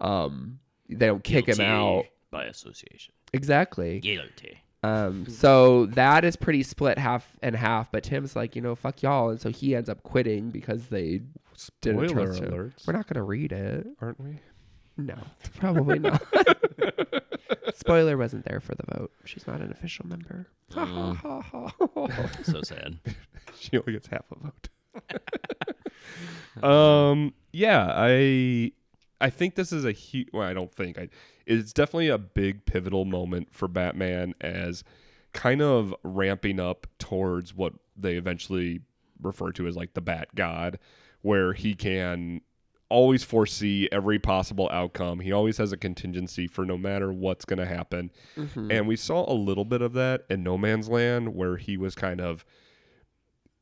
Um, 0.00 0.60
they 0.88 1.06
don't 1.06 1.24
kick 1.24 1.48
him 1.48 1.60
out 1.60 2.04
by 2.30 2.44
association. 2.44 3.14
exactly. 3.32 4.00
Guilty. 4.00 4.58
Um, 4.84 5.26
so 5.28 5.86
that 5.86 6.24
is 6.24 6.36
pretty 6.36 6.62
split 6.62 6.98
half 6.98 7.36
and 7.42 7.56
half. 7.56 7.90
But 7.90 8.04
Tim's 8.04 8.36
like, 8.36 8.54
you 8.54 8.62
know, 8.62 8.74
fuck 8.74 9.02
y'all, 9.02 9.30
and 9.30 9.40
so 9.40 9.50
he 9.50 9.74
ends 9.74 9.88
up 9.88 10.02
quitting 10.02 10.50
because 10.50 10.86
they 10.86 11.22
Spoiler 11.58 12.08
trust 12.08 12.42
alerts. 12.42 12.86
We're 12.86 12.92
not 12.92 13.08
gonna 13.08 13.24
read 13.24 13.52
it. 13.52 13.86
Aren't 14.00 14.20
we? 14.20 14.38
No, 14.96 15.16
probably 15.58 15.98
not. 15.98 16.22
Spoiler 17.74 18.16
wasn't 18.16 18.44
there 18.44 18.60
for 18.60 18.74
the 18.76 18.84
vote. 18.96 19.12
She's 19.24 19.46
not 19.46 19.60
an 19.60 19.72
official 19.72 20.06
member. 20.06 20.46
Ha, 20.72 20.84
ha, 20.84 21.40
ha, 21.40 21.72
ha. 21.80 22.30
So 22.44 22.62
sad. 22.62 22.98
she 23.58 23.76
only 23.76 23.92
gets 23.92 24.06
half 24.06 24.24
a 24.30 24.36
vote. 26.60 26.64
um, 26.64 27.34
yeah, 27.52 27.88
I 27.92 28.72
I 29.20 29.30
think 29.30 29.56
this 29.56 29.72
is 29.72 29.84
a 29.84 29.92
huge. 29.92 30.28
Well, 30.32 30.46
I 30.46 30.54
don't 30.54 30.72
think 30.72 30.96
I. 30.96 31.08
It's 31.44 31.72
definitely 31.72 32.08
a 32.08 32.18
big 32.18 32.66
pivotal 32.66 33.04
moment 33.04 33.48
for 33.52 33.66
Batman 33.66 34.34
as 34.40 34.84
kind 35.32 35.60
of 35.60 35.92
ramping 36.04 36.60
up 36.60 36.86
towards 36.98 37.54
what 37.54 37.72
they 37.96 38.16
eventually 38.16 38.80
refer 39.20 39.50
to 39.52 39.66
as 39.66 39.76
like 39.76 39.94
the 39.94 40.00
Bat 40.00 40.34
God, 40.34 40.78
where 41.22 41.52
he 41.52 41.74
can 41.74 42.40
always 42.90 43.22
foresee 43.22 43.88
every 43.92 44.18
possible 44.18 44.68
outcome. 44.72 45.20
He 45.20 45.32
always 45.32 45.58
has 45.58 45.72
a 45.72 45.76
contingency 45.76 46.46
for 46.46 46.64
no 46.64 46.78
matter 46.78 47.12
what's 47.12 47.44
going 47.44 47.58
to 47.58 47.66
happen. 47.66 48.10
Mm-hmm. 48.36 48.70
And 48.70 48.88
we 48.88 48.96
saw 48.96 49.30
a 49.30 49.34
little 49.34 49.64
bit 49.64 49.82
of 49.82 49.92
that 49.94 50.24
in 50.30 50.42
No 50.42 50.56
Man's 50.56 50.88
Land, 50.88 51.34
where 51.34 51.56
he 51.56 51.76
was 51.76 51.94
kind 51.94 52.20
of 52.20 52.44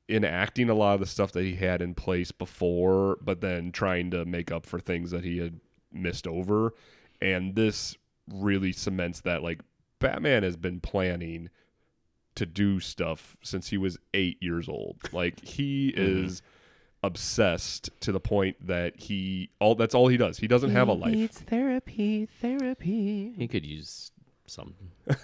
enacting 0.08 0.70
a 0.70 0.74
lot 0.74 0.94
of 0.94 1.00
the 1.00 1.06
stuff 1.06 1.32
that 1.32 1.42
he 1.42 1.56
had 1.56 1.82
in 1.82 1.94
place 1.94 2.30
before, 2.30 3.18
but 3.20 3.40
then 3.40 3.72
trying 3.72 4.10
to 4.12 4.24
make 4.24 4.52
up 4.52 4.64
for 4.64 4.78
things 4.78 5.10
that 5.10 5.24
he 5.24 5.38
had 5.38 5.60
missed 5.92 6.26
over. 6.26 6.74
And 7.20 7.56
this 7.56 7.96
really 8.32 8.72
cements 8.72 9.20
that 9.22 9.42
like 9.42 9.60
Batman 9.98 10.42
has 10.42 10.56
been 10.56 10.80
planning 10.80 11.48
to 12.36 12.46
do 12.46 12.78
stuff 12.78 13.36
since 13.42 13.68
he 13.68 13.78
was 13.78 13.98
eight 14.14 14.36
years 14.40 14.68
old. 14.68 14.98
Like 15.12 15.44
he 15.44 15.92
mm-hmm. 15.92 16.24
is 16.26 16.42
obsessed 17.02 17.90
to 18.00 18.10
the 18.12 18.20
point 18.20 18.56
that 18.66 18.96
he 18.98 19.50
all 19.60 19.74
that's 19.74 19.94
all 19.94 20.08
he 20.08 20.16
does. 20.16 20.38
He 20.38 20.46
doesn't 20.48 20.70
have 20.70 20.88
a 20.88 20.92
life. 20.92 21.12
needs 21.12 21.38
therapy, 21.38 22.26
therapy. 22.40 23.32
He 23.36 23.48
could 23.48 23.64
use 23.64 24.10
some. 24.46 24.74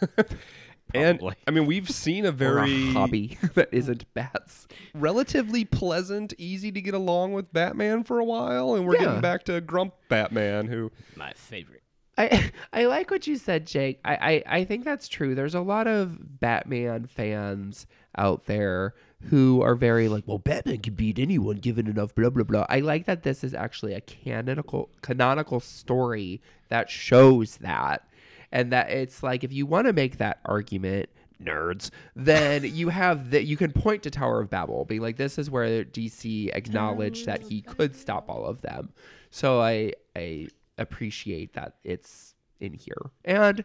And 0.95 1.23
I 1.49 1.51
mean, 1.51 1.65
we've 1.65 1.89
seen 1.89 2.27
a 2.27 2.33
very 2.33 2.71
a 2.71 2.93
hobby 2.93 3.39
that 3.55 3.71
isn't 3.73 4.13
bats. 4.13 4.69
relatively 4.95 5.65
pleasant, 5.65 6.35
easy 6.37 6.71
to 6.71 6.83
get 6.83 6.93
along 6.93 7.33
with 7.33 7.51
Batman 7.51 8.05
for 8.05 8.19
a 8.19 8.25
while, 8.27 8.75
and 8.75 8.87
we're 8.87 8.97
Yeah. 8.97 9.05
getting 9.05 9.21
back 9.23 9.45
to 9.45 9.59
Grump 9.63 9.95
Batman, 10.11 10.67
who 10.67 10.93
My 11.17 11.33
favorite. 11.33 11.83
I 12.19 12.51
I 12.75 12.85
like 12.85 13.11
what 13.11 13.27
you 13.27 13.37
said, 13.37 13.67
Jake. 13.67 14.01
I, 14.05 14.43
I, 14.47 14.59
I 14.59 14.65
think 14.65 14.85
that's 14.85 15.09
true. 15.09 15.35
There's 15.35 15.55
a 15.55 15.63
lot 15.63 15.87
of 15.87 16.39
Batman 16.41 17.07
fans 17.07 17.87
out 18.19 18.45
there 18.45 18.93
who 19.25 19.63
are 19.63 19.75
very 19.75 20.09
like, 20.09 20.25
well, 20.27 20.39
Batman 20.39 20.79
can 20.79 20.95
beat 20.95 21.19
anyone 21.19 21.57
given 21.57 21.87
enough 21.87 22.15
blah 22.15 22.31
blah 22.31 22.45
blah. 22.45 22.67
I 22.69 22.81
like 22.81 23.07
that 23.07 23.23
this 23.23 23.45
is 23.45 23.55
actually 23.55 23.95
a 23.95 24.01
canonical 24.01 24.91
canonical 25.01 25.61
story 25.61 26.41
that 26.69 26.91
shows 26.91 27.59
that. 27.59 28.09
And 28.51 28.71
that 28.73 28.91
it's 28.91 29.23
like 29.23 29.45
if 29.45 29.53
you 29.53 29.65
want 29.65 29.87
to 29.87 29.93
make 29.93 30.19
that 30.19 30.41
argument, 30.45 31.09
nerds, 31.45 31.91
then 32.15 32.65
you 32.75 32.89
have 32.89 33.31
that 33.31 33.45
you 33.45 33.57
can 33.57 33.73
point 33.73 34.03
to 34.05 34.11
Tower 34.11 34.41
of 34.41 34.51
Babel, 34.51 34.85
being 34.85 35.01
like, 35.01 35.17
this 35.17 35.39
is 35.39 35.51
where 35.51 35.85
DC 35.85 36.55
acknowledged 36.55 37.27
that 37.27 37.43
he 37.43 37.63
mm. 37.63 37.67
could 37.67 37.95
stop 37.95 38.29
all 38.29 38.47
of 38.47 38.61
them. 38.63 38.91
So 39.31 39.61
I 39.61 39.93
I 40.17 40.49
appreciate 40.79 41.55
that 41.55 41.77
it's 41.85 42.35
in 42.61 42.75
here. 42.75 43.11
And 43.25 43.65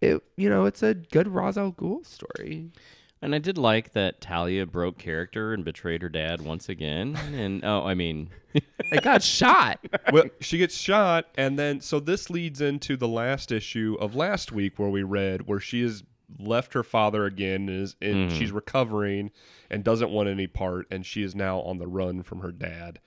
it 0.00 0.22
you 0.36 0.48
know, 0.48 0.64
it's 0.64 0.82
a 0.82 0.94
good 0.94 1.28
Ra's 1.28 1.58
al 1.58 1.72
Ghul 1.72 2.04
story. 2.04 2.70
And 3.22 3.34
I 3.34 3.38
did 3.38 3.58
like 3.58 3.92
that 3.92 4.20
Talia 4.20 4.64
broke 4.64 4.96
character 4.96 5.52
and 5.52 5.64
betrayed 5.64 6.02
her 6.02 6.08
dad 6.08 6.40
once 6.40 6.68
again. 6.68 7.16
And 7.34 7.64
oh, 7.64 7.84
I 7.84 7.94
mean, 7.94 8.30
It 8.92 9.02
got 9.02 9.22
shot. 9.22 9.84
well, 10.12 10.24
she 10.40 10.58
gets 10.58 10.76
shot, 10.76 11.26
and 11.36 11.58
then 11.58 11.80
so 11.80 12.00
this 12.00 12.30
leads 12.30 12.60
into 12.60 12.96
the 12.96 13.08
last 13.08 13.52
issue 13.52 13.96
of 14.00 14.14
last 14.14 14.52
week 14.52 14.78
where 14.78 14.88
we 14.88 15.02
read 15.02 15.46
where 15.46 15.60
she 15.60 15.82
has 15.82 16.02
left 16.38 16.74
her 16.74 16.82
father 16.82 17.24
again 17.24 17.68
and 17.68 17.82
is 17.82 17.96
and 18.00 18.30
mm-hmm. 18.30 18.38
she's 18.38 18.52
recovering 18.52 19.30
and 19.68 19.84
doesn't 19.84 20.10
want 20.10 20.28
any 20.28 20.46
part, 20.46 20.86
and 20.90 21.06
she 21.06 21.22
is 21.22 21.34
now 21.34 21.60
on 21.60 21.78
the 21.78 21.86
run 21.86 22.22
from 22.22 22.40
her 22.40 22.52
dad 22.52 22.98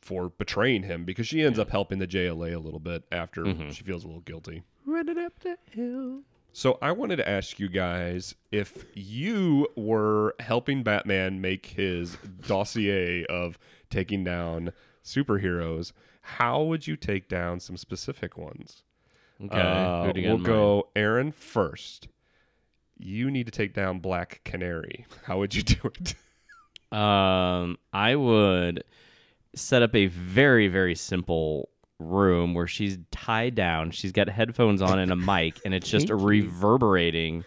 for 0.00 0.28
betraying 0.30 0.82
him 0.82 1.04
because 1.04 1.26
she 1.26 1.42
ends 1.42 1.58
up 1.58 1.70
helping 1.70 1.98
the 1.98 2.06
JLA 2.08 2.54
a 2.54 2.58
little 2.58 2.80
bit 2.80 3.04
after 3.12 3.44
mm-hmm. 3.44 3.70
she 3.70 3.84
feels 3.84 4.04
a 4.04 4.06
little 4.06 4.22
guilty. 4.22 4.62
Running 4.84 5.18
up 5.18 5.38
the 5.40 5.56
hill. 5.70 6.22
So 6.52 6.78
I 6.82 6.92
wanted 6.92 7.16
to 7.16 7.28
ask 7.28 7.58
you 7.58 7.68
guys 7.68 8.34
if 8.50 8.84
you 8.94 9.68
were 9.74 10.34
helping 10.40 10.82
Batman 10.82 11.40
make 11.40 11.66
his 11.66 12.16
dossier 12.46 13.24
of 13.26 13.58
taking 13.90 14.22
down 14.22 14.72
superheroes, 15.02 15.92
how 16.20 16.62
would 16.62 16.86
you 16.86 16.96
take 16.96 17.28
down 17.28 17.58
some 17.60 17.76
specific 17.76 18.36
ones? 18.36 18.82
okay, 19.42 19.58
Uh, 19.60 20.04
who 20.04 20.12
do 20.12 20.20
you 20.20 20.26
got 20.28 20.34
we'll 20.34 20.44
go 20.44 20.88
Aaron 20.94 21.32
first. 21.32 22.08
You 22.98 23.30
need 23.30 23.46
to 23.46 23.52
take 23.52 23.74
down 23.74 23.98
Black 23.98 24.42
Canary. 24.44 25.06
How 25.24 25.38
would 25.38 25.54
you 25.54 25.62
do 25.62 25.78
it? 25.84 26.14
Um, 26.96 27.78
I 27.92 28.14
would 28.14 28.84
set 29.54 29.82
up 29.82 29.94
a 29.94 30.06
very, 30.06 30.68
very 30.68 30.94
simple 30.94 31.70
room 32.02 32.54
where 32.54 32.66
she's 32.66 32.98
tied 33.10 33.54
down. 33.54 33.90
She's 33.90 34.12
got 34.12 34.28
headphones 34.28 34.82
on 34.82 34.98
and 34.98 35.10
a 35.12 35.16
mic, 35.16 35.60
and 35.64 35.72
it's 35.74 35.88
just 35.88 36.08
reverberating 36.10 37.44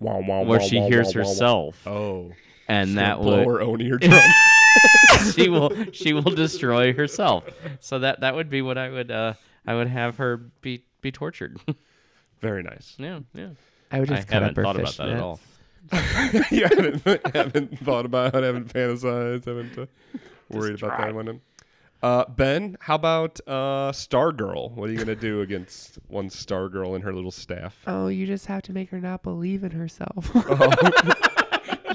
Wow, 0.00 0.20
wow, 0.20 0.42
where 0.42 0.60
wow, 0.60 0.66
she 0.66 0.78
wow, 0.78 0.88
hears 0.88 1.14
wow, 1.14 1.22
wow, 1.22 1.26
wow. 1.26 1.28
herself, 1.30 1.86
Oh, 1.86 2.32
and 2.68 2.98
that 2.98 3.18
blow 3.18 3.38
would 3.38 3.46
her 3.46 3.60
own 3.60 3.80
eardrum. 3.82 4.12
she 5.34 5.48
will 5.48 5.72
she 5.92 6.12
will 6.12 6.22
destroy 6.22 6.92
herself. 6.92 7.44
So 7.80 7.98
that 8.00 8.20
that 8.20 8.34
would 8.34 8.48
be 8.48 8.62
what 8.62 8.78
I 8.78 8.90
would 8.90 9.10
uh 9.10 9.34
I 9.66 9.74
would 9.74 9.88
have 9.88 10.16
her 10.18 10.36
be 10.60 10.84
be 11.00 11.10
tortured. 11.10 11.58
Very 12.40 12.62
nice. 12.62 12.94
yeah, 12.98 13.20
yeah. 13.34 13.48
I 13.90 14.00
would 14.00 14.12
I 14.12 14.16
just 14.16 14.28
cut 14.28 14.42
haven't 14.42 14.50
up 14.50 14.56
her 14.56 14.62
thought 14.62 14.76
about 14.78 14.96
that 14.96 15.08
at 15.08 15.16
fishnets. 15.18 15.22
all. 15.22 15.40
you 16.50 16.62
haven't, 16.64 17.34
haven't 17.34 17.78
thought 17.80 18.04
about 18.04 18.34
it, 18.34 18.42
I 18.44 18.46
haven't 18.46 18.72
fantasized, 18.72 19.46
I 19.48 19.50
haven't 19.50 19.78
uh, 19.78 19.86
worried 20.50 20.80
about 20.82 20.98
that 21.00 21.14
one. 21.14 21.40
Uh, 22.00 22.24
ben, 22.28 22.76
how 22.80 22.94
about 22.94 23.40
uh, 23.46 23.90
Stargirl? 23.90 24.72
What 24.72 24.88
are 24.88 24.92
you 24.92 24.98
gonna 24.98 25.16
do 25.16 25.40
against 25.40 25.98
one 26.06 26.28
Stargirl 26.28 26.94
and 26.94 27.02
her 27.02 27.12
little 27.12 27.32
staff? 27.32 27.76
Oh, 27.86 28.06
you 28.06 28.26
just 28.26 28.46
have 28.46 28.62
to 28.62 28.72
make 28.72 28.90
her 28.90 29.00
not 29.00 29.22
believe 29.22 29.64
in 29.64 29.72
herself. 29.72 30.30
oh. 30.34 31.14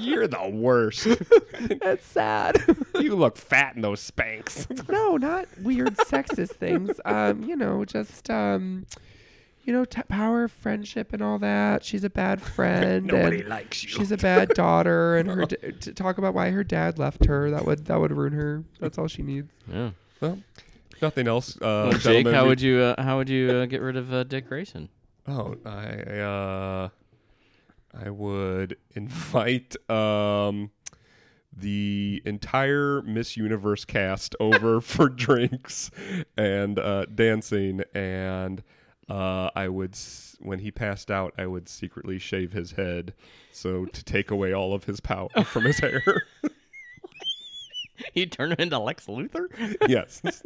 You're 0.00 0.28
the 0.28 0.50
worst. 0.50 1.06
That's 1.80 2.04
sad. 2.04 2.62
you 3.00 3.14
look 3.14 3.38
fat 3.38 3.76
in 3.76 3.82
those 3.82 4.10
Spanx. 4.10 4.66
no, 4.90 5.16
not 5.16 5.46
weird 5.62 5.96
sexist 5.96 6.50
things. 6.56 7.00
Um, 7.04 7.42
you 7.44 7.56
know, 7.56 7.84
just 7.84 8.28
um, 8.28 8.86
you 9.64 9.72
know, 9.72 9.84
t- 9.84 10.02
power, 10.08 10.46
friendship, 10.48 11.12
and 11.12 11.22
all 11.22 11.38
that. 11.38 11.84
She's 11.84 12.04
a 12.04 12.10
bad 12.10 12.40
friend. 12.56 13.06
Nobody 13.06 13.40
and 13.40 13.48
likes 13.48 13.82
you. 13.82 13.90
She's 13.90 14.12
a 14.12 14.16
bad 14.16 14.48
daughter, 14.54 15.16
and 15.16 15.28
her 15.30 15.44
d- 15.46 15.56
to 15.80 15.92
talk 15.92 16.18
about 16.18 16.34
why 16.34 16.50
her 16.50 16.62
dad 16.64 16.98
left 16.98 17.24
her. 17.26 17.50
That 17.50 17.64
would 17.64 17.86
that 17.86 17.98
would 18.00 18.12
ruin 18.12 18.32
her. 18.34 18.64
That's 18.80 18.98
all 18.98 19.08
she 19.08 19.22
needs. 19.22 19.50
Yeah. 19.72 19.90
well, 20.20 20.38
nothing 21.02 21.26
else. 21.28 21.56
Uh, 21.56 21.60
Well, 21.60 21.92
Jake, 21.92 22.02
gentlemen, 22.02 22.34
how 22.34 22.42
we- 22.44 22.48
would 22.50 22.60
you 22.60 22.78
uh, 22.80 23.02
how 23.02 23.16
would 23.18 23.28
you 23.28 23.50
uh, 23.50 23.66
get 23.66 23.80
rid 23.80 23.96
of 23.96 24.12
uh, 24.12 24.24
Dick 24.24 24.48
Grayson? 24.48 24.88
Oh, 25.26 25.56
I 25.64 25.70
uh, 26.20 26.88
I 28.04 28.10
would 28.10 28.76
invite 28.94 29.76
um 29.90 30.70
the 31.56 32.20
entire 32.24 33.00
Miss 33.02 33.36
Universe 33.36 33.84
cast 33.84 34.34
over 34.40 34.80
for 34.80 35.08
drinks 35.08 35.90
and 36.36 36.78
uh, 36.80 37.06
dancing, 37.06 37.82
and 37.94 38.60
uh, 39.08 39.50
I 39.54 39.68
would 39.68 39.92
s- 39.94 40.36
when 40.40 40.58
he 40.60 40.70
passed 40.70 41.10
out, 41.10 41.34
I 41.38 41.46
would 41.46 41.68
secretly 41.68 42.18
shave 42.18 42.52
his 42.52 42.72
head 42.72 43.12
so 43.52 43.84
to 43.86 44.04
take 44.04 44.30
away 44.30 44.52
all 44.52 44.74
of 44.74 44.84
his 44.84 45.00
power 45.00 45.28
from 45.44 45.64
his 45.64 45.78
hair. 45.78 46.02
He 48.12 48.26
turned 48.26 48.52
him 48.52 48.58
into 48.60 48.78
Lex 48.78 49.06
Luthor. 49.06 49.46
yes. 49.88 50.20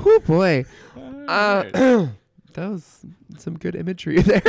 Oh 0.00 0.20
boy, 0.26 0.64
uh, 0.96 1.62
that 1.72 2.08
was 2.56 3.04
some 3.36 3.58
good 3.58 3.74
imagery 3.74 4.22
there. 4.22 4.42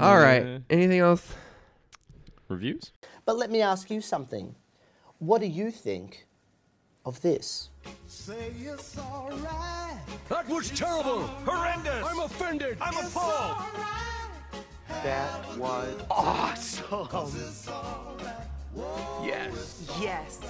all 0.00 0.18
right. 0.18 0.60
Anything 0.70 1.00
else? 1.00 1.34
Reviews? 2.48 2.92
But 3.24 3.36
let 3.36 3.50
me 3.50 3.62
ask 3.62 3.90
you 3.90 4.00
something. 4.00 4.54
What 5.18 5.40
do 5.40 5.46
you 5.46 5.70
think 5.70 6.26
of 7.06 7.22
this? 7.22 7.70
That 10.28 10.48
was 10.48 10.70
terrible. 10.70 11.22
Horrendous. 11.44 12.06
I'm 12.06 12.20
offended. 12.20 12.78
I'm 12.80 13.06
appalled. 13.06 13.64
That 14.88 15.58
was 15.58 15.94
awesome. 16.10 17.08
Yes. 19.22 19.90
Yes. 20.00 20.40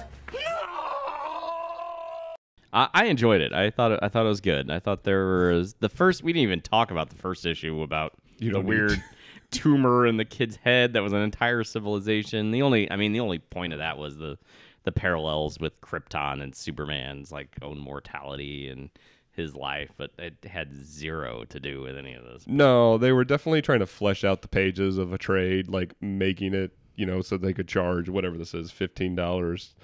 I, 2.73 2.89
I 2.93 3.05
enjoyed 3.05 3.41
it. 3.41 3.53
I 3.53 3.69
thought 3.69 3.93
it, 3.93 3.99
I 4.01 4.09
thought 4.09 4.25
it 4.25 4.29
was 4.29 4.41
good. 4.41 4.69
I 4.69 4.79
thought 4.79 5.03
there 5.03 5.53
was 5.53 5.75
the 5.79 5.89
first. 5.89 6.23
We 6.23 6.33
didn't 6.33 6.43
even 6.43 6.61
talk 6.61 6.91
about 6.91 7.09
the 7.09 7.15
first 7.15 7.45
issue 7.45 7.81
about 7.81 8.13
You 8.37 8.49
the 8.49 8.55
don't 8.55 8.65
need 8.65 8.69
weird 8.69 9.03
tumor 9.51 10.05
in 10.05 10.17
the 10.17 10.25
kid's 10.25 10.57
head 10.57 10.93
that 10.93 11.01
was 11.01 11.13
an 11.13 11.21
entire 11.21 11.63
civilization. 11.63 12.51
The 12.51 12.61
only, 12.61 12.91
I 12.91 12.95
mean, 12.97 13.13
the 13.13 13.21
only 13.21 13.39
point 13.39 13.73
of 13.73 13.79
that 13.79 13.97
was 13.97 14.17
the 14.17 14.37
the 14.85 14.91
parallels 14.91 15.59
with 15.59 15.81
Krypton 15.81 16.41
and 16.41 16.55
Superman's 16.55 17.31
like 17.31 17.57
own 17.61 17.77
mortality 17.79 18.69
and 18.69 18.89
his 19.31 19.53
life, 19.53 19.91
but 19.97 20.11
it 20.17 20.45
had 20.49 20.73
zero 20.85 21.43
to 21.49 21.59
do 21.59 21.81
with 21.81 21.97
any 21.97 22.13
of 22.13 22.23
this. 22.23 22.45
No, 22.47 22.97
they 22.97 23.11
were 23.11 23.25
definitely 23.25 23.61
trying 23.61 23.79
to 23.79 23.85
flesh 23.85 24.23
out 24.23 24.41
the 24.41 24.47
pages 24.47 24.97
of 24.97 25.11
a 25.11 25.17
trade, 25.17 25.67
like 25.67 25.93
making 26.01 26.53
it, 26.53 26.71
you 26.95 27.05
know, 27.05 27.21
so 27.21 27.37
they 27.37 27.53
could 27.53 27.67
charge 27.67 28.07
whatever 28.07 28.37
this 28.37 28.53
is, 28.53 28.71
fifteen 28.71 29.15
dollars. 29.15 29.75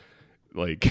Like, 0.54 0.86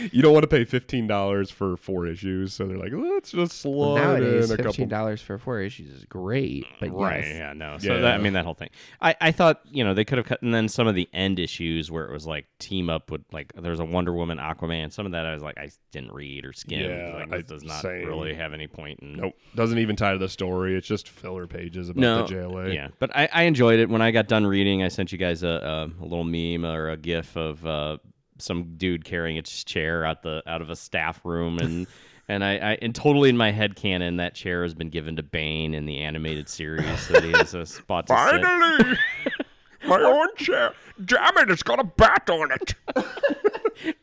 you 0.12 0.22
don't 0.22 0.32
want 0.32 0.42
to 0.42 0.48
pay 0.48 0.64
fifteen 0.64 1.06
dollars 1.06 1.50
for 1.50 1.76
four 1.76 2.06
issues, 2.06 2.52
so 2.54 2.66
they're 2.66 2.76
like, 2.78 2.92
let's 2.92 3.30
just 3.30 3.60
slide 3.60 3.96
Nowadays, 4.02 4.50
in 4.50 4.60
a 4.60 4.62
fifteen 4.64 4.86
couple. 4.88 4.98
dollars 4.98 5.22
for 5.22 5.38
four 5.38 5.60
issues 5.60 5.90
is 5.90 6.04
great, 6.06 6.66
but 6.80 6.90
Right. 6.90 7.24
yes. 7.24 7.36
Yeah. 7.36 7.52
No. 7.52 7.78
So 7.78 7.94
Yeah. 7.94 8.00
that 8.00 8.14
I 8.14 8.18
mean 8.18 8.32
that 8.32 8.44
whole 8.44 8.54
thing. 8.54 8.70
I 9.00 9.14
I 9.20 9.30
thought 9.32 9.60
you 9.70 9.84
know 9.84 9.94
they 9.94 10.04
could 10.04 10.18
have 10.18 10.26
cut 10.26 10.42
and 10.42 10.52
then 10.52 10.68
some 10.68 10.86
of 10.86 10.94
the 10.94 11.08
end 11.12 11.38
issues 11.38 11.90
where 11.90 12.04
it 12.06 12.12
was 12.12 12.26
like 12.26 12.46
team 12.58 12.90
up 12.90 13.10
with 13.10 13.22
like 13.32 13.52
there's 13.54 13.80
a 13.80 13.84
Wonder 13.84 14.12
Woman 14.12 14.38
Aquaman. 14.38 14.92
Some 14.92 15.06
of 15.06 15.12
that 15.12 15.24
I 15.24 15.34
was 15.34 15.42
like 15.42 15.56
I 15.58 15.70
didn't 15.92 16.12
read 16.12 16.44
or 16.44 16.52
skim. 16.52 16.90
Yeah, 16.90 17.14
like, 17.14 17.32
I- 17.32 17.36
this 17.38 17.46
does 17.46 17.62
not 17.64 17.82
same. 17.82 18.06
really 18.06 18.34
have 18.34 18.52
any 18.54 18.66
point 18.66 19.00
in. 19.00 19.14
Nope, 19.14 19.34
doesn't 19.54 19.78
even 19.78 19.94
tie 19.96 20.12
to 20.12 20.18
the 20.18 20.28
story. 20.28 20.76
It's 20.76 20.86
just 20.86 21.08
filler 21.08 21.46
pages 21.46 21.88
about 21.90 22.00
No, 22.00 22.26
the 22.26 22.34
JLA. 22.34 22.74
yeah, 22.74 22.88
but 22.98 23.14
I, 23.16 23.28
I 23.32 23.42
enjoyed 23.44 23.78
it. 23.78 23.88
When 23.88 24.02
I 24.02 24.10
got 24.10 24.26
done 24.28 24.46
reading, 24.46 24.82
I 24.82 24.88
sent 24.88 25.12
you 25.12 25.18
guys 25.18 25.42
a, 25.42 25.48
a, 25.48 26.02
a 26.02 26.06
little 26.06 26.24
meme 26.24 26.64
or 26.64 26.90
a 26.90 26.96
GIF 26.96 27.36
of 27.36 27.64
uh, 27.64 27.98
some 28.38 28.76
dude 28.76 29.04
carrying 29.04 29.38
a 29.38 29.42
chair 29.42 30.04
out 30.04 30.22
the 30.22 30.42
out 30.46 30.62
of 30.62 30.70
a 30.70 30.76
staff 30.76 31.20
room, 31.24 31.58
and 31.58 31.86
and 32.28 32.44
I, 32.44 32.52
I 32.56 32.78
and 32.82 32.94
totally 32.94 33.28
in 33.28 33.36
my 33.36 33.50
head 33.52 33.76
canon 33.76 34.16
that 34.16 34.34
chair 34.34 34.62
has 34.62 34.74
been 34.74 34.90
given 34.90 35.16
to 35.16 35.22
Bane 35.22 35.74
in 35.74 35.86
the 35.86 35.98
animated 35.98 36.48
series, 36.48 37.00
so 37.00 37.14
that 37.14 37.24
he 37.24 37.32
has 37.32 37.54
a 37.54 37.66
spot 37.66 38.06
to 38.08 38.14
sit. 38.30 38.42
Finally, 38.42 38.98
my 39.86 40.00
own 40.00 40.28
chair. 40.36 40.72
Damn 41.04 41.38
it! 41.38 41.50
It's 41.50 41.62
got 41.62 41.78
a 41.78 41.84
bat 41.84 42.28
on 42.30 42.50
it. 42.52 42.74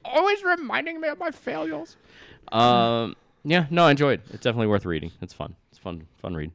always 0.06 0.44
reminding 0.44 1.02
me 1.02 1.08
of 1.08 1.20
my 1.20 1.32
failures. 1.32 1.98
Um, 2.52 3.16
yeah, 3.44 3.66
no, 3.70 3.86
I 3.86 3.92
enjoyed. 3.92 4.22
it. 4.26 4.36
It's 4.36 4.44
definitely 4.44 4.68
worth 4.68 4.86
reading. 4.86 5.12
It's 5.22 5.34
fun. 5.34 5.56
It's 5.72 5.80
fun, 5.80 6.08
fun 6.22 6.36
read. 6.36 6.52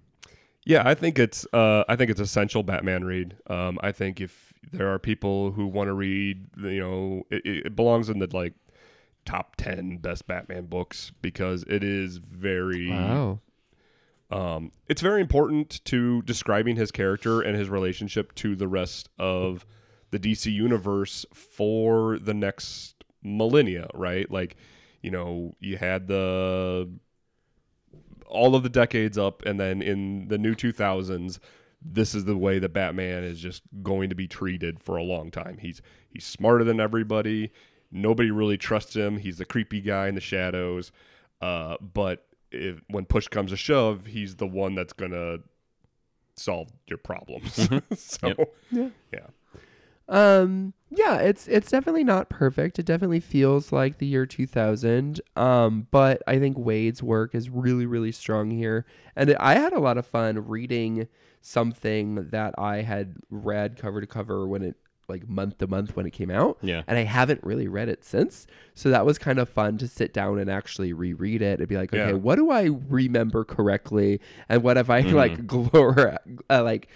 Yeah, 0.64 0.82
I 0.86 0.94
think 0.94 1.18
it's 1.18 1.46
uh, 1.52 1.84
I 1.88 1.96
think 1.96 2.10
it's 2.10 2.20
essential 2.20 2.62
Batman 2.62 3.04
read. 3.04 3.36
Um, 3.46 3.78
I 3.82 3.90
think 3.90 4.20
if 4.20 4.47
there 4.72 4.92
are 4.92 4.98
people 4.98 5.52
who 5.52 5.66
want 5.66 5.88
to 5.88 5.94
read, 5.94 6.46
you 6.56 6.80
know, 6.80 7.22
it, 7.30 7.66
it 7.66 7.76
belongs 7.76 8.08
in 8.08 8.18
the 8.18 8.28
like 8.32 8.54
top 9.24 9.56
ten 9.56 9.98
best 9.98 10.26
Batman 10.26 10.66
books 10.66 11.12
because 11.22 11.64
it 11.68 11.84
is 11.84 12.18
very 12.18 12.90
Wow. 12.90 13.40
Um, 14.30 14.72
it's 14.88 15.00
very 15.00 15.22
important 15.22 15.82
to 15.86 16.20
describing 16.22 16.76
his 16.76 16.90
character 16.90 17.40
and 17.40 17.56
his 17.56 17.70
relationship 17.70 18.34
to 18.36 18.54
the 18.56 18.68
rest 18.68 19.08
of 19.18 19.64
the 20.10 20.18
DC 20.18 20.52
universe 20.52 21.24
for 21.32 22.18
the 22.18 22.34
next 22.34 23.04
millennia, 23.22 23.88
right? 23.94 24.30
Like, 24.30 24.56
you 25.02 25.10
know, 25.10 25.54
you 25.60 25.78
had 25.78 26.08
the 26.08 26.90
all 28.26 28.54
of 28.54 28.62
the 28.62 28.68
decades 28.68 29.16
up, 29.16 29.42
and 29.46 29.58
then 29.58 29.80
in 29.80 30.28
the 30.28 30.36
new 30.36 30.54
2000s, 30.54 31.38
this 31.80 32.14
is 32.14 32.24
the 32.24 32.36
way 32.36 32.58
that 32.58 32.72
Batman 32.72 33.24
is 33.24 33.40
just 33.40 33.62
going 33.82 34.08
to 34.08 34.14
be 34.14 34.26
treated 34.26 34.82
for 34.82 34.96
a 34.96 35.02
long 35.02 35.30
time. 35.30 35.58
He's 35.58 35.80
he's 36.08 36.24
smarter 36.24 36.64
than 36.64 36.80
everybody. 36.80 37.50
Nobody 37.90 38.30
really 38.30 38.58
trusts 38.58 38.94
him. 38.94 39.18
He's 39.18 39.38
the 39.38 39.44
creepy 39.44 39.80
guy 39.80 40.08
in 40.08 40.14
the 40.14 40.20
shadows. 40.20 40.92
Uh, 41.40 41.76
but 41.80 42.26
if, 42.50 42.80
when 42.88 43.04
push 43.06 43.28
comes 43.28 43.50
to 43.50 43.56
shove, 43.56 44.06
he's 44.06 44.36
the 44.36 44.46
one 44.46 44.74
that's 44.74 44.92
gonna 44.92 45.38
solve 46.36 46.68
your 46.86 46.98
problems. 46.98 47.54
so 47.96 48.34
Yeah. 48.70 48.88
yeah. 49.12 49.26
Um, 50.08 50.72
yeah, 50.90 51.16
it's 51.18 51.46
it's 51.48 51.70
definitely 51.70 52.04
not 52.04 52.30
perfect. 52.30 52.78
It 52.78 52.86
definitely 52.86 53.20
feels 53.20 53.72
like 53.72 53.98
the 53.98 54.06
year 54.06 54.24
2000. 54.26 55.20
Um, 55.36 55.86
but 55.90 56.22
I 56.26 56.38
think 56.38 56.56
Waid's 56.56 57.02
work 57.02 57.34
is 57.34 57.50
really 57.50 57.84
really 57.86 58.12
strong 58.12 58.50
here, 58.50 58.86
and 59.14 59.34
I 59.38 59.54
had 59.56 59.72
a 59.72 59.80
lot 59.80 59.98
of 59.98 60.06
fun 60.06 60.46
reading 60.46 61.08
something 61.40 62.30
that 62.30 62.54
I 62.58 62.82
had 62.82 63.16
read 63.30 63.76
cover 63.76 64.00
to 64.00 64.06
cover 64.06 64.46
when 64.48 64.62
it 64.62 64.76
like 65.08 65.26
month 65.28 65.56
to 65.58 65.66
month 65.66 65.96
when 65.96 66.04
it 66.04 66.10
came 66.10 66.30
out. 66.30 66.58
Yeah. 66.60 66.82
And 66.86 66.98
I 66.98 67.04
haven't 67.04 67.42
really 67.42 67.66
read 67.68 67.88
it 67.88 68.04
since. 68.04 68.46
So 68.74 68.90
that 68.90 69.06
was 69.06 69.16
kind 69.18 69.38
of 69.38 69.48
fun 69.48 69.78
to 69.78 69.88
sit 69.88 70.12
down 70.12 70.38
and 70.38 70.50
actually 70.50 70.92
reread 70.92 71.40
it 71.40 71.60
and 71.60 71.68
be 71.68 71.76
like, 71.78 71.94
okay, 71.94 72.08
Yeah. 72.10 72.12
what 72.12 72.36
do 72.36 72.50
I 72.50 72.64
remember 72.64 73.42
correctly? 73.44 74.20
And 74.50 74.62
what 74.62 74.76
have 74.76 74.90
I 74.90 75.00
like 75.00 75.38
glor 75.46 76.18
uh, 76.50 76.62
like 76.62 76.88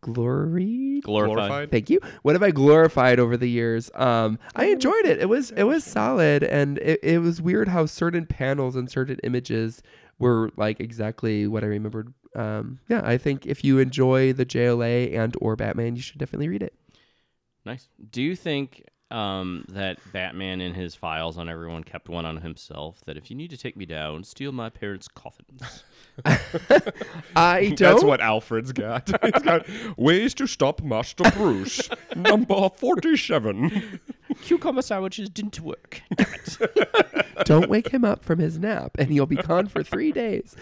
glory 0.00 1.00
Glorified. 1.00 1.36
Glorified? 1.36 1.70
Thank 1.70 1.90
you. 1.90 2.00
What 2.22 2.34
have 2.34 2.42
I 2.42 2.50
glorified 2.50 3.18
over 3.18 3.36
the 3.36 3.48
years? 3.48 3.90
Um, 3.94 4.38
I 4.54 4.66
enjoyed 4.66 5.04
it. 5.04 5.18
It 5.18 5.28
was 5.28 5.50
it 5.52 5.64
was 5.64 5.84
solid, 5.84 6.42
and 6.42 6.78
it, 6.78 7.00
it 7.02 7.18
was 7.20 7.40
weird 7.40 7.68
how 7.68 7.86
certain 7.86 8.26
panels 8.26 8.76
and 8.76 8.90
certain 8.90 9.18
images 9.22 9.82
were 10.18 10.50
like 10.56 10.80
exactly 10.80 11.46
what 11.46 11.64
I 11.64 11.68
remembered. 11.68 12.12
Um, 12.34 12.80
yeah, 12.88 13.02
I 13.04 13.18
think 13.18 13.46
if 13.46 13.64
you 13.64 13.78
enjoy 13.78 14.32
the 14.32 14.46
JLA 14.46 15.16
and 15.16 15.34
or 15.40 15.56
Batman, 15.56 15.96
you 15.96 16.02
should 16.02 16.18
definitely 16.18 16.48
read 16.48 16.62
it. 16.62 16.74
Nice. 17.64 17.88
Do 18.10 18.22
you 18.22 18.36
think 18.36 18.84
um, 19.10 19.64
that 19.68 19.98
Batman 20.12 20.60
in 20.60 20.74
his 20.74 20.94
files 20.94 21.38
on 21.38 21.48
everyone 21.48 21.84
kept 21.84 22.08
one 22.08 22.24
on 22.24 22.38
himself? 22.38 23.00
That 23.06 23.16
if 23.16 23.30
you 23.30 23.36
need 23.36 23.50
to 23.50 23.56
take 23.56 23.76
me 23.76 23.86
down, 23.86 24.24
steal 24.24 24.52
my 24.52 24.68
parents' 24.68 25.08
coffins. 25.08 25.84
I 27.36 27.66
don't. 27.68 27.78
That's 27.78 28.04
what 28.04 28.20
Alfred's 28.20 28.72
got. 28.72 29.08
He's 29.22 29.42
got 29.42 29.66
ways 29.96 30.34
to 30.34 30.46
stop 30.46 30.82
Master 30.82 31.30
Bruce. 31.32 31.88
Number 32.16 32.68
forty-seven. 32.68 34.00
Cucumber 34.42 34.82
sandwiches 34.82 35.28
didn't 35.28 35.60
work. 35.60 36.02
Don't 37.44 37.68
wake 37.68 37.88
him 37.88 38.04
up 38.04 38.24
from 38.24 38.38
his 38.38 38.58
nap, 38.58 38.92
and 38.98 39.10
he'll 39.10 39.26
be 39.26 39.36
gone 39.36 39.66
for 39.66 39.82
three 39.82 40.12
days. 40.12 40.54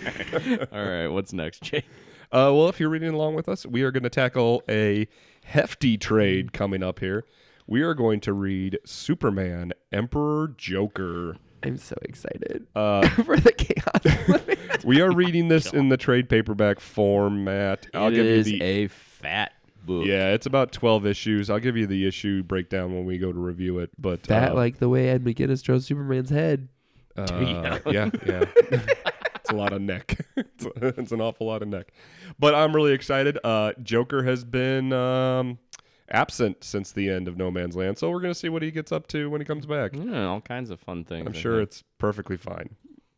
All 0.73 0.85
right, 0.85 1.09
what's 1.09 1.33
next, 1.33 1.63
Jay? 1.63 1.85
Uh, 2.31 2.53
well, 2.53 2.69
if 2.69 2.79
you're 2.79 2.91
reading 2.91 3.15
along 3.15 3.35
with 3.35 3.49
us, 3.49 3.65
we 3.65 3.83
are 3.83 3.91
going 3.91 4.03
to 4.03 4.11
tackle 4.11 4.63
a 4.69 5.09
hefty 5.45 5.97
trade 5.97 6.53
coming 6.53 6.83
up 6.83 7.01
here. 7.01 7.25
We 7.71 7.83
are 7.83 7.93
going 7.95 8.21
to 8.21 8.33
read 8.33 8.79
Superman 8.87 9.73
Emperor 9.93 10.55
Joker. 10.57 11.37
I'm 11.63 11.77
so 11.77 11.97
excited 12.03 12.67
Uh, 12.75 13.07
for 13.25 13.37
the 13.37 13.53
chaos. 13.53 14.83
we 14.85 15.01
are 15.03 15.13
reading 15.15 15.49
this 15.49 15.73
in 15.75 15.89
the 15.91 15.99
trade 15.99 16.29
paperback 16.31 16.81
format. 16.81 17.87
I'll 17.93 18.09
It 18.09 18.15
give 18.15 18.25
you 18.27 18.43
the 18.45 18.63
a 18.63 18.87
fat 18.89 19.53
book. 19.85 20.07
yeah, 20.07 20.31
it's 20.33 20.47
about 20.47 20.73
twelve 20.73 21.05
issues. 21.05 21.51
I'll 21.51 21.59
give 21.59 21.77
you 21.77 21.87
the 21.87 22.07
issue 22.07 22.43
breakdown 22.43 22.95
when 22.95 23.05
we 23.05 23.19
go 23.19 23.33
to 23.33 23.39
review 23.39 23.81
it. 23.81 23.91
But 23.99 24.23
that 24.25 24.53
uh, 24.53 24.55
like 24.55 24.79
the 24.79 24.89
way 24.89 25.11
Ed 25.11 25.25
McGuinness 25.25 25.63
drew 25.63 25.79
Superman's 25.81 26.31
head. 26.31 26.69
Uh, 27.17 27.79
yeah, 27.87 28.09
yeah. 28.25 28.45
it's 28.71 29.51
a 29.51 29.55
lot 29.55 29.73
of 29.73 29.83
neck. 29.83 30.25
it's, 30.37 30.67
it's 30.77 31.13
an 31.13 31.21
awful 31.21 31.49
lot 31.49 31.63
of 31.63 31.69
neck. 31.69 31.89
But 32.39 32.55
I'm 32.55 32.75
really 32.75 32.93
excited. 32.93 33.37
Uh, 33.43 33.73
Joker 33.83 34.23
has 34.23 34.45
been 34.45 34.93
um, 34.93 35.59
absent 36.11 36.65
since 36.65 36.93
the 36.93 37.09
end 37.11 37.29
of 37.29 37.37
No 37.37 37.51
Man's 37.51 37.77
Land, 37.77 37.99
so 37.99 38.11
we're 38.11 38.21
gonna 38.21 38.35
see 38.35 38.49
what 38.49 38.63
he 38.63 38.71
gets 38.71 38.93
up 38.93 39.07
to 39.09 39.29
when 39.31 39.41
he 39.41 39.45
comes 39.45 39.67
back. 39.67 39.93
Yeah, 39.95 40.27
all 40.27 40.41
kinds 40.41 40.71
of 40.71 40.81
fun 40.81 41.05
things. 41.05 41.27
I'm 41.27 41.35
I 41.35 41.39
sure 41.39 41.57
think. 41.59 41.69
it's 41.69 41.85
perfectly 41.99 42.37
fine. 42.37 42.71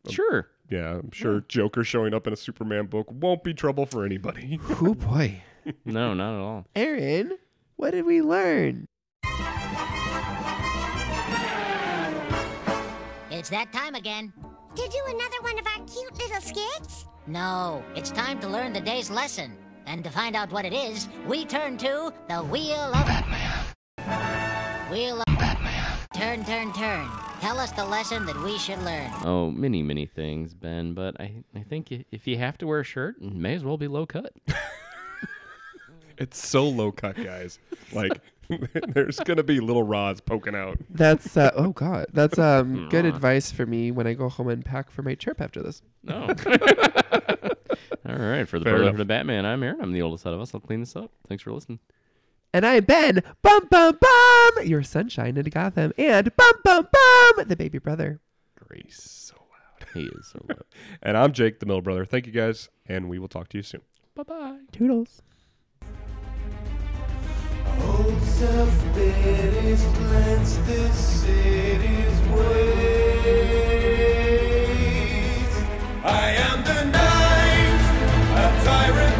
Um, 0.07 0.11
sure. 0.13 0.47
Yeah, 0.69 0.99
I'm 0.99 1.11
sure 1.11 1.41
Joker 1.47 1.83
showing 1.83 2.13
up 2.13 2.27
in 2.27 2.33
a 2.33 2.37
Superman 2.37 2.85
book 2.85 3.07
won't 3.11 3.43
be 3.43 3.53
trouble 3.53 3.85
for 3.85 4.05
anybody. 4.05 4.59
Oh 4.81 4.93
boy. 4.95 5.41
No, 5.85 6.13
not 6.15 6.33
at 6.35 6.39
all. 6.41 6.65
Aaron, 6.75 7.37
what 7.75 7.91
did 7.91 8.03
we 8.05 8.21
learn? 8.23 8.87
It's 13.29 13.49
that 13.49 13.71
time 13.71 13.95
again. 13.95 14.33
To 14.75 14.81
do 14.87 14.99
another 15.07 15.41
one 15.41 15.57
of 15.59 15.65
our 15.67 15.85
cute 15.85 16.17
little 16.17 16.41
skits? 16.41 17.05
No, 17.27 17.83
it's 17.95 18.09
time 18.11 18.39
to 18.39 18.47
learn 18.47 18.73
the 18.73 18.81
day's 18.81 19.09
lesson. 19.09 19.55
And 19.85 20.03
to 20.03 20.09
find 20.09 20.35
out 20.35 20.51
what 20.51 20.65
it 20.65 20.73
is, 20.73 21.07
we 21.27 21.45
turn 21.45 21.77
to 21.77 22.13
the 22.27 22.43
Wheel 22.43 22.93
of 22.93 23.05
Batman. 23.05 24.91
Wheel 24.91 25.21
of 25.21 25.37
Batman. 25.37 25.97
Turn, 26.13 26.45
turn, 26.45 26.73
turn. 26.73 27.07
Tell 27.39 27.59
us 27.59 27.71
the 27.71 27.85
lesson 27.85 28.25
that 28.25 28.39
we 28.43 28.57
should 28.57 28.79
learn. 28.83 29.11
Oh, 29.23 29.49
many, 29.49 29.81
many 29.81 30.05
things, 30.05 30.53
Ben. 30.53 30.93
But 30.93 31.19
I, 31.19 31.43
I 31.55 31.63
think 31.63 31.91
if 31.91 32.27
you 32.27 32.37
have 32.37 32.57
to 32.59 32.67
wear 32.67 32.81
a 32.81 32.83
shirt, 32.83 33.15
it 33.21 33.33
may 33.33 33.55
as 33.55 33.63
well 33.63 33.77
be 33.77 33.87
low 33.87 34.05
cut. 34.05 34.33
it's 36.17 36.37
so 36.37 36.67
low 36.67 36.91
cut, 36.91 37.15
guys. 37.15 37.57
Like 37.91 38.21
there's 38.87 39.19
gonna 39.19 39.43
be 39.43 39.59
little 39.59 39.83
rods 39.83 40.21
poking 40.21 40.55
out. 40.55 40.77
That's 40.89 41.35
uh, 41.35 41.51
oh 41.55 41.71
god, 41.71 42.07
that's 42.13 42.37
um 42.37 42.87
good 42.91 43.05
advice 43.05 43.51
for 43.51 43.65
me 43.65 43.91
when 43.91 44.07
I 44.07 44.13
go 44.13 44.29
home 44.29 44.49
and 44.49 44.63
pack 44.63 44.91
for 44.91 45.01
my 45.01 45.15
trip 45.15 45.41
after 45.41 45.61
this. 45.63 45.81
No. 46.03 46.27
All 48.07 48.15
right, 48.15 48.47
for 48.47 48.59
the 48.59 48.65
Fair 48.65 48.73
brother 48.73 48.83
enough. 48.83 48.93
of 48.93 48.97
the 48.99 49.05
Batman, 49.05 49.45
I'm 49.45 49.61
Aaron. 49.63 49.81
I'm 49.81 49.91
the 49.91 50.01
oldest 50.01 50.25
out 50.25 50.33
of 50.33 50.41
us. 50.41 50.53
I'll 50.53 50.59
clean 50.61 50.79
this 50.81 50.95
up. 50.95 51.11
Thanks 51.27 51.43
for 51.43 51.51
listening. 51.51 51.79
And 52.53 52.65
I'm 52.65 52.83
Ben, 52.83 53.23
bum 53.41 53.67
bum 53.69 53.97
bum, 54.01 54.65
your 54.65 54.83
sunshine 54.83 55.37
into 55.37 55.49
Gotham, 55.49 55.93
and 55.97 56.35
bum 56.35 56.53
bum 56.63 56.87
bum, 56.91 57.47
the 57.47 57.55
baby 57.55 57.77
brother. 57.77 58.19
Great. 58.67 58.85
He's 58.87 59.01
so 59.01 59.35
loud. 59.37 59.87
He 59.93 60.03
is 60.07 60.27
so 60.31 60.43
loud. 60.49 60.63
And 61.01 61.15
I'm 61.17 61.31
Jake, 61.31 61.59
the 61.59 61.65
middle 61.65 61.81
brother. 61.81 62.03
Thank 62.05 62.25
you 62.27 62.33
guys, 62.33 62.69
and 62.85 63.07
we 63.09 63.19
will 63.19 63.29
talk 63.29 63.47
to 63.49 63.57
you 63.57 63.63
soon. 63.63 63.81
bye 64.15 64.23
bye. 64.23 64.57
Toodles. 64.71 65.21
Old 67.83 68.21
self-pity's 68.23 69.83
cleansed 69.95 70.65
the 70.65 70.89
city's 70.91 72.19
way. 72.29 73.70
tyrant. 78.63 79.10